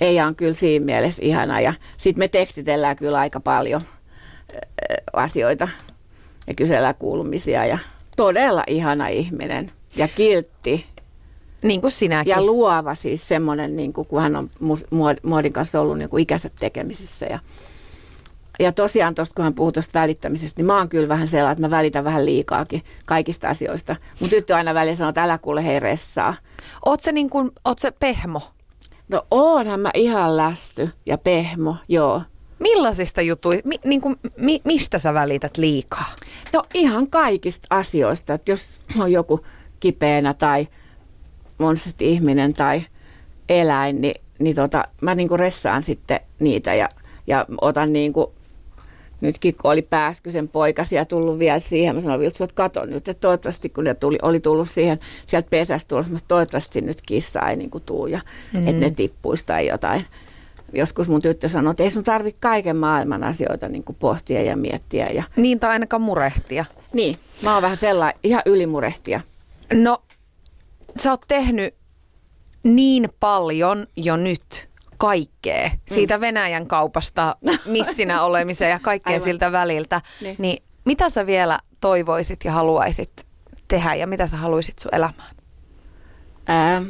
Eija 0.00 0.26
on 0.26 0.36
kyllä 0.36 0.52
siinä 0.52 0.84
mielessä 0.84 1.22
ihana 1.24 1.60
ja 1.60 1.74
sitten 1.96 2.18
me 2.22 2.28
tekstitellään 2.28 2.96
kyllä 2.96 3.18
aika 3.18 3.40
paljon 3.40 3.80
asioita 5.12 5.68
ja 6.46 6.54
kysellään 6.54 6.94
kuulumisia 6.98 7.66
ja 7.66 7.78
todella 8.16 8.64
ihana 8.66 9.08
ihminen 9.08 9.70
ja 9.96 10.08
kiltti 10.08 10.86
Niin 11.62 11.80
kuin 11.80 11.90
sinäkin. 11.90 12.30
ja 12.30 12.42
luova 12.42 12.94
siis 12.94 13.28
semmoinen, 13.28 13.76
niin 13.76 13.92
kuin, 13.92 14.06
kun 14.06 14.22
hän 14.22 14.36
on 14.36 14.50
muodin 15.22 15.52
kanssa 15.52 15.80
ollut 15.80 15.98
niin 15.98 16.08
kuin 16.08 16.22
ikänsä 16.22 16.50
tekemisissä 16.58 17.26
ja 17.26 17.38
ja 18.58 18.72
tosiaan 18.72 19.14
tuosta, 19.14 19.34
kun 19.34 19.42
hän 19.44 19.54
puhuu 19.54 19.72
tuosta 19.72 20.00
välittämisestä, 20.00 20.60
niin 20.60 20.66
mä 20.66 20.76
oon 20.78 20.88
kyllä 20.88 21.08
vähän 21.08 21.28
sellainen, 21.28 21.52
että 21.52 21.68
mä 21.68 21.76
välitän 21.76 22.04
vähän 22.04 22.24
liikaakin 22.24 22.82
kaikista 23.06 23.48
asioista. 23.48 23.96
Mun 24.20 24.30
tyttö 24.30 24.56
aina 24.56 24.74
välillä 24.74 24.96
sanoo, 24.96 25.08
että 25.08 25.22
älä 25.22 25.38
kuule 25.38 25.64
hei 25.64 25.80
ressaa. 25.80 26.34
Oot 26.86 27.00
se, 27.00 27.12
niin 27.12 27.30
kuin, 27.30 27.50
oot 27.64 27.78
se 27.78 27.90
pehmo? 27.90 28.42
No 29.08 29.26
oonhan 29.30 29.80
mä 29.80 29.90
ihan 29.94 30.36
lässy 30.36 30.88
ja 31.06 31.18
pehmo, 31.18 31.76
joo. 31.88 32.22
Millaisista 32.58 33.22
jutuista, 33.22 33.68
mi, 33.68 33.76
niin 33.84 34.00
kuin, 34.00 34.16
mi, 34.38 34.60
mistä 34.64 34.98
sä 34.98 35.14
välität 35.14 35.56
liikaa? 35.56 36.14
No 36.52 36.62
ihan 36.74 37.10
kaikista 37.10 37.66
asioista, 37.70 38.34
että 38.34 38.52
jos 38.52 38.80
on 38.98 39.12
joku 39.12 39.40
kipeänä 39.80 40.34
tai 40.34 40.68
on 41.58 41.76
sitten 41.76 42.08
ihminen 42.08 42.54
tai 42.54 42.82
eläin, 43.48 44.00
niin, 44.00 44.20
niin 44.38 44.56
tota, 44.56 44.84
mä 45.00 45.14
niinku 45.14 45.36
ressaan 45.36 45.82
sitten 45.82 46.20
niitä 46.38 46.74
ja, 46.74 46.88
ja 47.26 47.46
otan 47.60 47.92
niinku, 47.92 48.32
nytkin 49.20 49.54
kun 49.54 49.70
oli 49.70 49.82
Pääskysen 49.82 50.48
poikasia 50.48 51.04
tullut 51.04 51.38
vielä 51.38 51.58
siihen, 51.58 51.94
mä 51.94 52.00
sanoin 52.00 52.20
Viltsu, 52.20 52.44
että 52.44 52.54
kato 52.54 52.84
nyt, 52.84 53.08
että 53.08 53.20
toivottavasti 53.20 53.68
kun 53.68 53.84
ne 53.84 53.94
tuli, 53.94 54.18
oli 54.22 54.40
tullut 54.40 54.70
siihen 54.70 55.00
sieltä 55.26 55.50
pesästä 55.50 55.88
tulossa, 55.88 56.12
mä 56.12 56.18
toivottavasti 56.28 56.80
nyt 56.80 57.02
kissa 57.02 57.40
ei 57.40 57.56
niinku 57.56 57.80
tuu 57.80 58.06
ja 58.06 58.20
mm. 58.52 58.68
että 58.68 58.80
ne 58.80 58.90
tippuisi 58.90 59.46
tai 59.46 59.66
jotain. 59.66 60.04
Joskus 60.72 61.08
mun 61.08 61.22
tyttö 61.22 61.48
sanoi, 61.48 61.70
että 61.70 61.82
ei 61.82 61.90
sun 61.90 62.04
tarvitse 62.04 62.38
kaiken 62.40 62.76
maailman 62.76 63.24
asioita 63.24 63.68
niin 63.68 63.84
pohtia 63.98 64.42
ja 64.42 64.56
miettiä. 64.56 65.06
Ja... 65.06 65.24
Niin 65.36 65.60
tai 65.60 65.70
ainakaan 65.70 66.02
murehtia. 66.02 66.64
Niin, 66.92 67.18
mä 67.42 67.52
oon 67.52 67.62
vähän 67.62 67.76
sellainen 67.76 68.20
ihan 68.22 68.42
ylimurehtia. 68.46 69.20
No, 69.74 70.02
sä 71.00 71.10
oot 71.10 71.24
tehnyt 71.28 71.74
niin 72.64 73.08
paljon 73.20 73.86
jo 73.96 74.16
nyt 74.16 74.68
kaikkea. 74.98 75.70
Siitä 75.86 76.20
Venäjän 76.20 76.66
kaupasta 76.66 77.36
missinä 77.66 78.22
olemiseen 78.22 78.70
ja 78.70 78.78
kaikkea 78.82 79.12
Aivan. 79.12 79.24
siltä 79.24 79.52
väliltä. 79.52 80.00
Niin. 80.20 80.36
Niin 80.38 80.62
mitä 80.84 81.10
sä 81.10 81.26
vielä 81.26 81.58
toivoisit 81.80 82.44
ja 82.44 82.52
haluaisit 82.52 83.26
tehdä 83.68 83.94
ja 83.94 84.06
mitä 84.06 84.26
sä 84.26 84.36
haluaisit 84.36 84.78
sun 84.78 84.94
elämään? 84.94 85.36
Ää, 86.46 86.82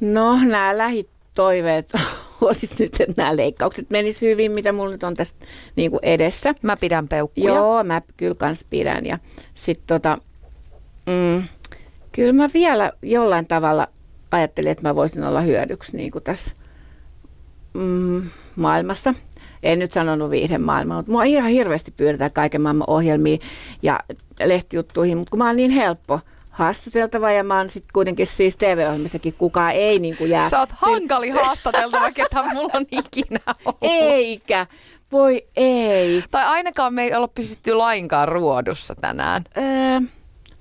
no, 0.00 0.38
nämä 0.44 0.78
lähitoiveet 0.78 1.92
olisi 2.40 2.74
nyt, 2.78 3.00
että 3.00 3.14
nämä 3.16 3.36
leikkaukset 3.36 3.90
menis 3.90 4.22
hyvin, 4.22 4.52
mitä 4.52 4.72
mulla 4.72 4.90
nyt 4.90 5.04
on 5.04 5.14
tästä 5.14 5.46
niin 5.76 5.90
kuin 5.90 6.00
edessä. 6.02 6.54
Mä 6.62 6.76
pidän 6.76 7.08
peukkuja. 7.08 7.54
Joo, 7.54 7.84
mä 7.84 8.02
kyllä 8.16 8.34
kans 8.34 8.66
pidän. 8.70 9.06
Ja 9.06 9.18
sitten 9.54 9.86
tota, 9.86 10.18
mm, 11.06 11.44
kyllä 12.12 12.32
mä 12.32 12.50
vielä 12.54 12.92
jollain 13.02 13.46
tavalla 13.46 13.86
ajattelin, 14.34 14.70
että 14.70 14.88
mä 14.88 14.94
voisin 14.94 15.26
olla 15.26 15.40
hyödyksi 15.40 15.96
niin 15.96 16.10
kuin 16.10 16.24
tässä 16.24 16.54
mm, 17.74 18.22
maailmassa. 18.56 19.14
En 19.62 19.78
nyt 19.78 19.92
sanonut 19.92 20.30
viihden 20.30 20.62
maailmaa, 20.62 20.96
mutta 20.96 21.12
mua 21.12 21.24
ihan 21.24 21.50
hirveästi 21.50 21.90
pyydetään 21.90 22.32
kaiken 22.32 22.62
maailman 22.62 22.90
ohjelmiin 22.90 23.40
ja 23.82 24.00
lehtijuttuihin, 24.44 25.18
mutta 25.18 25.30
kun 25.30 25.38
mä 25.38 25.46
oon 25.46 25.56
niin 25.56 25.70
helppo 25.70 26.20
haastateltava 26.50 27.32
ja 27.32 27.44
mä 27.44 27.56
oon 27.56 27.68
sitten 27.68 27.90
kuitenkin 27.92 28.26
siis 28.26 28.56
TV-ohjelmissakin 28.56 29.34
kukaan 29.38 29.72
ei 29.72 29.98
niin 29.98 30.16
kuin 30.16 30.30
jää. 30.30 30.48
Sä 30.48 30.58
oot 30.58 30.72
hankali 30.72 31.30
haastateltava, 31.30 32.10
ketä 32.10 32.42
mulla 32.42 32.72
on 32.74 32.86
ikinä 32.90 33.40
ollut. 33.64 33.78
Eikä. 33.82 34.66
Voi 35.12 35.46
ei. 35.56 36.24
Tai 36.30 36.44
ainakaan 36.44 36.94
me 36.94 37.02
ei 37.02 37.14
olla 37.14 37.28
pysytty 37.28 37.72
lainkaan 37.72 38.28
ruodussa 38.28 38.94
tänään. 38.94 39.44
Öö, 39.56 40.00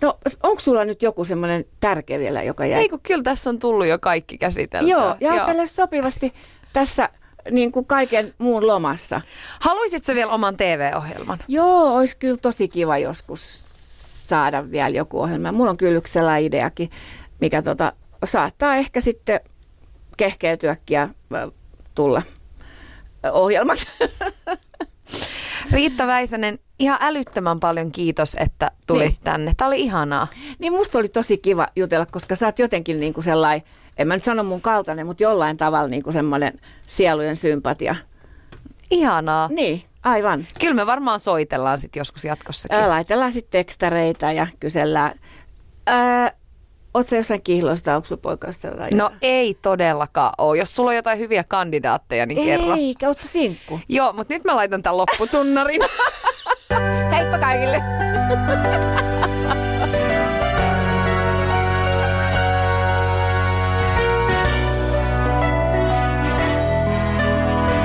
no 0.04 0.18
onko 0.43 0.60
sulla 0.60 0.86
nyt 0.86 1.01
joku 1.01 1.26
semmoinen 1.26 1.66
tärkeä 1.80 2.20
vielä, 2.20 2.43
joka 2.43 2.66
jäi? 2.66 2.82
Ei 2.82 2.89
kun 2.89 2.99
kyllä 3.04 3.24
tässä 3.24 3.49
on 3.49 3.60
tullut 3.60 3.88
jo 3.88 3.99
kaikki 3.99 4.38
käsiteltyä. 4.38 4.91
Joo, 4.91 5.16
ja 5.20 5.45
tälle 5.45 5.68
sopivasti 5.68 6.34
tässä 6.74 7.10
niin 7.51 7.72
kuin 7.72 7.86
kaiken 7.86 8.34
muun 8.38 8.68
lomassa. 8.68 9.22
Haluaisitko 9.60 10.14
vielä 10.16 10.32
oman 10.32 10.58
TV-ohjelman? 10.58 11.39
Joo, 11.47 11.95
olisi 11.95 12.18
kyllä 12.18 12.38
tosi 12.38 12.68
kiva 12.68 12.97
joskus 12.97 13.74
saada 14.28 14.72
vielä 14.72 14.89
joku 14.89 15.22
ohjelma. 15.22 15.51
Mulla 15.51 15.70
on 15.70 15.78
kyllä 15.78 15.97
yksi 15.97 16.14
sellainen 16.14 16.43
ideakin, 16.43 16.89
mikä 17.41 17.62
tota, 17.62 17.93
saattaa 18.26 18.76
ehkä 18.76 19.01
sitten 19.01 19.39
kehkeytyäkin 20.18 20.95
ja 20.95 21.10
tulla 21.95 22.22
ohjelmaksi. 23.32 23.88
Riitta 25.72 26.07
Väisänen, 26.07 26.59
ihan 26.80 26.97
älyttömän 27.01 27.59
paljon 27.59 27.91
kiitos, 27.91 28.36
että 28.39 28.72
tulit 28.88 29.07
niin. 29.07 29.18
tänne. 29.24 29.53
Tämä 29.57 29.68
oli 29.68 29.82
ihanaa. 29.82 30.28
Niin 30.59 30.74
musta 30.74 30.99
oli 30.99 31.09
tosi 31.09 31.38
kiva 31.38 31.68
jutella, 31.76 32.05
koska 32.05 32.36
sä 32.36 32.45
oot 32.45 32.59
jotenkin 32.59 32.97
niin 32.97 33.14
kuin 33.14 33.24
sellainen, 33.24 33.68
en 33.97 34.07
mä 34.07 34.14
nyt 34.14 34.24
sano 34.24 34.43
mun 34.43 34.61
kaltainen, 34.61 35.05
mutta 35.05 35.24
jollain 35.24 35.57
tavalla 35.57 35.88
niin 35.88 36.03
kuin 36.03 36.14
semmoinen 36.14 36.59
sielujen 36.88 37.38
sympatia. 37.38 37.95
Ihanaa. 38.91 39.47
Niin, 39.47 39.84
aivan. 40.03 40.45
Kyllä 40.59 40.74
me 40.74 40.86
varmaan 40.86 41.20
soitellaan 41.20 41.78
sitten 41.78 41.99
joskus 41.99 42.26
jatkossakin. 42.26 42.89
Laitellaan 42.89 43.32
sitten 43.32 43.51
tekstareita 43.51 44.32
ja 44.32 44.47
kysellään. 44.59 45.20
Ää, 45.88 46.32
Oletko 46.93 47.15
jossain 47.15 47.41
kihloista, 47.41 47.95
onko 47.95 48.05
sulla 48.07 48.21
poikasta 48.21 48.67
vai 48.79 48.89
No 48.91 49.11
ei 49.21 49.57
todellakaan 49.61 50.33
ole. 50.37 50.57
Jos 50.57 50.75
sulla 50.75 50.89
on 50.89 50.95
jotain 50.95 51.19
hyviä 51.19 51.43
kandidaatteja, 51.43 52.25
niin 52.25 52.45
kerro. 52.45 52.75
Ei, 52.75 52.95
ootko 53.07 53.27
sinkku? 53.27 53.79
Joo, 53.89 54.13
mutta 54.13 54.33
nyt 54.33 54.43
mä 54.43 54.55
laitan 54.55 54.83
tämän 54.83 54.97
lopputunnarin. 54.97 55.81
Heippa 57.11 57.37
kaikille! 57.37 57.81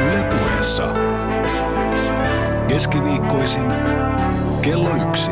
Ylepuheessa 0.07 0.89
keskiviikkoisin 2.69 3.73
kello 4.63 5.09
yksi. 5.09 5.31